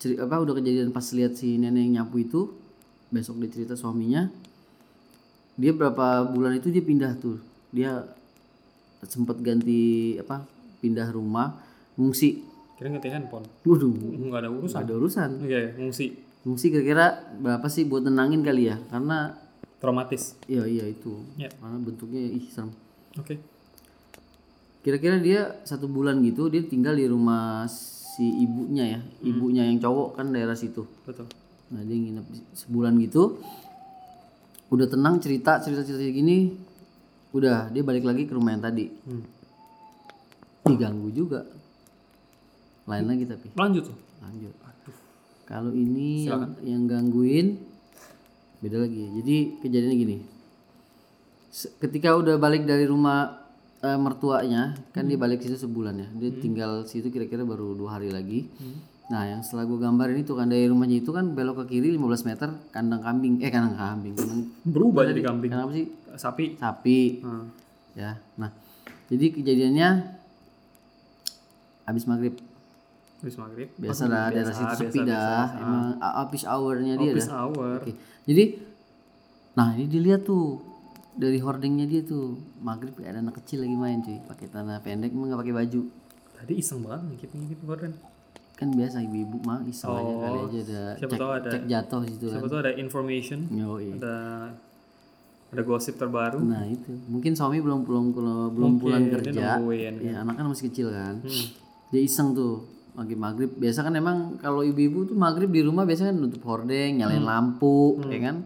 ceri 0.00 0.18
apa 0.18 0.42
udah 0.42 0.58
kejadian 0.58 0.90
pas 0.90 1.04
lihat 1.14 1.38
si 1.38 1.54
nenek 1.54 1.86
yang 1.86 2.02
nyapu 2.02 2.22
itu 2.22 2.54
besok 3.10 3.42
dia 3.42 3.50
cerita 3.50 3.74
suaminya. 3.74 4.30
Dia 5.58 5.74
berapa 5.74 6.22
bulan 6.30 6.54
itu 6.54 6.70
dia 6.70 6.82
pindah 6.86 7.18
tuh. 7.18 7.42
Dia 7.74 8.06
sempat 9.04 9.38
ganti 9.38 9.78
apa 10.16 10.42
pindah 10.78 11.06
rumah 11.08 11.54
ngungsi 11.94 12.46
Kira 12.74 12.88
ngetik 12.88 13.10
handphone. 13.10 13.42
waduh 13.62 13.90
Enggak 13.90 14.40
ada 14.40 14.48
urusan. 14.48 14.70
nggak 14.72 14.84
ada 14.84 14.94
urusan 14.96 15.30
Iya, 15.42 15.58
ya, 15.60 15.70
ngungsi. 15.76 16.06
ngungsi 16.42 16.66
kira-kira 16.68 17.06
berapa 17.36 17.66
sih 17.66 17.82
buat 17.82 18.02
tenangin 18.02 18.40
kali 18.40 18.66
ya 18.66 18.78
karena 18.88 19.34
Traumatis. 19.78 20.34
iya 20.44 20.62
iya 20.62 20.84
itu 20.86 21.18
Ya. 21.34 21.50
karena 21.52 21.76
bentuknya 21.76 22.22
ih 22.24 22.46
serem 22.48 22.70
Oke. 23.14 23.38
kira-kira 24.80 25.18
dia 25.18 25.58
satu 25.62 25.86
bulan 25.86 26.22
gitu 26.22 26.46
dia 26.46 26.62
tinggal 26.62 26.94
di 26.94 27.04
rumah 27.04 27.66
si 27.66 28.24
ibunya 28.40 28.84
ya 28.88 29.00
ibunya 29.22 29.62
yang 29.64 29.78
cowok 29.78 30.16
kan 30.16 30.30
daerah 30.30 30.54
situ 30.54 30.86
Betul. 31.02 31.26
nah 31.68 31.82
dia 31.82 31.94
nginep 31.94 32.26
sebulan 32.56 32.94
gitu 33.00 33.42
udah 34.68 34.86
tenang 34.86 35.18
cerita 35.18 35.58
cerita 35.58 35.82
cerita 35.82 36.02
gini 36.04 36.54
udah 37.32 37.68
dia 37.68 37.82
balik 37.84 38.04
lagi 38.04 38.24
ke 38.24 38.32
rumah 38.32 38.54
yang 38.56 38.64
tadi. 38.64 38.86
Hmm. 39.08 39.24
diganggu 40.68 41.08
juga. 41.16 41.48
Lain 42.84 43.04
lagi 43.08 43.24
tapi. 43.24 43.48
Lanjut 43.56 43.88
tuh. 43.88 43.96
lanjut. 44.20 44.52
Kalau 45.48 45.72
ini 45.72 46.28
yang, 46.28 46.52
yang 46.60 46.82
gangguin 46.84 47.56
beda 48.60 48.84
lagi 48.84 49.00
jadi 49.22 49.36
kejadiannya 49.64 49.96
gini. 49.96 50.16
Ketika 51.80 52.12
udah 52.20 52.36
balik 52.36 52.68
dari 52.68 52.84
rumah 52.84 53.48
eh, 53.80 53.96
mertuanya 53.96 54.76
kan 54.92 55.08
dia 55.08 55.16
balik 55.16 55.40
situ 55.40 55.56
sebulan 55.56 55.94
ya. 55.96 56.08
Dia 56.20 56.30
tinggal 56.36 56.84
situ 56.84 57.08
kira-kira 57.08 57.48
baru 57.48 57.72
dua 57.72 57.96
hari 57.96 58.12
lagi. 58.12 58.44
Nah 59.08 59.24
yang 59.24 59.40
setelah 59.40 59.64
gue 59.64 59.80
gambarin 59.80 60.20
itu 60.20 60.36
kan 60.36 60.52
dari 60.52 60.68
rumahnya 60.68 61.00
itu 61.00 61.08
kan 61.16 61.32
belok 61.32 61.64
ke 61.64 61.80
kiri 61.80 61.96
15 61.96 62.28
meter 62.28 62.48
kandang 62.68 63.00
kambing. 63.00 63.40
Eh 63.40 63.48
kandang 63.48 63.72
kambing. 63.72 64.20
Kandang 64.20 64.52
Berubah 64.68 65.08
jadi 65.08 65.24
kambing. 65.24 65.48
kandang 65.48 65.72
apa 65.72 65.74
sih 65.80 65.86
Sapi. 66.18 66.44
sapi 66.54 67.00
Hmm. 67.18 67.46
ya 67.94 68.18
nah 68.34 68.50
jadi 69.06 69.32
kejadiannya 69.32 69.88
habis 71.84 72.04
maghrib 72.04 72.34
Habis 73.18 73.34
maghrib. 73.36 73.68
biasa 73.74 74.06
lah 74.06 74.30
daerah 74.30 74.52
situ 74.52 74.74
sepi 74.78 75.00
dah 75.02 75.46
emang 75.56 75.84
a- 75.98 76.22
habis 76.22 76.42
hournya 76.44 76.94
dia 76.94 77.10
Habis 77.12 77.26
dah 77.26 77.38
hour. 77.40 77.78
Oke. 77.80 77.92
jadi 78.24 78.44
nah 79.54 79.72
ini 79.72 79.86
dilihat 79.86 80.22
tuh 80.22 80.62
dari 81.14 81.38
hordingnya 81.38 81.82
dia 81.84 82.02
tuh 82.02 82.34
maghrib 82.60 82.94
ada 83.00 83.18
anak 83.18 83.42
kecil 83.42 83.58
lagi 83.58 83.74
main 83.74 83.98
cuy 83.98 84.22
pakai 84.22 84.46
tanah 84.46 84.78
pendek 84.78 85.10
emang 85.10 85.26
nggak 85.28 85.40
pakai 85.40 85.56
baju 85.56 85.82
Tadi 86.38 86.54
iseng 86.54 86.80
banget 86.80 87.02
ngikip 87.08 87.30
ngikip 87.32 87.60
gorden. 87.64 87.92
kan 88.54 88.70
biasa 88.70 88.98
ibu-ibu 89.00 89.38
mah 89.40 89.62
iseng 89.64 89.86
aja 89.88 90.14
kali 90.20 90.38
aja 90.40 90.58
ada 90.62 90.82
Oh, 90.96 90.98
cek, 91.00 91.10
tahu 91.16 91.30
ada- 91.32 91.52
cek 91.52 91.62
jatuh 91.64 92.00
situ 92.04 92.26
kan 92.28 92.34
Siapa 92.36 92.46
tuh 92.48 92.58
ada 92.60 92.72
information, 92.72 93.38
Yoi. 93.48 93.94
ada 93.94 94.14
ada 95.48 95.62
gosip 95.62 95.96
terbaru. 95.96 96.40
nah 96.40 96.60
itu 96.62 96.92
mungkin 97.06 97.32
suami 97.32 97.58
belum 97.58 97.82
pulang 97.82 98.12
pulang 98.12 98.52
belum 98.52 98.72
pulang 98.76 99.02
kerja 99.08 99.56
nungguin. 99.56 99.94
ya 100.02 100.20
anak 100.20 100.34
kan 100.36 100.44
masih 100.46 100.68
kecil 100.68 100.88
kan 100.90 101.20
Hmm. 101.20 101.46
dia 101.88 102.00
iseng 102.00 102.32
tuh 102.32 102.68
lagi 102.92 103.14
maghrib 103.14 103.48
biasa 103.52 103.80
kan 103.80 103.94
emang 103.94 104.36
kalau 104.36 104.60
ibu-ibu 104.60 105.06
tuh 105.06 105.16
maghrib 105.16 105.48
di 105.48 105.62
rumah 105.62 105.82
biasanya 105.82 106.10
kan 106.10 106.18
nutup 106.18 106.42
hordeng 106.42 106.98
nyalain 106.98 107.20
Hmm. 107.20 107.30
lampu 107.30 107.96
ya 108.06 108.20
kan 108.22 108.38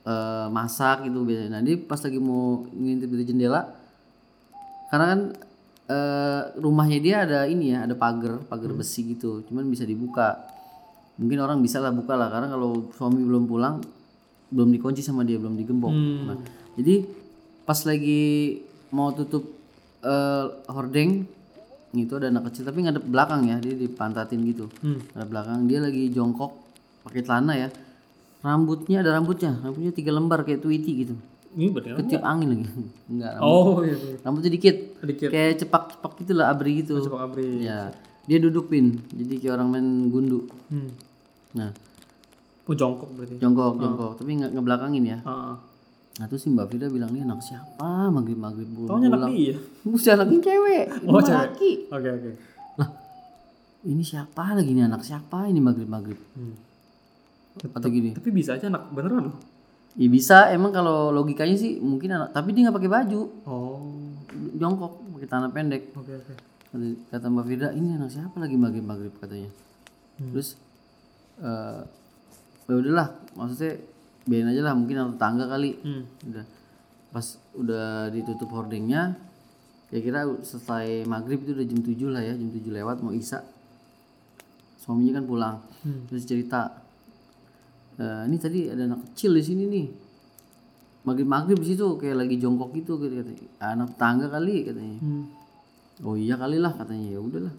Eh, 0.00 0.48
masak 0.48 1.04
gitu 1.04 1.22
biasanya 1.22 1.50
nah 1.50 1.62
dia 1.62 1.76
pas 1.76 2.00
lagi 2.00 2.16
mau 2.16 2.64
ngintip 2.64 3.04
dari 3.06 3.20
jendela 3.22 3.68
karena 4.88 5.06
kan 5.06 5.20
eh, 5.86 6.40
rumahnya 6.56 6.98
dia 6.98 7.16
ada 7.20 7.44
ini 7.44 7.68
ya 7.70 7.84
ada 7.84 7.92
pagar 7.92 8.40
pagar 8.42 8.72
Hmm. 8.72 8.80
besi 8.80 9.04
gitu 9.06 9.44
cuman 9.44 9.68
bisa 9.68 9.84
dibuka 9.84 10.40
mungkin 11.14 11.36
orang 11.38 11.60
bisa 11.60 11.78
lah 11.78 11.92
buka 11.92 12.16
lah 12.16 12.32
karena 12.32 12.48
kalau 12.48 12.88
suami 12.90 13.20
belum 13.20 13.44
pulang 13.44 13.84
belum 14.50 14.68
dikunci 14.70 15.00
sama 15.00 15.22
dia 15.22 15.36
belum 15.36 15.54
digembok 15.54 15.88
Hmm. 15.88 16.26
Nah, 16.26 16.36
jadi 16.74 17.06
pas 17.62 17.78
lagi 17.80 18.58
mau 18.90 19.10
tutup 19.10 19.46
eh, 20.00 20.44
hordeng 20.66 21.24
itu 21.92 22.12
ada 22.12 22.28
anak 22.28 22.48
kecil 22.48 22.64
tapi 22.64 22.80
ngadep 22.80 23.02
belakang 23.02 23.44
ya 23.44 23.56
dia 23.56 23.74
dipantatin 23.74 24.42
gitu 24.44 24.66
Hmm. 24.78 24.98
ngadep 25.08 25.28
belakang 25.28 25.58
dia 25.64 25.78
lagi 25.78 26.08
jongkok 26.08 26.50
pakai 27.02 27.20
celana 27.20 27.54
ya 27.56 27.68
rambutnya 28.40 29.00
ada 29.00 29.12
rambutnya 29.12 29.52
rambutnya 29.56 29.90
tiga 29.90 30.10
lembar 30.10 30.42
kayak 30.42 30.60
tweety 30.60 30.92
gitu 31.00 31.14
Ini 31.50 31.66
bener. 31.68 31.94
ketiup 31.96 32.22
angin 32.22 32.48
lagi 32.52 32.66
enggak 33.10 33.30
rambut. 33.34 33.44
Oh 33.44 33.74
iya. 33.80 33.92
iya. 33.92 34.16
rambutnya 34.20 34.50
dikit 34.50 34.76
Sedikit. 34.96 35.28
kayak 35.28 35.52
cepak-cepak 35.58 36.12
gitu 36.16 36.32
lah 36.32 36.46
abri 36.48 36.72
gitu 36.78 36.94
Coba 37.04 37.26
abri. 37.26 37.60
ya 37.60 37.90
dia 38.22 38.38
duduk 38.38 38.66
pin 38.66 39.02
jadi 39.10 39.34
kayak 39.36 39.54
orang 39.54 39.68
main 39.68 39.86
gundu 40.08 40.46
Hmm. 40.66 40.90
nah 41.52 41.70
Oh 42.70 42.76
jongkok 42.76 43.10
berarti. 43.12 43.34
jongkok 43.36 43.74
jongkok 43.76 44.12
tapi 44.14 44.30
nggak 44.38 44.50
ngebelakangin 44.54 45.04
ya 45.04 45.18
Ah, 45.22 45.32
ah. 45.50 45.56
Nah 46.16 46.26
terus 46.26 46.42
si 46.42 46.48
Mbak 46.48 46.66
Firda 46.68 46.86
bilang 46.86 47.10
nih 47.10 47.24
anak 47.24 47.40
siapa 47.40 48.06
maghrib 48.08 48.36
maghrib 48.36 48.68
pulang. 48.68 48.90
Taunya 48.92 49.08
anak 49.08 49.32
dia. 49.32 49.56
Bukan 49.80 50.10
anaknya 50.12 50.38
cewek. 50.44 50.84
Oh, 51.00 51.16
Ini 51.16 51.24
cewek. 51.24 51.76
Oke 51.88 52.08
oke. 52.12 52.30
Lah 52.76 52.88
ini 53.82 54.02
siapa 54.04 54.44
lagi 54.52 54.70
nih 54.70 54.84
anak 54.84 55.00
siapa 55.00 55.48
ini 55.48 55.58
maghrib 55.58 55.88
maghrib. 55.88 56.20
Hmm. 56.36 56.54
Atau 57.72 57.88
gini. 57.88 58.12
Tapi 58.12 58.28
bisa 58.30 58.54
aja 58.54 58.68
anak 58.68 58.92
beneran 58.92 59.32
loh. 59.32 59.36
Ya 59.96 60.06
bisa 60.06 60.52
emang 60.52 60.70
kalau 60.70 61.10
logikanya 61.10 61.56
sih 61.56 61.80
mungkin 61.80 62.12
anak 62.12 62.30
tapi 62.30 62.52
dia 62.52 62.68
nggak 62.68 62.76
pakai 62.76 62.92
baju 62.92 63.20
Oh. 63.42 63.80
jongkok 64.52 64.92
pakai 65.16 65.26
tanah 65.26 65.50
pendek. 65.50 65.82
Oke 65.96 66.12
oke. 66.12 66.32
Kata, 66.70 66.86
kata 67.10 67.26
Mbak 67.26 67.44
Firda 67.48 67.68
ini 67.72 67.96
anak 67.96 68.12
siapa 68.12 68.36
lagi 68.36 68.54
maghrib 68.54 68.84
maghrib 68.84 69.14
katanya. 69.16 69.48
Terus 70.20 70.54
eh 71.40 71.80
ya 72.70 72.76
udahlah 72.76 73.08
maksudnya 73.34 73.74
biarin 74.22 74.48
aja 74.48 74.62
lah 74.62 74.74
mungkin 74.74 74.96
anak 74.96 75.12
tetangga 75.16 75.44
kali. 75.48 75.70
Hmm. 75.80 76.04
udah 76.24 76.44
pas 77.10 77.26
udah 77.52 77.86
ditutup 78.08 78.46
hordingnya 78.48 79.18
ya 79.90 79.98
kira 79.98 80.22
selesai 80.40 81.02
maghrib 81.04 81.42
itu 81.42 81.50
udah 81.52 81.66
jam 81.66 81.80
7 81.82 81.90
lah 82.08 82.22
ya 82.22 82.32
jam 82.32 82.46
7 82.48 82.62
lewat 82.70 83.02
mau 83.02 83.10
isa 83.12 83.42
suaminya 84.76 85.18
kan 85.18 85.26
pulang 85.26 85.56
Hmm. 85.80 86.04
terus 86.06 86.22
cerita 86.22 86.70
"Eh, 87.96 88.22
ini 88.24 88.36
tadi 88.36 88.68
ada 88.68 88.84
anak 88.86 89.00
kecil 89.10 89.32
di 89.32 89.42
sini 89.42 89.64
nih 89.66 89.86
maghrib 91.02 91.24
maghrib 91.26 91.56
di 91.56 91.68
situ 91.68 91.96
kayak 91.96 92.16
lagi 92.18 92.36
jongkok 92.36 92.70
gitu 92.74 92.96
gitu 92.98 93.16
katanya 93.18 93.40
anak 93.58 93.96
tangga 93.96 94.28
kali 94.28 94.62
katanya 94.62 95.00
Hmm. 95.00 95.24
oh 96.00 96.14
iya 96.14 96.36
kali 96.36 96.56
lah 96.56 96.70
katanya 96.70 97.10
ya 97.10 97.20
udahlah 97.20 97.54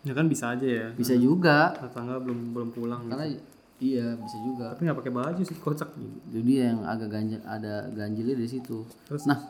Ya 0.00 0.10
kan 0.10 0.26
bisa 0.26 0.50
aja 0.50 0.64
ya. 0.64 0.86
bisa 0.90 1.12
juga 1.14 1.76
Tetangga 1.76 2.16
belum 2.18 2.56
belum 2.56 2.68
pulang. 2.70 3.04
karena 3.04 3.36
iya 3.80 4.12
bisa 4.14 4.36
juga 4.38 4.70
Tapi 4.70 4.84
nggak 4.84 4.98
pakai 4.98 5.12
baju 5.12 5.40
sih 5.40 5.56
kocak. 5.56 5.90
itu 6.28 6.38
dia 6.40 6.70
yang 6.70 6.84
agak 6.84 7.08
ganjil 7.10 7.40
ada 7.42 7.88
ganjilnya 7.90 8.36
di 8.36 8.46
situ 8.46 8.84
Terus? 9.04 9.24
nah 9.24 9.40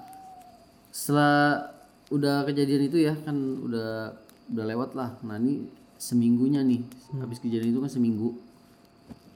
setelah 0.89 1.71
udah 2.09 2.43
kejadian 2.43 2.83
itu 2.85 2.99
ya 3.01 3.15
kan 3.17 3.35
udah 3.37 4.15
udah 4.49 4.65
lewat 4.67 4.91
lah 4.95 5.15
nah 5.21 5.37
ini 5.37 5.67
seminggunya 5.95 6.63
nih 6.63 6.83
habis 7.17 7.39
kejadian 7.39 7.71
itu 7.71 7.81
kan 7.81 7.91
seminggu 7.91 8.35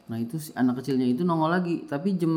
nah 0.04 0.16
itu 0.16 0.36
si 0.36 0.50
anak 0.52 0.78
kecilnya 0.78 1.06
itu 1.06 1.22
nongol 1.22 1.48
lagi 1.48 1.84
tapi 1.84 2.14
jam 2.14 2.30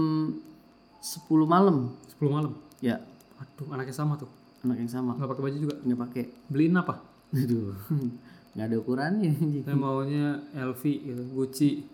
10 0.97 1.25
malam 1.43 1.93
10 2.15 2.25
malam. 2.27 2.53
ya 2.79 2.97
Aduh 3.37 3.69
anaknya 3.69 3.93
sama 3.93 4.17
tuh. 4.17 4.29
anak 4.61 4.77
yang 4.77 4.89
sama 4.89 5.13
Nggak 5.13 5.29
pakai 5.29 5.43
baju 5.43 5.57
juga. 5.59 5.75
nggak 5.79 5.99
pakai 5.99 6.23
Beliin 6.47 6.73
apa? 6.73 6.95
aduh 7.29 7.73
nggak 8.57 8.65
ada 8.65 8.75
ukurannya. 8.75 9.29
Saya 9.61 9.77
maunya 9.77 10.41
LV 10.51 10.81
gitu, 10.81 11.21
Gucci. 11.29 11.85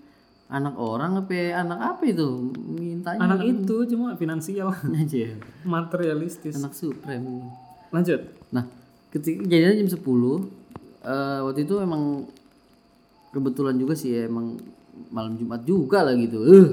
Anak 0.51 0.75
orang 0.75 1.23
apa 1.23 1.33
anak 1.55 1.79
apa 1.95 2.03
itu 2.05 2.51
mintanya 2.53 3.19
Anak 3.25 3.41
itu 3.47 3.75
cuma 3.89 4.13
finansial, 4.19 4.69
aja 5.01 5.39
materialistis. 5.63 6.59
anak 6.59 6.75
supreme. 6.75 7.47
Lanjut. 7.89 8.21
Nah, 8.53 8.65
ketika 9.09 9.45
kejadian 9.45 9.85
jam 9.85 9.89
10 9.89 10.01
eh, 10.01 11.39
waktu 11.45 11.59
itu 11.65 11.75
emang 11.79 12.27
kebetulan 13.33 13.75
juga 13.77 13.93
sih 13.97 14.13
ya, 14.13 14.29
emang 14.29 14.61
malam 15.09 15.37
Jumat 15.37 15.61
juga 15.65 16.05
lah 16.05 16.13
gitu. 16.17 16.37
Eh. 16.45 16.69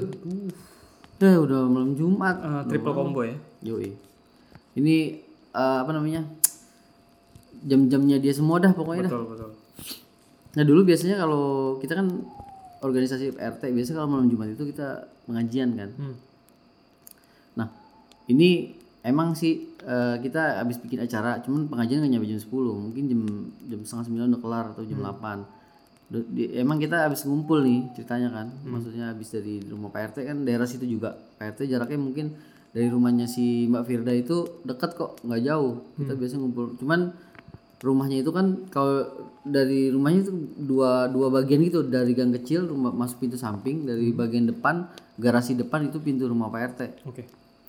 Dah 1.17 1.37
udah 1.41 1.65
malam 1.69 1.93
Jumat. 1.97 2.37
Eh, 2.41 2.63
triple 2.69 2.93
combo 2.93 3.21
ya. 3.25 3.37
Yoi. 3.65 3.93
Ini 4.77 4.95
eh, 5.53 5.77
apa 5.81 5.91
namanya? 5.93 6.25
Jam-jamnya 7.61 8.17
dia 8.17 8.33
semua 8.33 8.57
dah 8.57 8.73
pokoknya 8.73 9.09
dah. 9.09 9.11
Betul 9.13 9.25
betul. 9.29 9.49
Nah, 10.51 10.63
dulu 10.67 10.81
biasanya 10.83 11.15
kalau 11.21 11.77
kita 11.77 11.95
kan 11.95 12.09
organisasi 12.81 13.33
RT 13.33 13.61
biasanya 13.69 13.97
kalau 13.97 14.09
malam 14.11 14.27
Jumat 14.27 14.51
itu 14.51 14.63
kita 14.67 14.87
pengajian 15.23 15.73
kan. 15.73 15.89
Hmm. 15.93 16.15
Nah, 17.55 17.67
ini 18.27 18.73
emang 19.01 19.33
sih 19.33 19.73
eh, 19.77 20.15
kita 20.19 20.61
habis 20.61 20.77
bikin 20.77 20.99
acara, 20.99 21.41
cuman 21.41 21.65
pengajian 21.65 22.01
nggak 22.01 22.11
nyampe 22.11 22.27
jam 22.27 22.37
10, 22.37 22.49
mungkin 22.75 23.03
jam 23.07 23.21
jam 23.65 23.79
setengah 23.81 24.05
sembilan 24.07 24.25
udah 24.29 24.41
kelar 24.41 24.65
atau 24.71 24.83
jam 24.83 24.99
8. 24.99 25.39
Udah- 26.11 26.27
di- 26.27 26.51
emang 26.53 26.77
kita 26.77 27.07
habis 27.07 27.23
ngumpul 27.23 27.61
nih 27.61 27.89
ceritanya 27.93 28.29
kan, 28.29 28.47
maksudnya 28.63 29.09
habis 29.09 29.29
dari 29.29 29.63
rumah 29.63 29.89
Pak 29.89 30.01
RT 30.11 30.17
kan 30.23 30.37
daerah 30.41 30.65
situ 30.65 30.85
juga. 30.85 31.17
Pak 31.37 31.55
RT 31.55 31.65
jaraknya 31.65 31.97
mungkin 31.97 32.35
dari 32.71 32.87
rumahnya 32.87 33.25
si 33.25 33.65
Mbak 33.67 33.83
Firda 33.83 34.11
itu 34.11 34.37
dekat 34.61 34.93
kok, 34.93 35.19
nggak 35.21 35.41
jauh. 35.43 35.81
Kita 35.97 36.13
biasa 36.13 36.33
ngumpul. 36.37 36.65
Cuman 36.77 37.11
rumahnya 37.81 38.21
itu 38.21 38.29
kan 38.29 38.69
kalau 38.69 39.09
dari 39.41 39.89
rumahnya 39.89 40.29
itu 40.29 40.33
dua 40.55 41.09
dua 41.09 41.33
bagian 41.33 41.65
gitu 41.65 41.81
dari 41.81 42.13
gang 42.13 42.29
kecil 42.29 42.69
rumah 42.69 42.93
masuk 42.93 43.25
pintu 43.25 43.41
samping 43.41 43.89
dari 43.89 44.13
bagian 44.13 44.45
depan 44.45 44.85
garasi 45.17 45.57
depan 45.57 45.89
itu 45.89 45.97
pintu 45.97 46.29
rumah 46.29 46.53
Pak 46.53 46.61
RT 46.77 46.81
Oke. 47.09 47.23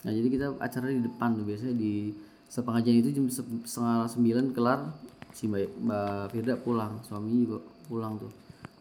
Nah 0.04 0.12
jadi 0.12 0.28
kita 0.28 0.46
acara 0.60 0.92
di 0.92 1.00
depan 1.00 1.32
tuh 1.40 1.44
biasanya 1.48 1.72
di 1.72 2.12
sepengajian 2.52 2.96
itu 3.00 3.10
jam 3.16 3.26
se- 3.32 3.64
setengah 3.64 4.04
sembilan 4.12 4.44
kelar 4.52 4.80
si 5.32 5.48
Mbak, 5.48 5.80
Mbak 5.80 6.24
Firda 6.28 6.54
pulang, 6.60 7.00
suaminya 7.08 7.38
juga 7.40 7.58
pulang 7.88 8.20
tuh. 8.20 8.28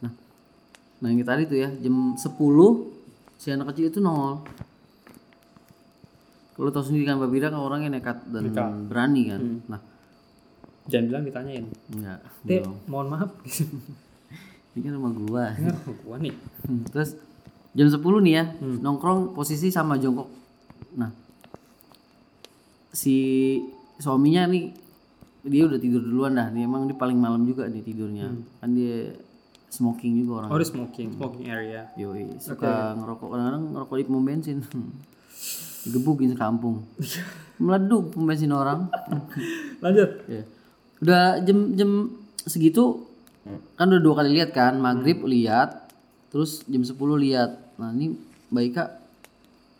Nah, 0.03 0.11
nah 0.99 1.07
yang 1.07 1.23
tadi 1.23 1.47
tuh 1.47 1.55
ya 1.55 1.71
jam 1.79 2.19
10 2.19 2.27
si 3.39 3.47
anak 3.47 3.71
kecil 3.71 3.87
itu 3.87 4.03
nongol. 4.03 4.43
Kalau 6.51 6.69
tahu 6.69 6.83
sendiri 6.83 7.07
kan 7.07 7.15
Mbak 7.17 7.31
Firda 7.31 7.47
kan 7.55 7.61
orangnya 7.63 7.89
nekat 7.95 8.17
dan 8.27 8.43
berani 8.91 9.21
kan. 9.31 9.39
Nah, 9.71 9.79
Jangan 10.89 11.05
bilang 11.07 11.23
ditanyain. 11.23 11.65
enggak. 11.91 12.19
Dek, 12.41 12.63
mohon 12.87 13.07
maaf. 13.09 13.29
Ini 14.71 14.79
kan 14.81 14.91
rumah 14.95 15.11
gua. 15.13 15.45
Dengar 15.53 15.75
gua 16.01 16.15
nih. 16.17 16.33
Hmm, 16.63 16.81
Terus 16.87 17.19
jam 17.71 17.87
10 17.87 18.01
nih 18.21 18.33
ya, 18.33 18.43
nongkrong 18.59 19.31
posisi 19.31 19.67
sama 19.69 19.95
jongkok. 19.95 20.27
Nah, 20.95 21.11
si 22.91 23.15
suaminya 23.97 24.49
nih 24.49 24.73
dia 25.41 25.65
udah 25.65 25.79
tidur 25.79 26.01
duluan 26.01 26.33
dah. 26.33 26.47
Nih 26.49 26.65
emang 26.65 26.85
dia 26.85 26.95
paling 26.95 27.17
malam 27.17 27.43
juga 27.43 27.65
nih 27.67 27.81
tidurnya. 27.81 28.31
Kan 28.59 28.73
dia 28.73 29.15
smoking 29.71 30.23
juga 30.23 30.43
orang. 30.43 30.49
Oh, 30.51 30.59
di 30.59 30.67
smoking, 30.67 31.15
smoking 31.15 31.47
area. 31.47 31.87
Yoi, 31.95 32.35
suka 32.37 32.97
ngerokok 32.97 33.27
kadang-kadang 33.31 33.63
ngerokok 33.71 33.95
di 33.97 34.05
pom 34.05 34.23
bensin. 34.23 34.57
Digebukin 35.87 36.29
sekampung. 36.35 36.85
Meleduk 37.63 38.11
pom 38.13 38.23
bensin 38.27 38.51
orang. 38.51 38.91
Lanjut. 39.79 40.11
Ya. 40.27 40.43
Udah 41.01 41.41
jam 41.41 41.73
jam 41.73 41.91
segitu 42.39 43.05
kan 43.73 43.89
udah 43.89 43.97
dua 43.99 44.15
kali 44.15 44.37
lihat 44.37 44.49
kan 44.51 44.77
maghrib 44.77 45.17
lihat 45.23 45.89
terus 46.29 46.61
jam 46.63 46.79
10 46.79 46.93
lihat 47.19 47.57
nah 47.75 47.89
ini 47.89 48.13
Mbak 48.47 48.63
Ika 48.67 48.83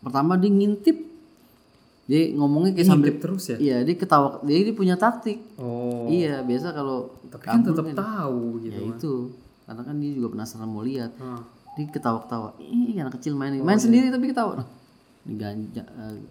pertama 0.00 0.34
dia 0.34 0.50
ngintip 0.50 0.98
dia 2.04 2.34
ngomongnya 2.34 2.74
kayak 2.74 2.88
sambil 2.88 3.14
terus 3.16 3.44
ya? 3.46 3.56
iya 3.56 3.76
dia 3.80 3.94
ketawa 3.94 4.42
dia, 4.42 4.58
dia 4.60 4.74
punya 4.74 4.96
taktik 4.96 5.38
Oh. 5.54 6.10
iya 6.10 6.42
biasa 6.42 6.70
kalau 6.70 7.14
Tapi 7.24 7.44
kan 7.46 7.62
tetap 7.62 7.86
tahu 7.88 8.58
gitu. 8.60 8.74
ya 8.74 8.80
itu 8.90 9.12
karena 9.62 9.82
kan 9.82 9.94
dia 9.96 10.10
juga 10.10 10.28
penasaran 10.32 10.66
mau 10.66 10.82
lihat 10.82 11.14
Ah. 11.16 11.38
dia 11.72 11.86
ketawa-ketawa 11.86 12.58
ih 12.58 12.98
anak 12.98 13.14
kecil 13.16 13.32
main 13.32 13.54
nih 13.54 13.62
main 13.62 13.78
sendiri 13.78 14.10
tapi 14.10 14.26
ketawa 14.26 14.58
nah, 14.58 14.68
ini 15.22 15.34
ganja 15.36 15.82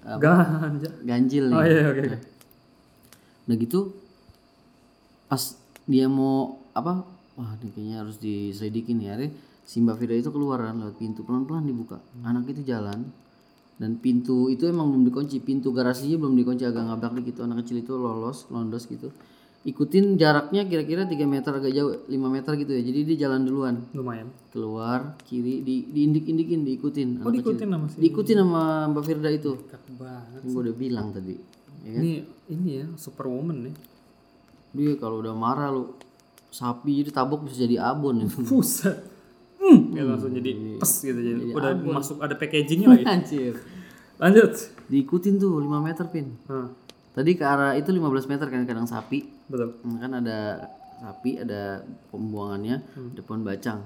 apa, 0.04 0.20
Ganja. 0.20 0.90
ganjil 1.02 1.44
nih 1.48 1.56
Oh 1.56 1.64
iya 1.64 1.82
oke 1.88 2.02
oke. 2.04 2.18
Udah 3.42 3.56
gitu 3.58 3.80
pas 5.32 5.56
dia 5.88 6.12
mau 6.12 6.60
apa 6.76 7.08
wah 7.39 7.56
ini 7.63 7.72
kayaknya 7.72 7.96
harus 8.04 8.20
diselidikin 8.20 9.00
nih 9.00 9.08
akhirnya 9.15 9.32
si 9.63 9.80
Mbak 9.80 9.96
Firda 10.04 10.15
itu 10.20 10.30
keluar 10.36 10.60
kan 10.67 10.76
lewat 10.84 11.00
pintu 11.00 11.24
pelan-pelan 11.24 11.63
dibuka. 11.63 12.04
Anak 12.28 12.52
itu 12.52 12.67
jalan 12.67 13.08
dan 13.80 13.96
pintu 14.04 14.52
itu 14.52 14.67
emang 14.67 14.91
belum 14.91 15.08
dikunci. 15.08 15.39
Pintu 15.39 15.72
garasinya 15.72 16.20
belum 16.20 16.36
dikunci 16.36 16.67
agak 16.67 16.84
ngabrak 16.84 17.24
dikit. 17.24 17.48
Anak 17.48 17.63
kecil 17.63 17.80
itu 17.80 17.96
lolos 17.96 18.52
londos 18.52 18.84
gitu. 18.91 19.15
Ikutin 19.62 20.17
jaraknya 20.17 20.65
kira-kira 20.67 21.06
3 21.08 21.15
meter 21.24 21.54
agak 21.54 21.72
jauh 21.72 21.94
5 22.10 22.12
meter 22.12 22.52
gitu 22.60 22.72
ya. 22.76 22.82
Jadi 22.84 23.00
dia 23.13 23.17
jalan 23.30 23.48
duluan. 23.48 23.76
Lumayan. 23.96 24.28
keluar 24.52 25.15
kiri 25.24 25.63
di 25.63 25.88
diindik-indikin 25.88 26.67
diikutin 26.67 27.24
Oh 27.24 27.32
anak 27.32 27.39
kecil. 27.39 27.56
diikutin 27.56 27.67
sama 27.72 27.88
si 27.88 27.98
diikutin 28.04 28.38
sama 28.44 28.63
Mbak 28.91 29.04
Firda 29.08 29.30
itu. 29.32 29.52
Kakak 29.63 29.96
banget. 29.96 30.41
gue 30.44 30.60
udah 30.60 30.76
bilang 30.76 31.08
tadi 31.15 31.39
ya 31.88 31.91
kan? 31.96 32.02
Ini 32.04 32.12
ini 32.52 32.70
ya 32.84 32.86
superwoman 33.00 33.72
nih. 33.72 33.76
Dia 34.72 34.96
kalau 35.00 35.20
udah 35.20 35.36
marah 35.36 35.70
lu 35.72 35.96
sapi 36.52 37.00
jadi 37.04 37.12
tabok 37.16 37.48
bisa 37.48 37.64
jadi 37.64 37.80
abon 37.80 38.24
itu. 38.24 38.44
Buset. 38.50 38.98
Hmm. 39.62 39.94
Gitu, 39.94 40.08
langsung 40.10 40.34
jadi 40.34 40.52
pes 40.82 40.94
gitu 41.06 41.20
jadi. 41.22 41.42
Udah 41.54 41.72
masuk 41.78 42.18
ada 42.20 42.34
packagingnya 42.36 42.88
lagi. 42.92 43.06
Anjir. 43.14 43.56
Lanjut. 44.18 44.52
Diikutin 44.92 45.38
tuh 45.42 45.62
5 45.62 45.70
meter 45.82 46.06
pin. 46.12 46.36
Nah, 46.46 46.70
Tadi 47.12 47.36
ke 47.36 47.44
arah 47.44 47.76
itu 47.76 47.92
15 47.92 48.32
meter 48.32 48.48
kan 48.48 48.64
kadang 48.64 48.88
sapi. 48.88 49.28
betul. 49.52 49.76
Nah, 49.84 50.00
kan 50.00 50.12
ada 50.24 50.40
sapi, 51.04 51.44
ada 51.44 51.84
pembuangannya, 52.08 52.80
ada 52.96 53.22
pohon 53.28 53.44
bacang. 53.44 53.84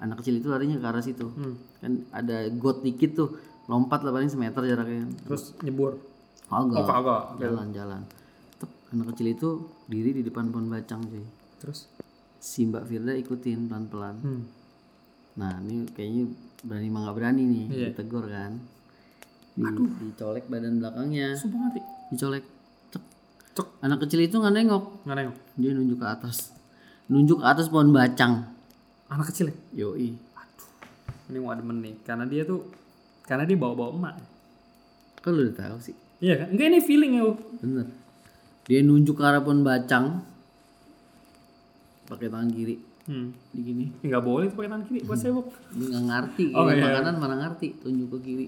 Anak 0.00 0.24
kecil 0.24 0.40
itu 0.40 0.48
larinya 0.48 0.80
ke 0.80 0.86
arah 0.88 1.04
situ. 1.04 1.28
Hmm. 1.28 1.60
Kan 1.84 2.08
ada 2.08 2.48
got 2.56 2.80
dikit 2.80 3.12
tuh. 3.12 3.28
Lompat 3.68 4.00
lah 4.04 4.12
paling 4.16 4.32
semeter 4.32 4.64
jaraknya. 4.64 5.08
Terus 5.28 5.52
nyebur. 5.60 6.00
Agak. 6.48 6.76
Oh 6.80 6.84
kagak. 6.88 7.22
Jalan-jalan. 7.40 8.00
Tep, 8.04 8.23
anak 8.94 9.10
kecil 9.10 9.26
itu 9.28 9.48
diri 9.84 10.10
di 10.12 10.22
depan 10.22 10.48
pohon 10.48 10.66
bacang 10.66 11.02
cuy. 11.02 11.24
Terus. 11.58 11.90
Si 12.36 12.62
Mbak 12.62 12.84
Firda 12.84 13.12
ikutin 13.12 13.66
pelan-pelan. 13.66 14.16
Hmm. 14.20 14.42
Nah 15.34 15.58
ini 15.60 15.88
kayaknya 15.90 16.30
berani 16.62 16.88
mah 16.88 17.00
nggak 17.02 17.16
berani 17.16 17.42
nih 17.44 17.64
Iya. 17.68 17.86
ditegur 17.90 18.24
kan. 18.24 18.62
Di, 19.52 19.62
dicolek 20.00 20.46
badan 20.46 20.78
belakangnya 20.78 21.34
Sumpah 21.34 21.58
mati. 21.60 21.78
dicolek 22.10 22.42
cek 22.90 23.02
Cek. 23.52 23.66
anak 23.80 24.02
kecil 24.02 24.18
itu 24.20 24.34
nggak 24.34 24.50
nengok 24.52 25.06
Nggak 25.06 25.16
nengok. 25.16 25.36
dia 25.54 25.70
nunjuk 25.70 25.94
ke 25.96 26.06
atas 26.08 26.50
nunjuk 27.06 27.38
ke 27.38 27.46
atas 27.46 27.66
pohon 27.68 27.90
bacang 27.90 28.50
Anak 29.06 29.30
kecil 29.30 29.54
ya? 29.72 29.86
yoi 29.86 30.18
Ini 31.24 31.38
mau 31.38 31.54
demen 31.54 31.80
nih. 31.80 31.94
Karena 32.02 32.26
dia 32.26 32.42
tuh, 32.42 32.66
karena 33.22 33.46
dia 33.46 33.54
bawa-bawa 33.54 33.94
emak. 33.94 34.14
kan 35.16 35.30
lu 35.30 35.40
udah 35.40 35.56
tahu 35.56 35.76
sih 35.80 35.94
Iya 36.18 36.34
kan? 36.36 36.46
Enggak 36.50 36.66
ini 36.68 36.78
feeling 36.80 37.12
ya. 37.14 37.24
Bener 37.58 37.86
dia 38.64 38.80
nunjuk 38.80 39.20
ke 39.20 39.24
arah 39.24 39.44
pohon 39.44 39.60
bacang. 39.60 40.24
Pakai 42.08 42.28
tangan 42.32 42.48
kiri. 42.52 42.76
Hmm. 43.04 43.36
di 43.52 43.60
gini. 43.60 43.84
Nggak 44.00 44.22
boleh 44.24 44.48
pakai 44.48 44.68
tangan 44.72 44.84
kiri 44.88 45.00
buat 45.04 45.20
sibuk. 45.20 45.52
dia 45.76 45.86
nggak 45.92 46.04
ngerti. 46.08 46.46
Oh, 46.56 46.64
iya. 46.72 46.80
makanan 46.80 47.14
mana 47.20 47.36
ngerti? 47.44 47.68
Tunjuk 47.84 48.08
ke 48.16 48.18
kiri. 48.24 48.46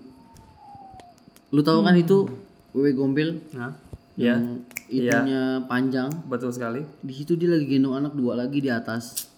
Lu 1.53 1.61
tahu 1.61 1.85
kan 1.85 1.93
itu 1.93 2.25
wewe 2.73 2.97
gombel? 2.97 3.37
Nah, 3.53 3.77
ya 4.17 4.41
yang 4.41 4.65
itunya 4.89 5.61
panjang. 5.69 6.09
Betul 6.25 6.57
sekali. 6.57 6.81
di 7.05 7.13
situ 7.13 7.37
dia 7.37 7.53
lagi 7.53 7.69
gendong 7.69 8.01
anak 8.01 8.17
dua 8.17 8.33
lagi 8.33 8.65
di 8.65 8.73
atas. 8.73 9.29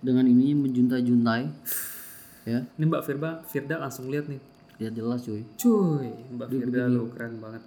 Dengan 0.00 0.24
ininya 0.24 0.64
menjuntai-juntai. 0.64 1.42
Ya. 2.48 2.64
Ini 2.80 2.84
Mbak 2.88 3.04
Firda, 3.04 3.44
Firda 3.44 3.76
langsung 3.76 4.08
lihat 4.08 4.24
nih. 4.24 4.40
lihat 4.80 4.96
jelas 4.96 5.20
cuy. 5.28 5.44
Cuy, 5.60 6.08
Mbak 6.32 6.48
Firda 6.48 6.88
lu 6.88 7.12
keren 7.12 7.36
banget. 7.36 7.60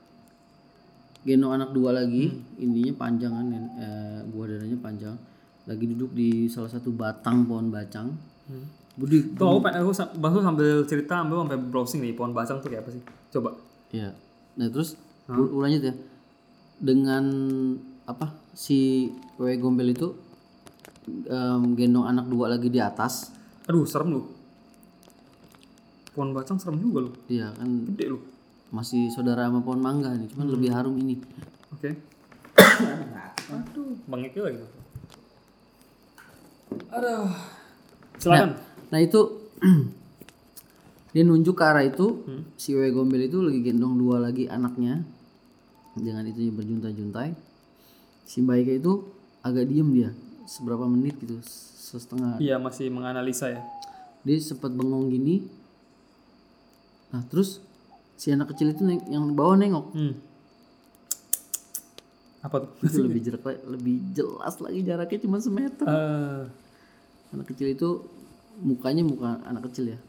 Gendong 1.23 1.53
anak 1.53 1.71
dua 1.71 1.91
lagi 1.93 2.27
Hmm. 2.27 2.61
ininya 2.61 2.93
panjang 2.97 3.31
kan 3.31 3.47
eh, 3.73 4.19
buah 4.25 4.47
dadanya 4.49 4.77
panjang 4.77 5.15
lagi 5.63 5.85
duduk 5.87 6.11
di 6.11 6.29
salah 6.45 6.67
satu 6.67 6.91
batang 6.91 7.43
pohon 7.43 7.67
bacang 7.67 8.11
Hmm. 8.43 8.67
Budi 8.93 9.33
Tuh 9.33 9.47
aku, 9.49 9.63
aku, 9.65 9.91
aku 10.19 10.37
sambil 10.39 10.83
cerita 10.83 11.17
ambil 11.17 11.41
sampai 11.41 11.57
browsing 11.57 11.99
nih 11.99 12.11
pohon 12.11 12.29
bacang 12.29 12.59
tuh 12.59 12.67
kayak 12.67 12.83
apa 12.83 12.91
sih? 12.91 13.01
Coba. 13.29 13.55
ya 13.89 14.11
nah 14.53 14.67
terus 14.67 14.93
u- 15.25 15.49
u- 15.49 15.59
lanjut 15.59 15.81
ya 15.81 15.93
dengan 16.75 17.23
apa 18.03 18.29
si 18.51 19.09
wewe 19.35 19.55
gombel 19.55 19.89
itu 19.89 20.11
em, 21.23 21.73
gendong 21.73 22.05
anak 22.05 22.27
dua 22.27 22.49
lagi 22.49 22.67
di 22.67 22.77
atas 22.77 23.31
Aduh, 23.63 23.81
serem 23.83 24.11
lu. 24.11 24.21
Pohon 26.11 26.29
bacang 26.31 26.57
serem 26.57 26.77
juga 26.77 26.99
lu. 27.01 27.11
iya 27.25 27.49
kan 27.51 27.65
Gede 27.87 28.05
lu. 28.07 28.19
Masih 28.73 29.13
saudara 29.13 29.45
sama 29.45 29.61
pohon 29.61 29.79
mangga 29.79 30.09
nih 30.17 30.27
cuman 30.33 30.49
lebih 30.49 30.73
harum 30.73 30.97
ini 30.97 31.21
Oke. 31.83 31.99
Aduh, 33.51 33.99
Bang 34.07 34.23
Eki 34.23 34.39
lagi. 34.39 34.63
Aduh. 36.95 37.27
Silakan. 38.15 38.55
Nah 38.87 38.99
itu 39.03 39.19
dia 41.13 41.23
nunjuk 41.27 41.59
ke 41.59 41.63
arah 41.67 41.83
itu 41.83 42.23
si 42.55 42.71
wewe 42.71 42.95
gombel 42.95 43.27
itu 43.27 43.43
lagi 43.43 43.59
gendong 43.59 43.99
dua 43.99 44.23
lagi 44.23 44.47
anaknya 44.47 45.03
dengan 45.97 46.23
itunya 46.23 46.55
berjuntai-juntai. 46.55 47.35
Si 48.23 48.39
baiknya 48.39 48.79
itu 48.79 49.03
agak 49.43 49.67
diem 49.67 49.89
dia 49.91 50.09
seberapa 50.47 50.87
menit 50.87 51.19
gitu 51.19 51.43
setengah. 51.43 52.39
Iya, 52.39 52.63
masih 52.63 52.87
menganalisa 52.95 53.51
ya. 53.51 53.61
Dia 54.23 54.39
sempat 54.39 54.71
bengong 54.71 55.11
gini. 55.11 55.43
Nah 57.11 57.27
terus 57.27 57.59
si 58.15 58.29
anak 58.29 58.49
kecil 58.49 58.71
itu 58.71 58.81
neng- 58.81 59.07
yang 59.07 59.25
bawah 59.31 59.55
nengok 59.55 59.85
Hmm. 59.91 60.13
Apa 62.41 62.59
tuh? 62.59 62.69
itu 62.83 62.99
lebih 63.01 63.21
jelas 63.23 63.39
lebih 63.65 63.95
jelas 64.11 64.55
lagi 64.57 64.79
jaraknya 64.81 65.19
cuma 65.21 65.37
semeter. 65.37 65.85
Eh, 65.85 66.43
Anak 67.31 67.49
kecil 67.49 67.71
itu 67.71 67.89
mukanya 68.59 69.01
muka 69.01 69.41
anak 69.43 69.65
kecil 69.65 69.89
ya, 69.89 69.99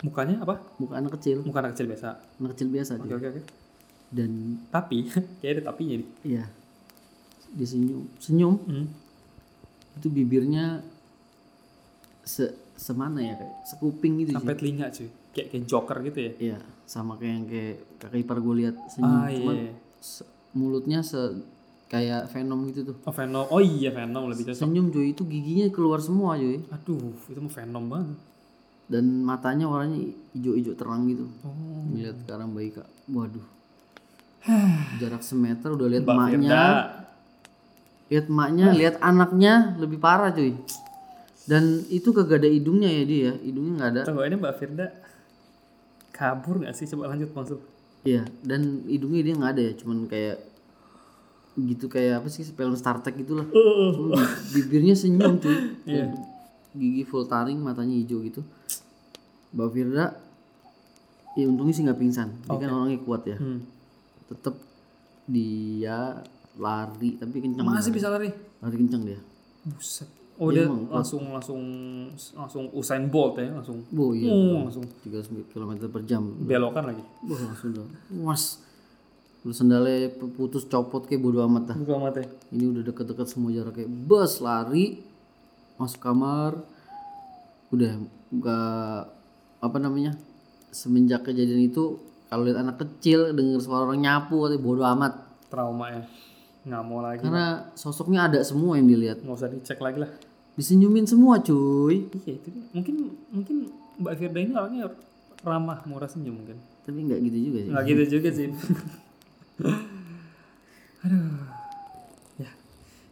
mukanya 0.00 0.40
apa? 0.40 0.56
muka 0.76 0.96
anak 0.96 1.12
kecil, 1.14 1.42
Muka 1.42 1.60
anak 1.60 1.74
kecil 1.74 1.86
biasa. 1.86 2.08
anak 2.38 2.50
kecil 2.54 2.68
biasa 2.70 2.90
Oke, 2.94 3.04
dia. 3.04 3.14
oke, 3.14 3.26
oke. 3.28 3.42
Dan 4.08 4.30
Tapi, 4.66 4.98
kayak 5.42 5.52
ada 5.52 5.62
tapinya 5.66 5.98
nih. 5.98 6.08
Iya. 6.24 6.44
Dia 7.52 7.66
senyum, 7.66 8.06
senyum 8.16 8.54
Hmm. 8.62 8.86
itu 9.92 10.08
bibirnya 10.08 10.80
se 12.22 12.46
semana 12.74 13.18
ya 13.18 13.34
kayak 13.34 13.54
sekuping 13.66 14.12
gitu 14.18 14.30
sih. 14.30 14.36
Sampai 14.38 14.54
telinga 14.54 14.86
cuy. 14.88 15.08
Kayak 15.36 15.48
kayak 15.52 15.64
joker 15.66 15.96
gitu 16.02 16.18
ya. 16.18 16.32
Iya, 16.40 16.58
sama 16.84 17.14
kayak 17.14 17.28
yang 17.30 17.46
kayak 17.46 17.74
kakak 17.98 18.18
ipar 18.18 18.38
gue 18.40 18.54
lihat 18.56 18.76
senyum, 18.88 19.12
Ah, 19.14 19.28
cuman 19.28 19.56
iya. 19.58 19.72
se- 19.98 20.24
mulutnya 20.50 20.98
se 21.00 21.20
kayak 21.86 22.26
Venom 22.26 22.64
gitu 22.66 22.80
tuh. 22.82 22.96
Oh, 22.98 23.12
Venom. 23.12 23.44
Oh 23.46 23.60
iya, 23.60 23.92
Venom 23.92 24.26
lebih 24.26 24.48
cocok. 24.48 24.58
Senyum 24.58 24.88
cuy 24.88 25.12
itu 25.12 25.22
giginya 25.22 25.68
keluar 25.68 26.00
semua 26.00 26.34
cuy 26.34 26.64
Aduh, 26.66 27.12
itu 27.22 27.36
mah 27.36 27.52
Venom 27.52 27.84
banget. 27.86 28.18
dan 28.86 29.02
matanya 29.20 29.66
warnanya 29.66 29.98
hijau-hijau 30.32 30.72
terang 30.72 31.04
gitu. 31.06 31.26
Oh. 31.42 31.52
Ngeliat 31.86 32.16
sekarang 32.22 32.50
bayi 32.50 32.70
kak, 32.70 32.86
waduh. 33.06 33.42
Jarak 35.00 35.20
semeter 35.20 35.68
udah 35.68 35.86
lihat 35.86 36.04
emaknya, 36.04 36.38
Firda. 36.38 36.64
lihat 38.06 38.26
emaknya, 38.26 38.66
lihat 38.72 38.96
anaknya 39.00 39.52
lebih 39.76 39.98
parah 39.98 40.30
cuy. 40.30 40.54
Dan 41.42 41.62
itu 41.88 42.10
kagak 42.10 42.40
ada 42.40 42.48
hidungnya 42.48 42.86
ya 42.88 43.02
dia, 43.04 43.20
ya. 43.20 43.32
hidungnya 43.40 43.72
nggak 43.76 43.90
ada. 43.92 44.00
Tunggu 44.02 44.22
ini 44.24 44.36
Mbak 44.36 44.54
Firda 44.56 44.86
kabur 46.16 46.64
nggak 46.64 46.72
sih? 46.72 46.88
Coba 46.88 47.12
lanjut 47.12 47.28
maksud. 47.30 47.60
Iya, 48.02 48.24
dan 48.40 48.86
hidungnya 48.86 49.20
dia 49.20 49.34
nggak 49.34 49.52
ada 49.52 49.62
ya, 49.62 49.72
cuman 49.76 50.06
kayak 50.06 50.36
gitu 51.56 51.88
kayak 51.88 52.20
apa 52.20 52.28
sih 52.28 52.44
film 52.44 52.72
Star 52.72 53.00
Trek 53.00 53.16
gitulah. 53.16 53.44
Bi- 53.44 54.24
bibirnya 54.56 54.96
senyum 54.96 55.36
cuy. 55.36 55.56
Iya. 55.90 56.12
Gigi 56.76 57.04
full 57.04 57.24
taring, 57.24 57.56
matanya 57.56 57.96
hijau 57.96 58.20
gitu. 58.20 58.44
Mbak 59.52 59.68
Firda, 59.72 60.06
ya 61.32 61.44
untungnya 61.48 61.72
sih 61.72 61.82
nggak 61.84 61.96
pingsan. 61.96 62.28
Dia 62.44 62.56
kan 62.56 62.68
orangnya 62.68 63.00
kuat 63.00 63.24
ya. 63.24 63.36
Hmm. 63.40 63.64
Tetep 64.28 64.54
dia 65.24 66.20
lari 66.56 67.16
tapi 67.16 67.36
kencang. 67.40 67.64
Masih 67.64 67.92
bisa 67.92 68.12
lari? 68.12 68.28
Lari 68.60 68.76
kencang 68.76 69.02
dia. 69.08 69.20
Buset. 69.64 70.08
Oh 70.36 70.52
dia 70.52 70.68
langsung 70.68 71.32
langsung 71.32 71.60
langsung 72.36 72.68
Usain 72.70 73.08
Bolt 73.08 73.40
ya 73.40 73.48
langsung. 73.50 73.80
Oh 73.88 74.12
iya, 74.12 74.28
Oh, 74.28 74.68
langsung 74.68 74.84
30 75.00 75.48
km 75.48 75.72
per 75.88 76.04
jam. 76.04 76.28
belokan 76.36 76.84
lagi. 76.84 77.00
Wah 77.24 77.40
langsung 77.40 77.72
udah. 77.72 77.84
Was. 78.20 78.60
Lu 79.42 79.54
sendalnya 79.54 80.10
putus 80.12 80.66
copot 80.66 81.06
kayak 81.06 81.22
bodo 81.22 81.40
amat 81.46 81.72
dah. 81.72 81.76
Buka 81.78 81.96
mata. 81.96 82.20
ini 82.50 82.64
udah 82.66 82.82
deket-deket 82.82 83.26
semua 83.26 83.48
jaraknya 83.48 83.86
bus 83.86 84.40
lari 84.40 85.00
masuk 85.76 86.00
kamar 86.00 86.56
udah 87.68 88.00
nggak 88.28 88.98
apa 89.60 89.76
namanya 89.76 90.16
semenjak 90.68 91.22
kejadian 91.22 91.64
itu 91.64 91.96
kalau 92.26 92.42
lihat 92.42 92.58
anak 92.58 92.76
kecil 92.76 93.30
denger 93.32 93.62
suara 93.62 93.86
orang 93.86 94.02
nyapu 94.02 94.44
katanya 94.44 94.60
bodo 94.60 94.82
amat 94.84 95.12
Trauma 95.46 95.86
ya. 95.94 96.02
Nggak 96.66 96.82
mau 96.82 96.98
lagi. 96.98 97.22
karena 97.22 97.70
sosoknya 97.72 98.26
ada 98.26 98.42
semua 98.42 98.74
yang 98.74 98.90
dilihat 98.90 99.22
Nggak 99.22 99.36
usah 99.38 99.46
dicek 99.46 99.78
lagi 99.78 100.02
lah. 100.02 100.10
Disenyumin 100.56 101.04
semua 101.04 101.38
cuy 101.38 102.08
Iya 102.24 102.32
itu. 102.34 102.48
Mungkin 102.72 102.94
mungkin 103.30 103.56
Mbak 103.96 104.14
Firda 104.16 104.38
ini 104.40 104.52
orangnya 104.52 104.88
ramah, 105.40 105.80
murah 105.84 106.08
senyum 106.08 106.40
mungkin. 106.42 106.58
tapi 106.82 107.02
nggak 107.02 107.18
gitu 107.20 107.38
juga 107.44 107.58
sih 107.60 107.70
Nggak 107.70 107.84
gitu 107.86 108.02
juga 108.18 108.28
sih. 108.30 108.48
Aduh. 111.04 111.44
Ya. 112.36 112.50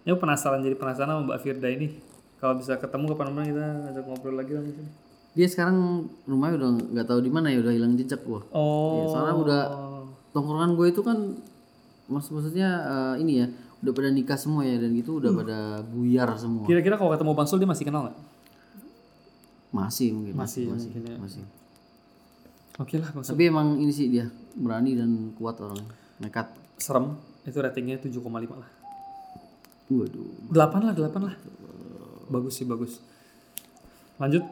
Ya 0.04 0.10
aku 0.12 0.20
penasaran 0.20 0.60
jadi 0.60 0.76
penasaran 0.76 1.10
sama 1.10 1.22
Mbak 1.26 1.40
Firda 1.40 1.68
ini. 1.68 1.88
Kalau 2.36 2.60
bisa 2.60 2.76
ketemu 2.76 3.04
kapan-kapan 3.10 3.44
kita 3.48 3.66
ajak 3.88 4.04
ngobrol 4.04 4.36
lagi 4.36 4.52
lah 4.52 4.62
mungkin. 4.62 4.86
dia 5.34 5.50
sekarang 5.50 6.06
rumahnya 6.30 6.54
udah 6.62 6.70
nggak 6.94 7.06
tahu 7.10 7.18
di 7.18 7.26
mana 7.26 7.50
ya 7.50 7.58
udah 7.58 7.74
hilang 7.74 7.98
jejak 7.98 8.22
gua 8.22 8.46
Oh. 8.54 9.02
Ya, 9.02 9.04
soalnya 9.10 9.34
udah 9.34 9.62
tongkrongan 10.30 10.78
gue 10.78 10.94
itu 10.94 11.02
kan 11.02 11.18
mas 12.06 12.30
maksudnya 12.30 12.68
eh, 12.86 13.14
ini 13.18 13.42
ya 13.42 13.46
udah 13.84 13.92
pada 13.92 14.08
nikah 14.08 14.34
semua 14.34 14.62
ya 14.62 14.76
dan 14.76 14.90
gitu 14.92 15.20
udah 15.20 15.30
pada 15.30 15.58
buyar 15.84 16.32
semua 16.34 16.64
Kira-kira 16.64 16.96
kalau 16.96 17.12
ketemu 17.12 17.32
Bang 17.32 17.44
Sul 17.44 17.58
dia 17.58 17.68
masih 17.68 17.84
kenal 17.84 18.02
nggak? 18.04 18.16
masih 19.70 20.08
mungkin 20.10 20.32
Masih, 20.34 20.64
masih 20.66 20.88
mungkin 20.88 21.02
ya. 21.04 21.16
masih 21.18 21.42
Oke 22.76 22.96
lah 22.96 23.10
Bang 23.10 23.22
Sul. 23.22 23.30
tapi 23.30 23.42
emang 23.44 23.76
ini 23.76 23.90
sih 23.90 24.08
dia 24.08 24.26
berani 24.54 24.94
dan 24.94 25.10
kuat 25.34 25.58
orangnya 25.58 25.86
nekat 26.16 26.48
Serem. 26.74 27.14
Itu 27.44 27.58
ratingnya 27.58 27.98
7,5 27.98 28.18
lah. 28.50 28.70
waduh 29.86 30.26
8 30.48 30.56
lah, 30.80 30.92
8 30.92 31.22
lah. 31.22 31.34
Bagus 32.26 32.56
sih, 32.56 32.64
bagus. 32.64 32.98
Lanjut. 34.16 34.42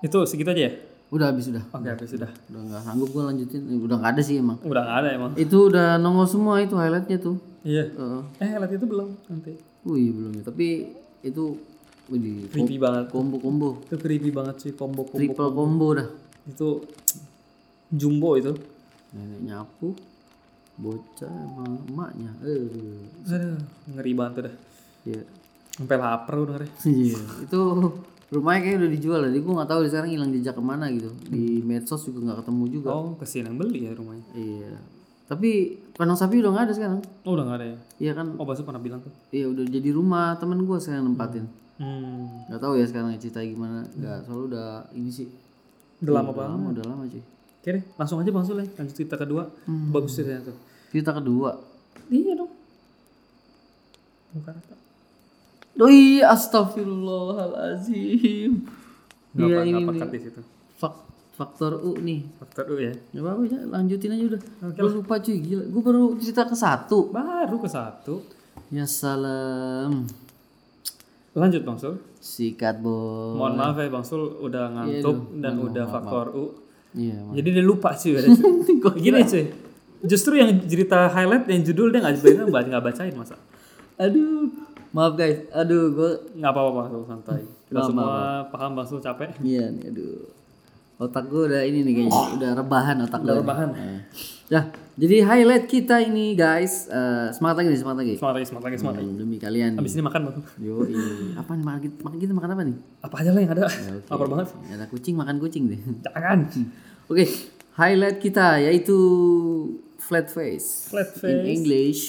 Itu 0.00 0.22
segitu 0.24 0.48
aja 0.48 0.64
ya? 0.64 0.72
udah 1.08 1.32
habis 1.32 1.48
udah 1.48 1.64
Oke, 1.72 1.88
habis 1.88 2.04
sudah. 2.06 2.28
udah 2.46 2.60
nggak 2.62 2.82
sanggup 2.84 3.08
gue 3.08 3.22
lanjutin 3.22 3.64
udah 3.80 3.96
nggak 3.96 4.12
ada 4.12 4.20
sih 4.22 4.36
emang 4.38 4.60
Udah 4.60 4.82
nggak 4.82 4.98
ada 4.98 5.08
emang. 5.10 5.30
itu 5.36 5.56
udah 5.64 5.96
nongol 5.96 6.28
semua 6.28 6.60
itu 6.60 6.76
highlightnya 6.76 7.16
tuh 7.16 7.40
Iya. 7.68 7.84
Heeh. 7.90 8.20
Eh, 8.40 8.50
lihat 8.54 8.72
itu 8.72 8.86
belum 8.86 9.08
nanti. 9.26 9.52
wih 9.84 10.08
belum 10.10 10.32
ya 10.34 10.42
tapi 10.42 10.88
itu 11.20 11.44
wih 12.08 12.48
Creepy 12.48 12.76
banget. 12.76 13.08
combo 13.08 13.36
combo 13.36 13.78
Itu 13.82 13.96
creepy 13.96 14.30
banget 14.30 14.56
sih 14.58 14.72
combo-combo. 14.72 15.16
triple 15.16 15.48
combo 15.50 15.86
dah 15.92 16.08
Itu 16.44 16.82
jumbo 17.90 18.34
itu. 18.34 18.52
nenek 19.10 19.40
nyapu 19.42 19.96
bocah 20.76 21.26
sama 21.26 21.64
emaknya 21.84 22.30
eh 22.40 22.68
Aduh, 23.26 23.58
ngeri 23.90 24.12
banget 24.14 24.32
tuh 24.32 24.42
dah. 24.44 24.54
ya 25.06 25.20
Sampai 25.72 25.96
lapar 25.96 26.34
udah 26.38 26.54
ngeri. 26.54 26.68
Iya, 26.88 27.18
itu 27.42 27.60
rumahnya 28.28 28.60
kayak 28.62 28.76
udah 28.78 28.90
dijual 28.92 29.20
jadi 29.24 29.38
gue 29.38 29.54
nggak 29.54 29.70
tahu 29.70 29.80
sekarang 29.84 30.10
hilang 30.10 30.30
jejak 30.30 30.52
ke 30.52 30.60
mana 30.62 30.84
gitu 30.90 31.08
di 31.26 31.62
medsos 31.62 32.04
juga 32.04 32.20
nggak 32.22 32.38
ketemu 32.42 32.64
juga 32.70 32.88
Oh, 32.92 33.16
kesian 33.16 33.48
yang 33.48 33.56
beli 33.56 33.80
ya 33.84 33.92
rumahnya. 33.92 34.26
iya 34.34 34.76
tapi 35.28 35.48
kandang 35.92 36.16
sapi 36.16 36.38
udah 36.38 36.50
nggak 36.50 36.64
ada 36.64 36.72
sekarang 36.72 36.98
Oh, 37.22 37.30
udah 37.30 37.42
nggak 37.44 37.54
ada 37.54 37.66
ya. 37.66 37.74
iya 38.00 38.12
kan 38.12 38.32
Oh, 38.32 38.42
Basu 38.42 38.62
pernah 38.62 38.78
bilang 38.78 38.98
tuh. 38.98 39.10
iya 39.28 39.44
udah 39.44 39.62
jadi 39.62 39.90
rumah 39.90 40.34
temen 40.34 40.58
gue 40.58 40.76
sekarang 40.78 41.06
nempatin 41.06 41.44
Hmm. 41.76 42.42
nggak 42.44 42.58
tahu 42.58 42.74
ya 42.74 42.82
sekarang 42.84 43.06
cerita 43.16 43.38
gimana 43.38 43.84
nggak 43.88 44.24
soalnya 44.24 44.42
udah 44.48 44.66
ini 44.92 45.08
sih 45.08 45.26
Udah 46.00 46.12
lama 46.16 46.26
udah 46.26 46.34
banget. 46.34 46.52
lama 46.52 46.66
udah 46.72 46.84
lama 46.84 47.02
cuy 47.06 47.20
Oke 47.58 47.68
deh, 47.70 47.82
langsung 47.94 48.16
aja 48.16 48.28
Bang 48.28 48.42
Sul 48.42 48.56
ya. 48.56 48.64
Lanjut 48.72 48.94
cerita 48.94 49.14
kedua. 49.14 49.42
Bagus 49.90 50.12
ceritanya 50.12 50.44
tuh. 50.44 50.52
cerita 50.88 51.10
kedua 51.12 51.52
Iya 52.08 52.32
dong. 52.34 52.48
Bukan 54.30 54.52
apa. 54.54 54.74
Doi 55.74 56.20
astagfirullahalazim 56.20 58.52
Iya 59.34 59.56
ini 59.64 59.80
pekat 59.84 60.08
di 60.08 60.18
situ. 60.20 60.40
Fak- 60.74 61.07
faktor 61.38 61.78
U 61.86 61.94
nih 62.02 62.26
Faktor 62.42 62.74
U 62.74 62.76
ya. 62.82 62.90
Ya 63.14 63.22
apa 63.22 63.46
ya, 63.46 63.62
lanjutin 63.62 64.10
aja 64.10 64.24
udah. 64.34 64.40
Gue 64.74 64.90
lupa 64.90 65.22
cuy, 65.22 65.38
gila. 65.38 65.64
Gue 65.70 65.82
baru 65.86 66.04
cerita 66.18 66.42
ke 66.50 66.58
satu. 66.58 67.14
Baru 67.14 67.62
ke 67.62 67.70
satu. 67.70 68.26
Ya 68.74 68.82
salam. 68.90 70.10
Lanjut 71.38 71.62
Bang 71.62 71.78
Sul. 71.78 72.02
Sikat 72.18 72.82
boy. 72.82 73.38
Mohon 73.38 73.54
maaf 73.54 73.78
ya 73.78 73.86
Bang 73.86 74.02
Sul 74.02 74.26
udah 74.42 74.74
ngantuk 74.74 75.38
dan 75.38 75.54
udah 75.62 75.84
faktor 75.86 76.34
U. 76.34 76.44
Iya. 76.98 77.38
Jadi 77.38 77.48
dia 77.54 77.62
lupa 77.62 77.94
sih. 77.94 78.18
Gini 79.06 79.22
cuy. 79.22 79.44
Justru 80.02 80.34
yang 80.42 80.50
cerita 80.66 81.06
highlight 81.06 81.46
yang 81.46 81.62
judul 81.62 81.94
dia 81.94 82.02
nggak 82.02 82.18
bacain 82.50 82.66
nggak 82.66 82.84
bacain 82.84 83.14
masa. 83.14 83.38
Aduh, 83.94 84.50
maaf 84.90 85.14
guys. 85.14 85.46
Aduh, 85.54 85.94
gue. 85.94 86.10
Nggak 86.34 86.50
apa-apa 86.50 86.70
Bang 86.74 86.88
Sul 86.90 87.02
santai. 87.06 87.42
Kita 87.70 87.80
semua 87.86 88.42
paham 88.50 88.74
Bang 88.74 88.86
Sul 88.90 88.98
capek. 88.98 89.38
Iya 89.38 89.70
nih, 89.70 89.94
aduh. 89.94 90.37
Otak 90.98 91.30
gue 91.30 91.46
udah 91.46 91.62
ini 91.62 91.80
nih 91.80 91.92
kayaknya, 91.94 92.22
udah 92.34 92.50
rebahan 92.58 92.96
otak 93.00 93.22
Udah 93.22 93.32
gue. 93.32 93.40
rebahan. 93.40 93.68
Ya, 94.48 94.66
jadi 94.94 95.22
highlight 95.22 95.64
kita 95.64 96.00
ini 96.00 96.34
guys, 96.34 96.88
eh, 96.88 97.30
semangat 97.30 97.62
lagi 97.62 97.68
nih, 97.70 97.78
semangat 97.78 97.98
lagi. 98.00 98.14
Semangat 98.16 98.34
lagi, 98.34 98.46
semangat 98.48 98.64
lagi, 98.66 98.76
semangat 98.76 98.98
lagi. 98.98 99.08
Hmm, 99.08 99.20
demi 99.20 99.36
kalian. 99.38 99.70
nih. 99.72 99.78
Habis 99.78 99.92
ini 99.94 100.02
makan 100.02 100.20
Bang. 100.24 100.36
Yo, 100.58 100.74
apa 101.36 101.50
nih 101.52 101.64
makan 101.64 101.80
kita, 101.80 101.94
makan 102.02 102.18
kita 102.18 102.32
makan 102.34 102.50
apa 102.50 102.62
nih? 102.64 102.76
Apa 102.98 103.14
aja 103.14 103.30
lah 103.30 103.40
yang 103.40 103.52
ada. 103.52 103.62
Lapar 104.08 104.26
banget. 104.26 104.46
Ada 104.66 104.84
kucing 104.88 105.14
makan 105.14 105.36
kucing 105.38 105.62
deh. 105.68 105.80
Jangan. 106.02 106.38
Oke, 107.06 107.24
highlight 107.74 108.18
kita 108.18 108.58
yaitu 108.58 108.98
flat 109.98 110.26
face. 110.26 110.90
Flat 110.90 111.12
In 111.12 111.20
face. 111.20 111.46
English, 111.46 112.02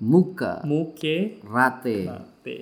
muka 0.00 0.64
Muke. 0.64 1.38
rate. 1.44 1.98
Latte. 2.02 2.58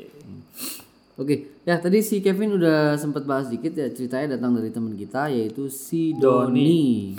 Oke, 1.21 1.61
ya 1.63 1.77
tadi 1.77 2.01
si 2.01 2.19
Kevin 2.19 2.57
udah 2.57 2.97
sempat 2.97 3.23
bahas 3.23 3.47
dikit 3.47 3.77
ya 3.77 3.87
ceritanya 3.87 4.35
datang 4.35 4.57
dari 4.57 4.73
teman 4.73 4.97
kita 4.97 5.29
yaitu 5.29 5.69
si 5.69 6.17
Doni. 6.17 7.13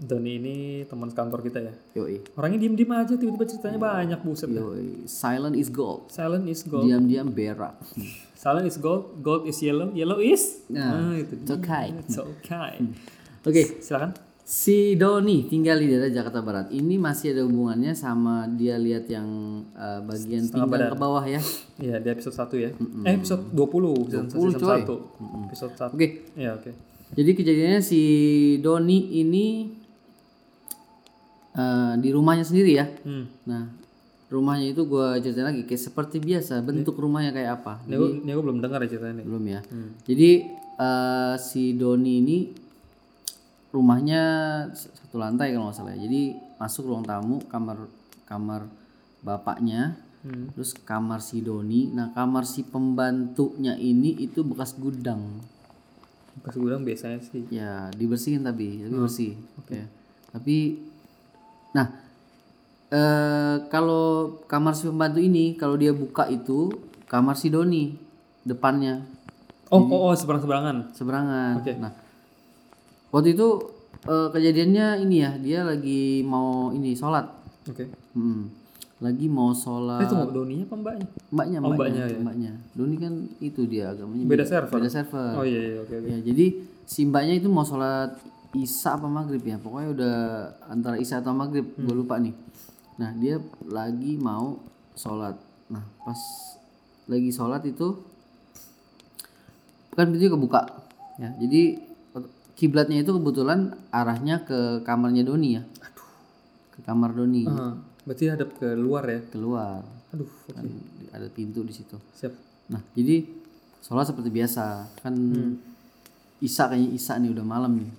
Doni 0.00 0.32
ini 0.34 0.56
teman 0.88 1.12
kantor 1.12 1.44
kita 1.44 1.60
ya. 1.60 1.72
Yoi, 1.92 2.24
Orangnya 2.32 2.56
diem-diem 2.58 2.88
aja 2.88 3.14
tiba-tiba 3.14 3.44
ceritanya 3.44 3.76
banyak 3.76 4.20
buset. 4.24 4.48
yoi. 4.48 5.04
Silent 5.04 5.52
is 5.52 5.68
gold. 5.68 6.08
Silent 6.08 6.48
is 6.48 6.64
gold. 6.64 6.88
Diam-diam 6.88 7.28
berak. 7.28 7.76
Silent 8.40 8.64
is 8.64 8.80
gold, 8.80 9.20
gold 9.20 9.44
is 9.44 9.60
yellow, 9.60 9.92
yellow 9.92 10.16
is. 10.16 10.64
Nah, 10.72 11.12
Ah, 11.12 11.12
itu. 11.12 11.36
it's 11.36 11.52
okay. 11.52 11.86
It's 12.00 12.16
okay. 12.16 12.80
Oke, 13.46 13.62
Silakan. 13.84 14.16
Si 14.50 14.98
Doni 14.98 15.46
tinggal 15.46 15.78
di 15.78 15.86
daerah 15.86 16.10
Jakarta 16.10 16.42
Barat. 16.42 16.74
Ini 16.74 16.98
masih 16.98 17.38
ada 17.38 17.46
hubungannya 17.46 17.94
sama 17.94 18.50
dia 18.50 18.74
lihat 18.82 19.06
yang 19.06 19.62
uh, 19.78 20.02
bagian 20.02 20.50
pinggang 20.50 20.90
ke 20.90 20.96
bawah 20.98 21.22
ya. 21.22 21.38
Iya, 21.78 22.02
di 22.02 22.10
episode 22.10 22.34
1 22.34 22.58
ya. 22.58 22.70
Eh, 23.06 23.14
episode 23.14 23.46
20, 23.54 24.10
season, 24.10 24.26
20, 24.26 24.34
season 24.34 24.50
coy. 24.58 24.80
1. 24.82 25.46
Episode 25.46 25.74
1. 25.78 25.94
Oke, 25.94 26.08
Iya, 26.34 26.50
oke. 26.58 26.70
Jadi 27.14 27.30
kejadiannya 27.38 27.80
si 27.82 28.02
Doni 28.58 29.22
ini 29.22 29.70
eh, 31.54 31.92
di 32.02 32.10
rumahnya 32.10 32.42
sendiri 32.42 32.74
ya. 32.74 32.90
Hmm. 33.06 33.30
Nah, 33.46 33.70
rumahnya 34.34 34.74
itu 34.74 34.82
gue 34.82 35.06
ceritain 35.22 35.46
lagi 35.46 35.62
kayak 35.62 35.78
seperti 35.78 36.18
biasa. 36.18 36.58
Bentuk 36.66 36.98
rumahnya 36.98 37.30
kayak 37.30 37.62
apa? 37.62 37.86
Ini 37.86 37.94
gue, 37.94 38.10
ini 38.26 38.30
gue 38.34 38.42
belum 38.42 38.58
dengar 38.58 38.82
ya 38.82 38.98
ceritanya. 38.98 39.22
Belum 39.22 39.46
ya. 39.46 39.62
Jadi 40.02 40.30
eh, 40.74 41.34
si 41.38 41.78
Doni 41.78 42.18
ini 42.18 42.38
rumahnya 43.70 44.22
satu 44.74 45.16
lantai 45.16 45.54
kalau 45.54 45.70
nggak 45.70 45.78
salah. 45.78 45.94
ya. 45.94 46.04
Jadi 46.04 46.22
masuk 46.56 46.90
ruang 46.90 47.02
tamu, 47.02 47.38
kamar 47.46 47.86
kamar 48.26 48.66
bapaknya, 49.20 49.94
Hmm. 50.20 50.52
terus 50.52 50.76
kamar 50.76 51.24
si 51.24 51.40
Doni. 51.40 51.88
Nah, 51.88 52.12
kamar 52.12 52.44
si 52.44 52.60
pembantunya 52.60 53.72
ini 53.74 54.12
itu 54.20 54.44
bekas 54.44 54.76
gudang. 54.76 55.40
Gue 56.44 56.60
bilang 56.60 56.84
biasanya 56.84 57.24
sih. 57.24 57.48
Ya, 57.48 57.88
dibersihin 57.90 58.44
tapi, 58.44 58.84
tapi 58.84 58.96
bersih. 58.96 59.32
Ya. 59.68 59.88
Tapi 60.30 60.56
nah 61.70 61.88
eh 62.90 63.56
kalau 63.70 64.36
kamar 64.44 64.74
si 64.74 64.84
pembantu 64.84 65.22
ini 65.22 65.54
kalau 65.54 65.78
dia 65.78 65.94
buka 65.94 66.26
itu 66.26 66.68
kamar 67.06 67.38
si 67.38 67.46
Doni 67.48 67.94
depannya 68.42 69.06
Oh, 69.70 69.78
oh, 69.80 70.10
oh, 70.10 70.12
seberang-seberangan. 70.12 70.90
seberangan. 70.90 71.62
Oke. 71.62 71.78
Nah, 71.78 71.94
waktu 73.10 73.34
itu 73.34 73.48
eh, 74.02 74.28
kejadiannya 74.30 74.86
ini 75.02 75.16
ya, 75.20 75.30
dia 75.36 75.60
lagi 75.62 76.22
mau 76.22 76.70
ini 76.70 76.94
sholat. 76.94 77.26
Oke. 77.68 77.86
Hmm. 78.14 78.48
Lagi 79.00 79.26
mau 79.26 79.52
sholat. 79.52 80.04
tunggu, 80.06 80.28
Doninya 80.30 80.64
apa 80.64 80.76
mbaknya? 80.76 81.06
Mbaknya, 81.32 81.58
Oh, 81.60 81.72
mbaknya, 81.72 81.76
mbaknya, 81.76 82.04
ya. 82.06 82.18
mbaknya. 82.20 82.52
Doni 82.72 82.96
kan 82.96 83.12
itu 83.40 83.60
dia 83.64 83.84
agamanya 83.90 84.24
Beda 84.24 84.44
server. 84.44 84.76
Beda 84.76 84.88
server. 84.88 85.30
Oh 85.36 85.44
iya, 85.44 85.60
iya, 85.62 85.76
oke, 85.80 85.94
oke. 85.94 86.08
Ya, 86.08 86.18
jadi 86.20 86.46
si 86.84 87.00
mbaknya 87.04 87.34
itu 87.36 87.48
mau 87.48 87.64
sholat 87.64 88.20
isya 88.52 88.98
apa 88.98 89.06
maghrib 89.06 89.40
ya, 89.40 89.56
pokoknya 89.56 89.88
udah 89.94 90.16
antara 90.66 90.98
isya 90.98 91.20
atau 91.20 91.32
maghrib, 91.32 91.64
Hmm. 91.70 91.80
gue 91.80 91.94
lupa 91.96 92.18
nih. 92.18 92.34
Nah 92.98 93.16
dia 93.16 93.40
lagi 93.64 94.20
mau 94.20 94.60
sholat. 94.92 95.38
Nah 95.68 95.80
pas 96.02 96.20
lagi 97.06 97.30
sholat 97.30 97.64
itu 97.64 98.04
kan 99.90 100.06
pintunya 100.08 100.28
kebuka, 100.28 100.60
ya. 101.16 101.30
Jadi 101.36 101.62
kiblatnya 102.60 103.00
itu 103.00 103.16
kebetulan 103.16 103.72
arahnya 103.88 104.44
ke 104.44 104.84
kamarnya 104.84 105.24
Doni 105.24 105.56
ya, 105.56 105.64
ke 106.70 106.84
kamar 106.84 107.16
Doni 107.16 107.48
Ah, 107.48 107.72
berarti 108.04 108.28
hadap 108.28 108.52
ke 108.54 108.76
luar 108.76 109.08
ya. 109.08 109.20
keluar, 109.32 109.80
Aduh, 110.12 110.28
oke. 110.28 110.52
kan 110.52 110.68
ada 111.10 111.26
pintu 111.32 111.64
di 111.64 111.72
situ. 111.72 111.96
Siap. 112.14 112.32
Nah, 112.68 112.84
jadi 112.92 113.24
sholat 113.80 114.06
seperti 114.06 114.28
biasa. 114.28 114.86
Kan 115.00 115.14
Isa 116.38 116.68
kayaknya 116.68 116.90
Isa 116.94 117.18
nih 117.18 117.32
udah 117.32 117.42
malam 117.42 117.80
nih. 117.82 117.90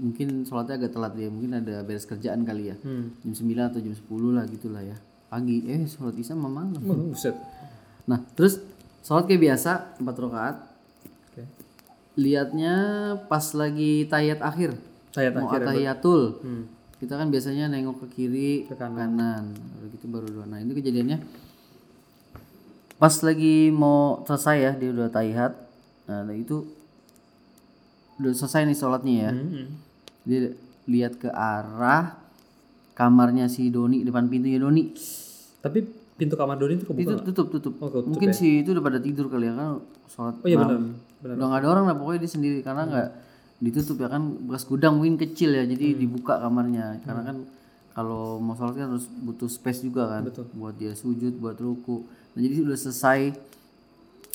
Mungkin 0.00 0.46
sholatnya 0.46 0.80
agak 0.80 0.94
telat 0.94 1.12
ya. 1.18 1.28
Mungkin 1.28 1.50
ada 1.56 1.82
beres 1.82 2.06
kerjaan 2.06 2.46
kali 2.46 2.70
ya. 2.70 2.76
Hmm. 2.80 3.10
Jam 3.20 3.32
9 3.34 3.68
atau 3.68 3.80
jam 3.82 3.92
10 3.92 4.06
lah 4.32 4.44
gitulah 4.46 4.80
ya. 4.80 4.96
Pagi. 5.26 5.66
Eh, 5.66 5.82
sholat 5.84 6.14
Isa 6.14 6.32
malam. 6.32 6.72
Oh, 6.86 7.10
buset. 7.10 7.34
Nah, 8.06 8.22
terus 8.32 8.62
sholat 9.02 9.26
kayak 9.26 9.42
biasa 9.50 9.98
4 9.98 10.06
rakaat. 10.06 10.56
Oke. 12.20 12.24
Lihatnya 12.28 12.74
pas 13.26 13.46
lagi 13.56 14.04
tahiyat 14.04 14.44
akhir. 14.44 14.76
Tayat 15.10 15.32
Mau 15.40 15.48
akhir. 15.48 15.64
ya, 15.64 15.66
atahiyatul. 15.66 16.22
Hmm. 16.44 16.64
Kita 17.00 17.16
kan 17.16 17.32
biasanya 17.32 17.72
nengok 17.72 18.04
ke 18.04 18.06
kiri, 18.12 18.68
Ke 18.68 18.76
kanan. 18.76 19.16
kanan. 19.16 19.44
Baru 19.56 19.86
gitu 19.88 20.06
baru 20.12 20.26
doa. 20.28 20.44
Nah, 20.44 20.60
ini 20.60 20.76
kejadiannya 20.76 21.18
pas 23.00 23.14
lagi 23.24 23.72
mau 23.72 24.20
selesai 24.28 24.56
ya, 24.60 24.72
dia 24.76 24.92
udah 24.92 25.08
tahiyat. 25.08 25.52
Nah, 26.04 26.36
itu 26.36 26.68
udah 28.20 28.36
selesai 28.36 28.68
nih 28.68 28.76
sholatnya 28.76 29.14
ya. 29.16 29.32
Hmm. 29.32 29.66
Dia 30.28 30.40
lihat 30.84 31.16
ke 31.16 31.32
arah 31.32 32.20
kamarnya 32.92 33.48
si 33.48 33.72
Doni 33.72 34.04
depan 34.04 34.28
pintunya 34.28 34.60
Doni. 34.60 34.92
Tapi 35.64 35.88
pintu 36.20 36.36
kamar 36.36 36.60
Doni 36.60 36.76
itu 36.76 36.84
kebuka. 36.84 37.24
Itu 37.24 37.32
tutup 37.32 37.48
tutup. 37.48 37.74
Oh, 37.80 37.88
ketutup 37.88 38.12
Mungkin 38.12 38.30
si 38.36 38.60
itu 38.60 38.76
udah 38.76 38.84
pada 38.84 39.00
tidur 39.00 39.32
kali 39.32 39.48
ya 39.48 39.56
kan 39.56 39.80
sholat 40.04 40.36
Oh 40.36 40.46
iya 40.46 40.60
malam. 40.60 41.00
Benar. 41.20 41.34
Udah 41.36 41.46
nggak 41.46 41.60
ada 41.60 41.68
orang 41.68 41.84
lah 41.88 41.96
pokoknya 41.96 42.20
dia 42.24 42.32
sendiri. 42.32 42.58
Karena 42.64 42.82
nggak 42.88 43.08
ditutup 43.60 44.00
ya 44.00 44.08
kan 44.08 44.22
bekas 44.48 44.64
gudang 44.64 44.96
mungkin 44.96 45.20
kecil 45.20 45.52
ya 45.52 45.64
jadi 45.68 45.96
dibuka 45.96 46.40
kamarnya. 46.40 47.00
Karena 47.04 47.22
kan 47.22 47.36
kalau 47.92 48.40
mau 48.40 48.56
sholat 48.56 48.74
kan 48.78 48.88
harus 48.94 49.06
butuh 49.10 49.50
space 49.50 49.84
juga 49.84 50.08
kan 50.08 50.24
Betul. 50.24 50.46
buat 50.56 50.74
dia 50.78 50.96
sujud 50.96 51.36
buat 51.36 51.58
ruku. 51.60 52.06
Nah 52.32 52.40
jadi 52.40 52.64
udah 52.64 52.78
selesai 52.78 53.20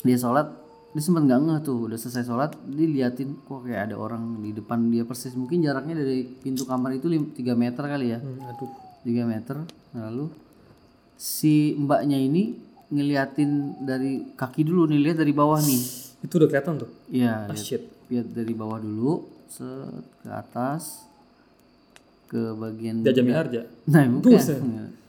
dia 0.05 0.17
sholat 0.19 0.47
dia 0.93 1.01
sempat 1.01 1.25
nggak 1.25 1.39
ngeh 1.41 1.59
tuh. 1.65 1.89
Udah 1.89 1.97
selesai 1.97 2.23
sholat 2.29 2.51
dia 2.69 2.88
liatin 2.88 3.33
kok 3.47 3.65
kayak 3.65 3.91
ada 3.91 3.95
orang 3.97 4.45
di 4.45 4.53
depan 4.53 4.91
dia 4.93 5.03
persis. 5.07 5.33
Mungkin 5.33 5.65
jaraknya 5.65 5.97
dari 5.97 6.27
pintu 6.27 6.63
kamar 6.67 6.93
itu 6.93 7.09
3 7.09 7.33
meter 7.57 7.83
kali 7.83 8.13
ya. 8.13 8.19
Hmm, 8.21 8.51
aduh. 8.51 8.71
3 9.01 9.25
meter. 9.25 9.55
Lalu 9.95 10.29
si 11.15 11.73
mbaknya 11.79 12.19
ini 12.19 12.59
ngeliatin 12.91 13.81
dari 13.81 14.36
kaki 14.36 14.61
dulu 14.61 14.86
nih 14.91 14.99
lihat 15.09 15.17
dari 15.23 15.33
bawah 15.33 15.57
nih 15.57 16.05
Itu 16.26 16.41
udah 16.41 16.49
kelihatan 16.49 16.73
tuh. 16.82 16.89
iya 17.07 17.45
Ah, 17.45 17.53
lihat, 17.53 17.61
shit. 17.61 17.84
lihat 18.09 18.28
dari 18.34 18.53
bawah 18.57 18.82
dulu 18.82 19.30
set 19.45 20.05
ke 20.26 20.30
atas 20.34 21.05
ke 22.26 22.41
bagian 22.57 23.05
Jajah 23.05 23.23
Miharja. 23.23 23.61
nah 23.93 24.01
bukan 24.09 24.34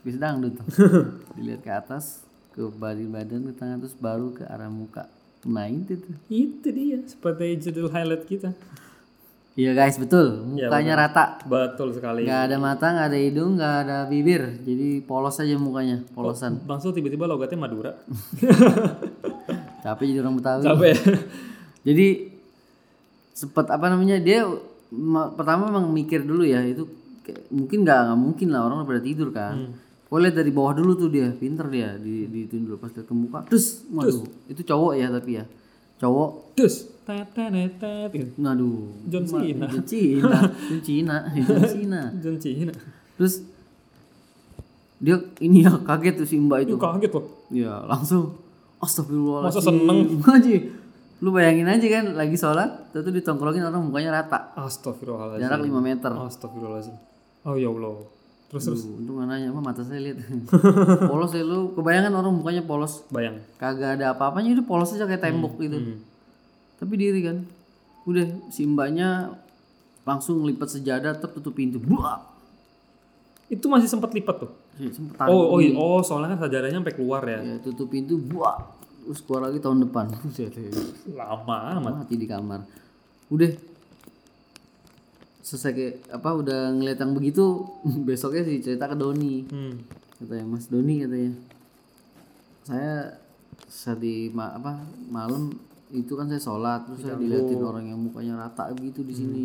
bisa 0.05 0.19
dangdut 0.21 0.53
tuh 0.61 0.67
dilihat 1.41 1.65
ke 1.65 1.73
atas 1.73 2.21
ke 2.53 2.61
badan 2.77 3.09
badan 3.11 3.41
ke 3.49 3.53
tengah 3.57 3.81
terus 3.81 3.97
baru 3.97 4.31
ke 4.37 4.45
arah 4.45 4.69
muka 4.69 5.09
Nah 5.47 5.71
itu 5.71 5.95
tuh. 5.95 6.15
Itu 6.27 6.69
dia 6.75 6.99
seperti 7.07 7.55
judul 7.63 7.87
highlight 7.95 8.27
kita. 8.27 8.51
Iya 9.57 9.73
guys 9.73 9.97
betul. 9.97 10.53
Iya, 10.53 10.69
Mukanya 10.69 10.95
rata. 11.07 11.41
Betul 11.49 11.97
sekali. 11.97 12.29
Nggak 12.29 12.43
ada 12.51 12.57
mata, 12.61 12.87
nggak 12.93 13.09
ada 13.09 13.19
hidung, 13.19 13.57
nggak 13.57 13.75
ada 13.87 13.97
bibir. 14.05 14.43
Jadi 14.61 15.01
polos 15.01 15.41
aja 15.41 15.57
mukanya, 15.57 16.05
polosan. 16.13 16.61
Bang 16.69 16.77
Sul 16.77 16.93
tiba-tiba 16.93 17.25
logatnya 17.25 17.57
Madura. 17.57 17.97
Capek 19.87 20.05
jadi 20.11 20.19
orang 20.21 20.35
Betawi. 20.35 20.63
Capek. 20.67 20.97
Jadi 21.87 22.07
sempet 23.31 23.71
apa 23.71 23.87
namanya 23.87 24.19
dia 24.19 24.43
ma- 24.91 25.31
pertama 25.31 25.71
emang 25.71 25.87
mikir 25.87 26.27
dulu 26.27 26.43
ya 26.43 26.59
itu 26.61 26.83
kayak- 27.23 27.47
mungkin 27.49 27.87
nggak 27.87 28.01
nggak 28.03 28.19
mungkin 28.19 28.49
lah 28.51 28.67
orang 28.67 28.83
udah 28.83 28.89
pada 28.89 28.99
tidur 29.01 29.31
kan. 29.31 29.71
Lihat 30.07 30.35
dari 30.35 30.51
bawah 30.51 30.75
dulu 30.75 30.97
tuh 30.97 31.07
dia, 31.07 31.29
pinter 31.31 31.69
dia 31.69 31.95
di 31.95 32.27
di 32.27 32.43
itu 32.43 32.57
dulu 32.57 32.75
pas 32.77 32.89
lihat 32.89 33.05
ke 33.05 33.13
muka. 33.13 33.45
Terus, 33.47 33.85
waduh, 33.87 34.25
itu 34.49 34.63
cowok 34.65 34.93
ya 34.97 35.07
tapi 35.09 35.31
ya. 35.37 35.45
Cowok, 35.97 36.31
Terus. 36.57 36.77
Tet, 37.05 37.31
tet, 37.31 37.51
tet, 37.53 37.73
tet, 37.79 38.09
gitu. 38.11 38.31
waduh. 38.37 38.91
John 39.13 39.25
Cena. 39.25 39.67
John 39.69 39.85
Cena, 39.85 40.39
John 40.67 40.81
Cena, 40.81 41.17
John 41.37 41.63
Cena. 41.69 42.01
John 42.17 42.37
Cena. 42.41 42.73
Terus 43.15 43.35
dia 44.97 45.17
ini 45.39 45.61
ya 45.61 45.77
kaget 45.77 46.15
tuh 46.17 46.27
si 46.27 46.41
Mbak 46.41 46.59
itu. 46.65 46.75
Kaget 46.81 47.11
loh. 47.13 47.27
Ya 47.53 47.85
langsung 47.85 48.33
Astagfirullahaladzim. 48.81 49.57
Masa 49.57 49.61
seneng? 49.65 49.99
Haji. 50.21 50.57
Lu 51.25 51.33
bayangin 51.33 51.65
aja 51.65 51.87
kan 51.89 52.05
lagi 52.13 52.37
sholat, 52.37 52.93
terus 52.93 53.09
tuh 53.09 53.15
ditongkrongin 53.17 53.65
orang 53.65 53.81
mukanya 53.81 54.21
rata. 54.21 54.53
Astagfirullahaladzim. 54.53 55.43
Jarak 55.49 55.61
5 55.65 55.81
meter. 55.81 56.11
Astagfirullahaladzim. 56.13 56.97
Oh 57.47 57.57
ya 57.57 57.73
Allah. 57.73 58.05
Terus 58.47 58.63
terus. 58.63 58.81
Tuh, 58.87 58.95
untung 58.95 59.19
nanya, 59.27 59.51
apa 59.51 59.61
mata 59.65 59.83
saya 59.83 59.99
lihat. 59.99 60.23
polos 61.11 61.33
ya 61.35 61.43
lu, 61.43 61.75
kebayangan 61.75 62.13
orang 62.15 62.35
mukanya 62.37 62.63
polos. 62.63 63.03
Bayang. 63.11 63.43
Kagak 63.59 63.99
ada 63.99 64.15
apa-apanya, 64.15 64.55
udah 64.55 64.67
polos 64.67 64.95
aja 64.95 65.09
kayak 65.09 65.25
tembok 65.25 65.59
gitu. 65.59 65.79
Hmm. 65.83 65.99
Tapi 66.79 66.95
diri 66.95 67.21
kan. 67.27 67.43
Udah, 68.07 68.23
si 68.55 68.63
mbaknya 68.69 69.35
langsung 70.07 70.47
lipat 70.47 70.79
sejadah, 70.79 71.19
tertutup 71.19 71.59
pintu. 71.59 71.83
Buah! 71.83 72.23
Itu 73.51 73.67
masih 73.67 73.91
sempat 73.91 74.15
lipat 74.15 74.47
tuh. 74.47 74.53
Sempet 74.77 75.17
Oh, 75.25 75.57
oh, 75.57 75.59
iya. 75.59 75.73
oh, 75.73 75.99
soalnya 75.99 76.33
kan 76.33 76.45
sajadahnya 76.45 76.79
sampai 76.79 76.93
keluar 76.93 77.23
ya. 77.23 77.41
ya, 77.41 77.57
tutup 77.59 77.89
pintu, 77.89 78.17
buah! 78.19 78.61
Terus 79.03 79.21
keluar 79.21 79.47
lagi 79.47 79.59
tahun 79.59 79.85
depan. 79.85 80.07
Buset, 80.19 80.51
ya. 80.51 80.69
Lama 81.11 81.57
amat. 81.75 81.93
mati 82.01 82.15
di 82.15 82.25
kamar 82.25 82.61
udah 83.27 83.51
selesai 85.41 85.73
kayak 85.73 85.95
apa 86.11 86.31
udah 86.33 86.61
ngeliat 86.73 86.99
yang 86.99 87.11
begitu 87.13 87.63
besoknya 88.09 88.43
sih 88.45 88.59
cerita 88.61 88.87
ke 88.87 88.95
Doni 88.95 89.47
Hmm. 89.47 89.79
katanya 90.17 90.45
Mas 90.45 90.67
Doni 90.67 91.01
katanya 91.01 91.33
saya 92.63 93.15
saat 93.65 93.99
di 93.99 94.27
ma- 94.29 94.51
apa 94.53 94.79
malam 95.07 95.55
itu 95.89 96.13
kan 96.13 96.27
saya 96.27 96.39
sholat 96.41 96.83
terus 96.85 96.99
saya 97.01 97.15
diliatin 97.15 97.59
orang 97.61 97.87
yang 97.87 97.99
mukanya 98.01 98.35
rata 98.41 98.75
gitu 98.77 99.03
di 99.03 99.15
sini 99.15 99.45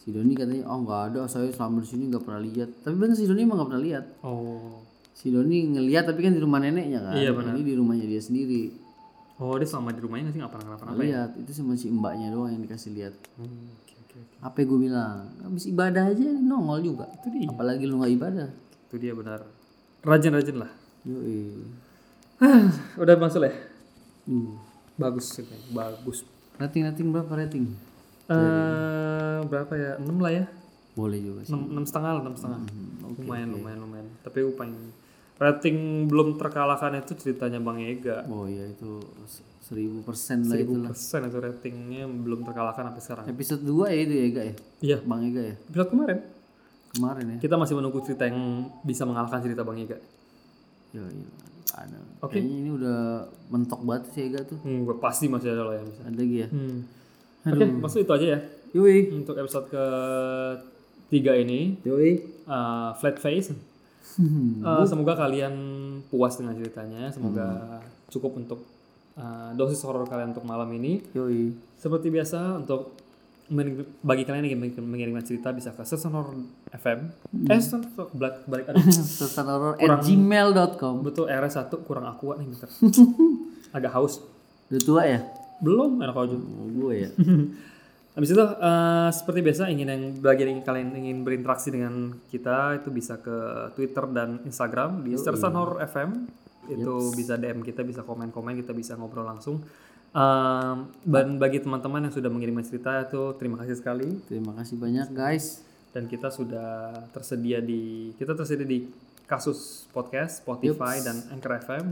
si 0.00 0.10
Doni 0.10 0.32
katanya 0.32 0.64
oh 0.66 0.80
nggak 0.80 1.00
ada 1.06 1.18
saya 1.26 1.48
selama 1.48 1.78
di 1.78 1.88
sini 1.88 2.08
nggak 2.08 2.22
pernah 2.22 2.40
lihat 2.40 2.70
tapi 2.80 2.96
bener 2.96 3.12
si 3.12 3.24
Doni 3.24 3.40
emang 3.40 3.56
nggak 3.56 3.68
pernah 3.68 3.84
lihat 3.84 4.04
Oh. 4.22 4.80
si 5.12 5.28
Doni 5.28 5.68
ngeliat 5.70 6.04
tapi 6.04 6.20
kan 6.20 6.32
di 6.32 6.40
rumah 6.40 6.56
neneknya 6.58 7.00
kan 7.02 7.14
Iya, 7.14 7.30
benar. 7.30 7.52
ini 7.52 7.62
di 7.62 7.74
rumahnya 7.74 8.06
dia 8.06 8.18
sendiri 8.18 8.88
Oh, 9.36 9.56
dia 9.56 9.64
selama 9.64 9.88
di 9.90 10.00
rumahnya 10.00 10.22
nggak 10.22 10.34
sih 10.34 10.40
nggak 10.40 10.52
pernah 10.52 10.66
kenapa-napa 10.70 10.96
ya? 10.98 11.04
lihat 11.06 11.30
itu 11.34 11.50
cuma 11.54 11.72
si 11.74 11.88
mbaknya 11.88 12.28
doang 12.28 12.48
yang 12.50 12.60
dikasih 12.60 12.92
lihat 12.92 13.14
Hmm, 13.34 13.48
oke, 13.74 13.94
oke, 13.98 14.16
oke. 14.16 14.36
apa 14.38 14.56
gue 14.58 14.78
bilang 14.80 15.16
habis 15.38 15.64
ibadah 15.64 16.04
aja 16.06 16.26
nongol 16.34 16.80
juga 16.82 17.04
Itu 17.14 17.28
dia. 17.30 17.44
apalagi 17.46 17.84
lu 17.84 18.00
nggak 18.00 18.12
ibadah 18.14 18.48
Itu 18.84 18.96
dia 18.96 19.12
benar. 19.12 19.44
Rajin-rajin 20.00 20.56
lah. 20.56 20.72
Yoi. 21.02 21.60
Udah 23.00 23.16
masuk 23.16 23.42
ya? 23.42 23.52
Uh. 24.26 24.56
Bagus 24.96 25.40
bagus. 25.70 26.24
rating 26.56 26.84
rating 26.84 27.08
berapa 27.08 27.32
rating 27.34 27.72
Eh 28.30 29.38
berapa 29.44 29.72
ya? 29.72 29.92
6 29.98 30.06
lah 30.16 30.32
ya. 30.32 30.46
boleh 30.90 31.18
juga 31.18 31.40
sih 31.42 31.50
6, 31.50 31.70
setengah 31.84 32.10
lah, 32.12 32.22
6 32.24 32.34
setengah. 32.34 32.60
Hmm, 32.62 33.14
lumayan, 33.16 33.48
lumayan, 33.50 33.78
lumayan. 33.80 34.06
Tapi 34.20 34.42
gue 34.42 34.54
pengen 34.54 34.90
rating 35.36 35.76
belum 36.04 36.36
terkalahkan 36.36 36.92
itu 36.96 37.14
ceritanya 37.16 37.56
Bang 37.58 37.80
Ega. 37.80 38.26
oh 38.26 38.44
iya 38.44 38.66
itu 38.66 39.00
seribu 39.58 40.02
persen 40.02 40.44
lah 40.44 40.54
itu 40.54 40.76
1000 40.76 40.84
persen 40.84 41.20
itu 41.24 41.38
ratingnya 41.38 42.04
belum 42.04 42.42
terkalahkan 42.42 42.84
sampai 42.86 43.00
sekarang. 43.00 43.24
episode 43.26 43.62
2 43.62 43.88
ya 43.88 43.98
itu 43.98 44.12
ya 44.12 44.24
Ega 44.26 44.42
ya 44.42 44.54
Iya, 44.82 44.96
Bang 45.00 45.22
Ega 45.24 45.42
ya 45.42 45.54
episode 45.64 45.90
kemarin. 45.90 46.18
kemarin 46.90 47.24
ya 47.24 47.36
Kita 47.38 47.54
masih 47.56 47.74
menunggu 47.74 47.98
cerita 48.00 48.26
yang 48.26 48.38
bisa 48.82 49.02
mengalahkan 49.04 49.40
cerita 49.40 49.62
Bang 49.62 49.78
Ega. 49.78 49.96
Yoi. 50.92 51.22
ada 51.72 51.96
Oke. 52.20 52.36
kayaknya 52.36 52.56
ini 52.58 52.70
udah 52.74 52.98
mentok 53.48 53.80
banget 53.80 54.04
sih 54.10 54.22
Ega 54.26 54.42
tuh 54.42 54.58
Hmm, 54.58 54.84
pasti 54.98 55.24
masih 55.24 55.50
ada 55.50 55.64
lah 55.64 55.74
yang 55.74 55.86
bisa. 55.86 56.02
ada 56.02 56.18
lagi 56.18 56.36
ya 56.36 56.48
Hmm. 56.50 56.78
Oke, 57.46 57.64
maksud 57.64 58.04
itu 58.04 58.12
aja 58.12 58.26
ya. 58.36 58.40
Yoi 58.70 59.10
Untuk 59.10 59.34
episode 59.34 59.66
ke 59.66 59.84
tiga 61.10 61.34
ini, 61.34 61.74
Yoi 61.82 62.22
uh, 62.46 62.94
flat 63.00 63.18
face. 63.18 63.50
Uh, 64.20 64.84
semoga 64.84 65.16
kalian 65.16 65.54
puas 66.10 66.36
dengan 66.38 66.54
ceritanya. 66.54 67.10
Semoga 67.10 67.80
cukup 68.10 68.36
untuk 68.38 68.60
uh, 69.16 69.50
dosis 69.54 69.80
horor 69.86 70.06
kalian 70.06 70.36
untuk 70.36 70.46
malam 70.46 70.70
ini. 70.76 71.02
Yoi 71.16 71.54
Seperti 71.80 72.12
biasa 72.12 72.60
untuk 72.60 72.94
bagi 74.06 74.22
kalian 74.22 74.46
yang 74.46 74.62
ingin 74.62 74.86
mengirimkan 74.86 75.26
cerita 75.26 75.50
bisa 75.50 75.74
ke 75.74 75.82
Season 75.82 76.14
Horror 76.14 76.38
FM. 76.70 76.98
Eh, 77.50 77.58
Season 77.58 77.82
Horror- 77.98 78.14
balik 78.46 78.66
at 79.82 79.98
gmail.com 80.06 80.94
Betul 81.02 81.26
RS1 81.26 81.66
kurang 81.82 82.06
akuat 82.06 82.38
nih 82.38 82.46
bentar. 82.46 82.70
Agak 83.76 83.90
haus. 83.98 84.22
Udah 84.70 84.82
tua 84.86 85.02
ya? 85.02 85.26
Belum 85.60 86.00
enak 86.00 86.16
aja. 86.16 86.36
Oh, 86.36 86.68
gue 86.68 86.94
ya 87.06 87.10
Habis 88.18 88.34
itu 88.34 88.42
eh, 88.42 89.10
seperti 89.14 89.40
biasa 89.40 89.70
ingin 89.70 89.86
yang 89.86 90.02
bagi 90.18 90.42
yang 90.42 90.66
kalian 90.66 90.90
ingin 90.98 91.22
berinteraksi 91.22 91.70
dengan 91.70 92.18
kita 92.26 92.82
itu 92.82 92.90
bisa 92.90 93.22
ke 93.22 93.70
Twitter 93.78 94.04
dan 94.10 94.42
Instagram 94.42 95.06
di 95.06 95.14
Sersan 95.14 95.54
Horror 95.54 95.78
FM. 95.86 96.10
Itu 96.68 97.14
bisa 97.14 97.38
DM 97.38 97.62
kita, 97.62 97.86
bisa 97.86 98.02
komen-komen, 98.02 98.58
kita 98.58 98.74
bisa 98.74 98.98
ngobrol 98.98 99.30
langsung. 99.30 99.62
Em, 100.10 100.90
dan 101.06 101.38
bagi 101.38 101.62
teman-teman 101.62 102.10
yang 102.10 102.14
sudah 102.14 102.26
mengirimkan 102.26 102.66
cerita 102.66 102.98
itu 103.06 103.30
terima 103.38 103.62
kasih 103.62 103.78
sekali 103.78 104.18
Terima 104.26 104.50
kasih 104.58 104.74
banyak 104.74 105.14
guys 105.14 105.62
dan 105.94 106.10
kita 106.10 106.34
sudah 106.34 106.90
tersedia 107.14 107.62
di 107.62 108.10
kita 108.18 108.34
tersedia 108.34 108.66
di 108.66 108.90
kasus 109.30 109.86
podcast 109.94 110.42
Spotify 110.42 110.98
dan 110.98 111.22
Anchor 111.30 111.62
FM 111.62 111.86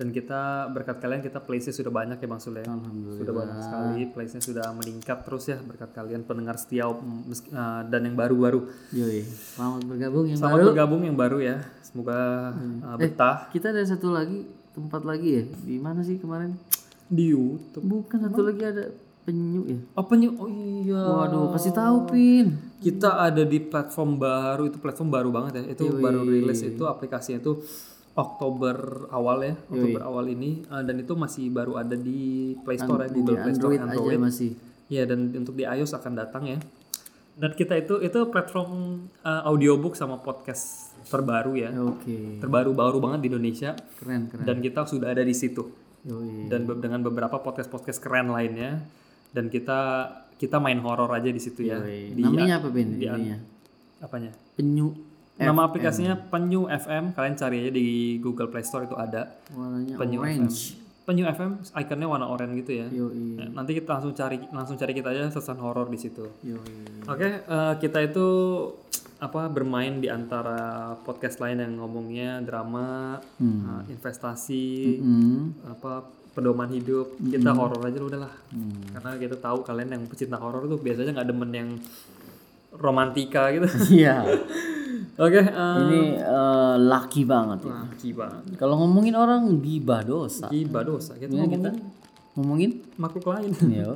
dan 0.00 0.16
kita 0.16 0.72
berkat 0.72 0.96
kalian 0.96 1.20
kita 1.20 1.44
playsnya 1.44 1.76
sudah 1.76 1.92
banyak 1.92 2.16
ya 2.16 2.24
Bang 2.24 2.40
Sule 2.40 2.64
Alhamdulillah. 2.64 3.20
Sudah 3.20 3.34
banyak 3.36 3.56
sekali 3.60 4.00
playsnya 4.08 4.40
sudah 4.40 4.72
meningkat 4.72 5.28
terus 5.28 5.44
ya 5.52 5.60
berkat 5.60 5.92
kalian 5.92 6.24
pendengar 6.24 6.56
setia 6.56 6.88
eh, 6.88 7.80
dan 7.84 8.00
yang 8.08 8.16
baru-baru. 8.16 8.64
Yoi. 8.96 9.28
Selamat 9.28 9.84
bergabung 9.84 10.24
yang 10.24 10.40
selamat 10.40 10.56
baru. 10.56 10.68
bergabung 10.72 11.02
yang 11.04 11.16
baru 11.20 11.38
ya. 11.44 11.56
Semoga 11.84 12.16
eh, 12.56 12.96
betah. 12.96 13.52
Kita 13.52 13.76
ada 13.76 13.84
satu 13.84 14.08
lagi 14.08 14.48
tempat 14.72 15.04
lagi 15.04 15.28
ya? 15.36 15.44
Di 15.68 15.76
mana 15.76 16.00
sih 16.00 16.16
kemarin? 16.16 16.56
Di 17.04 17.36
YouTube. 17.36 17.84
Bukan 17.84 18.24
satu 18.24 18.40
lagi 18.40 18.64
ada 18.64 18.88
penyu 19.28 19.68
ya? 19.68 19.84
Apa 20.00 20.16
nih 20.16 20.32
oh 20.32 20.48
iya. 20.48 20.96
Waduh 20.96 21.52
kasih 21.52 21.76
tahu 21.76 22.08
pin. 22.08 22.56
Kita 22.80 23.20
ada 23.20 23.44
di 23.44 23.60
platform 23.60 24.16
baru 24.16 24.64
itu 24.64 24.80
platform 24.80 25.12
baru 25.12 25.28
banget 25.28 25.60
ya. 25.60 25.76
Itu 25.76 25.92
baru 26.00 26.24
rilis 26.24 26.64
itu 26.64 26.88
aplikasinya 26.88 27.36
itu 27.36 27.60
Oktober 28.10 28.76
awal 29.10 29.38
ya 29.42 29.54
Oktober 29.66 30.02
awal 30.02 30.26
ini 30.28 30.62
eh, 30.62 30.82
dan 30.82 30.96
itu 30.98 31.14
masih 31.14 31.46
baru 31.48 31.78
ada 31.78 31.94
di 31.94 32.52
Play 32.60 32.76
Store 32.76 33.06
ya 33.06 33.10
Google 33.10 33.38
Play 33.38 33.54
Store 33.54 33.70
Android 33.72 33.80
Android. 33.86 34.10
aja 34.10 34.18
masih. 34.18 34.50
Ya 34.90 35.02
dan 35.06 35.30
untuk 35.30 35.54
di 35.54 35.62
iOS 35.62 35.94
akan 35.94 36.12
datang 36.14 36.44
ya. 36.46 36.58
Dan 37.38 37.54
kita 37.54 37.78
itu 37.78 38.02
itu 38.02 38.18
platform 38.26 38.70
eh, 39.22 39.42
audiobook 39.46 39.94
sama 39.94 40.18
podcast 40.18 40.90
terbaru 41.06 41.54
ya. 41.54 41.70
Oke. 41.72 42.38
Terbaru 42.38 42.74
baru 42.74 42.98
banget 42.98 43.24
di 43.24 43.28
Indonesia. 43.30 43.78
Keren 43.96 44.26
keren. 44.26 44.44
Dan 44.44 44.58
kita 44.58 44.84
sudah 44.84 45.10
ada 45.10 45.22
di 45.22 45.32
situ. 45.32 45.62
Yoi. 46.00 46.48
dan 46.48 46.64
be- 46.64 46.80
dengan 46.80 47.04
beberapa 47.04 47.38
podcast 47.38 47.68
podcast 47.68 48.00
keren 48.00 48.32
lainnya. 48.32 48.80
Dan 49.30 49.46
kita 49.46 50.08
kita 50.34 50.56
main 50.56 50.80
horor 50.80 51.12
aja 51.12 51.28
di 51.28 51.38
situ 51.38 51.62
ya. 51.62 51.76
Di 51.78 52.16
namanya 52.16 52.58
apa 52.58 52.68
pin 52.72 52.96
di- 52.96 53.06
apanya? 54.00 54.32
Penyu 54.56 55.09
Nama 55.40 55.60
aplikasinya 55.64 56.14
Penyu 56.28 56.68
FM. 56.68 57.16
Kalian 57.16 57.34
cari 57.34 57.56
aja 57.58 57.70
di 57.70 57.88
Google 58.18 58.48
Play 58.48 58.60
Store 58.60 58.84
itu 58.84 58.94
ada. 58.94 59.40
warnanya 59.50 59.96
Penyu 59.96 60.20
orange 60.20 60.76
Penyu 61.00 61.26
FM, 61.26 61.58
ikonnya 61.74 62.06
warna 62.06 62.28
oranye 62.28 62.60
gitu 62.60 62.72
ya. 62.76 62.86
Yoi. 62.86 63.34
Nah, 63.34 63.48
Nanti 63.50 63.74
kita 63.74 63.98
langsung 63.98 64.12
cari 64.12 64.36
langsung 64.46 64.76
cari 64.76 64.92
kita 64.92 65.10
aja 65.10 65.26
sesan 65.26 65.58
horor 65.58 65.88
di 65.88 65.98
situ. 65.98 66.22
Oke, 67.02 67.40
eh, 67.40 67.74
kita 67.80 67.98
itu 68.00 68.26
apa 69.18 69.48
bermain 69.48 69.98
di 69.98 70.06
antara 70.06 70.94
podcast 70.96 71.40
lain 71.40 71.58
yang 71.58 71.72
ngomongnya 71.76 72.38
drama, 72.40 73.18
eh, 73.42 73.82
investasi, 73.90 75.00
Hmm. 75.02 75.56
apa 75.66 76.04
pedoman 76.30 76.70
hidup. 76.70 77.18
Kita 77.18 77.50
horor 77.50 77.82
aja 77.82 77.98
udah 77.98 78.20
lah. 78.20 78.34
Karena 78.92 79.10
kita 79.18 79.34
tahu 79.34 79.66
kalian 79.66 79.90
yang 79.90 80.02
pecinta 80.06 80.38
horor 80.38 80.62
tuh 80.64 80.78
biasanya 80.78 81.16
nggak 81.16 81.26
demen 81.26 81.50
yang 81.50 81.70
romantika 82.72 83.50
gitu. 83.50 83.66
Iya. 83.90 84.24
Oke, 85.16 85.40
eh, 85.40 85.76
Ini 85.80 86.00
eh, 86.16 86.74
laki 86.80 87.22
banget 87.22 87.60
ya. 87.62 87.84
laki 87.84 88.10
banget. 88.12 88.42
Kalau 88.54 88.74
ngomongin 88.78 89.14
orang 89.14 89.58
gibah 89.58 90.00
dosa. 90.00 90.46
Gibah 90.48 90.82
dosa 90.82 91.14
gitu 91.14 91.30
Ngomongin, 91.30 91.56
kita. 91.56 91.70
ngomongin? 92.34 92.70
makhluk 92.96 93.24
lain. 93.28 93.52
Yo, 93.78 93.92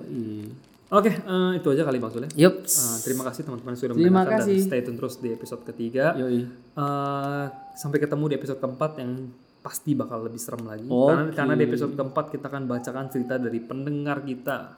Oke, 0.90 1.10
eh, 1.10 1.50
itu 1.56 1.66
aja 1.68 1.82
kali 1.82 1.98
Bang 1.98 2.12
Sule. 2.12 2.28
Yup. 2.32 2.54
Eh, 2.62 2.96
terima 3.02 3.26
kasih 3.26 3.42
teman-teman 3.42 3.74
sudah 3.74 3.92
Terima 3.92 4.22
mendengarkan 4.22 4.46
kasih. 4.46 4.56
dan 4.56 4.66
stay 4.68 4.80
tune 4.80 4.94
terus 4.94 5.14
di 5.18 5.28
episode 5.28 5.62
ketiga. 5.64 6.14
Yoi. 6.14 6.44
Eh, 6.46 7.44
sampai 7.74 7.98
ketemu 7.98 8.24
di 8.28 8.34
episode 8.36 8.58
keempat 8.58 9.00
yang 9.00 9.26
pasti 9.58 9.96
bakal 9.96 10.22
lebih 10.22 10.38
serem 10.38 10.62
lagi. 10.62 10.84
Oke. 10.84 11.08
Karena 11.08 11.32
karena 11.32 11.54
di 11.56 11.64
episode 11.64 11.92
keempat 11.94 12.24
kita 12.30 12.46
akan 12.46 12.62
bacakan 12.64 13.06
cerita 13.08 13.34
dari 13.36 13.58
pendengar 13.58 14.22
kita. 14.22 14.76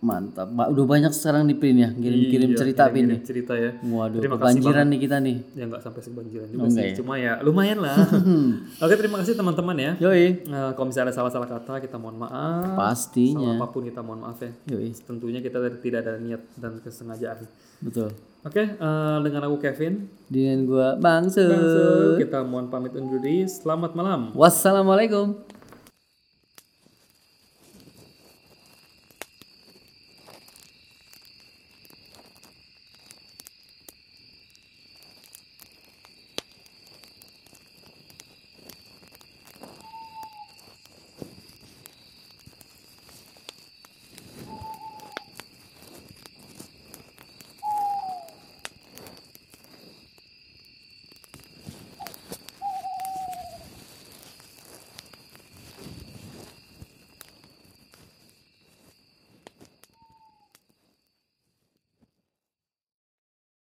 Mantap. 0.00 0.48
Mbak, 0.48 0.68
udah 0.72 0.84
banyak 0.88 1.12
sekarang 1.12 1.44
di 1.44 1.52
pin 1.52 1.76
ya, 1.76 1.92
kirim-kirim 1.92 2.48
Iya, 2.50 2.56
cerita 2.56 2.88
pin 2.88 3.04
kirim-kirim 3.04 3.12
nih. 3.12 3.20
cerita 3.20 3.52
ya. 3.52 3.70
Waduh, 3.78 4.16
Terima 4.16 4.36
kasih 4.36 4.56
kebanjiran 4.56 4.86
nih 4.88 4.98
kita 4.98 5.16
nih. 5.20 5.36
Ya 5.52 5.64
nggak 5.68 5.82
sampai 5.84 6.00
sebanjiran 6.00 6.46
juga 6.48 6.60
Oh, 6.60 6.68
sih. 6.68 6.80
ya? 6.80 6.92
Cuma 6.96 7.14
ya 7.14 7.32
lumayan 7.40 7.78
lah. 7.78 7.96
Oke, 8.82 8.94
terima 8.96 9.20
kasih 9.20 9.36
teman-teman 9.36 9.76
ya. 9.76 9.92
Yoi. 10.00 10.40
Eh, 10.40 10.70
kalau 10.72 10.86
misalnya 10.88 11.06
ada 11.06 11.14
salah-salah 11.14 11.44
kata 11.46 11.74
kita 11.78 12.00
mohon 12.00 12.16
maaf. 12.16 12.72
Pastinya. 12.72 13.44
Sama 13.44 13.60
apa 13.60 13.66
pun 13.68 13.82
kita 13.84 14.00
mohon 14.00 14.24
maaf 14.24 14.40
ya. 14.40 14.52
Yoi. 14.70 14.96
Tentunya 14.96 15.38
kita 15.38 15.60
tidak 15.78 16.00
ada 16.00 16.16
niat 16.16 16.48
dan 16.56 16.80
kesengajaan. 16.80 17.44
Betul. 17.78 18.08
Oke, 18.40 18.64
eh, 18.72 19.16
dengan 19.20 19.44
aku 19.44 19.60
Kevin, 19.60 20.08
Dengan 20.24 20.64
gua 20.64 20.96
Bang 20.96 21.28
Su. 21.28 21.44
Bang 21.44 21.60
Sul, 21.60 22.16
kita 22.18 22.40
mohon 22.40 22.72
pamit 22.72 22.96
undur 22.96 23.20
diri. 23.20 23.44
Selamat 23.44 23.92
malam. 23.92 24.32
Wassalamualaikum. 24.32 25.59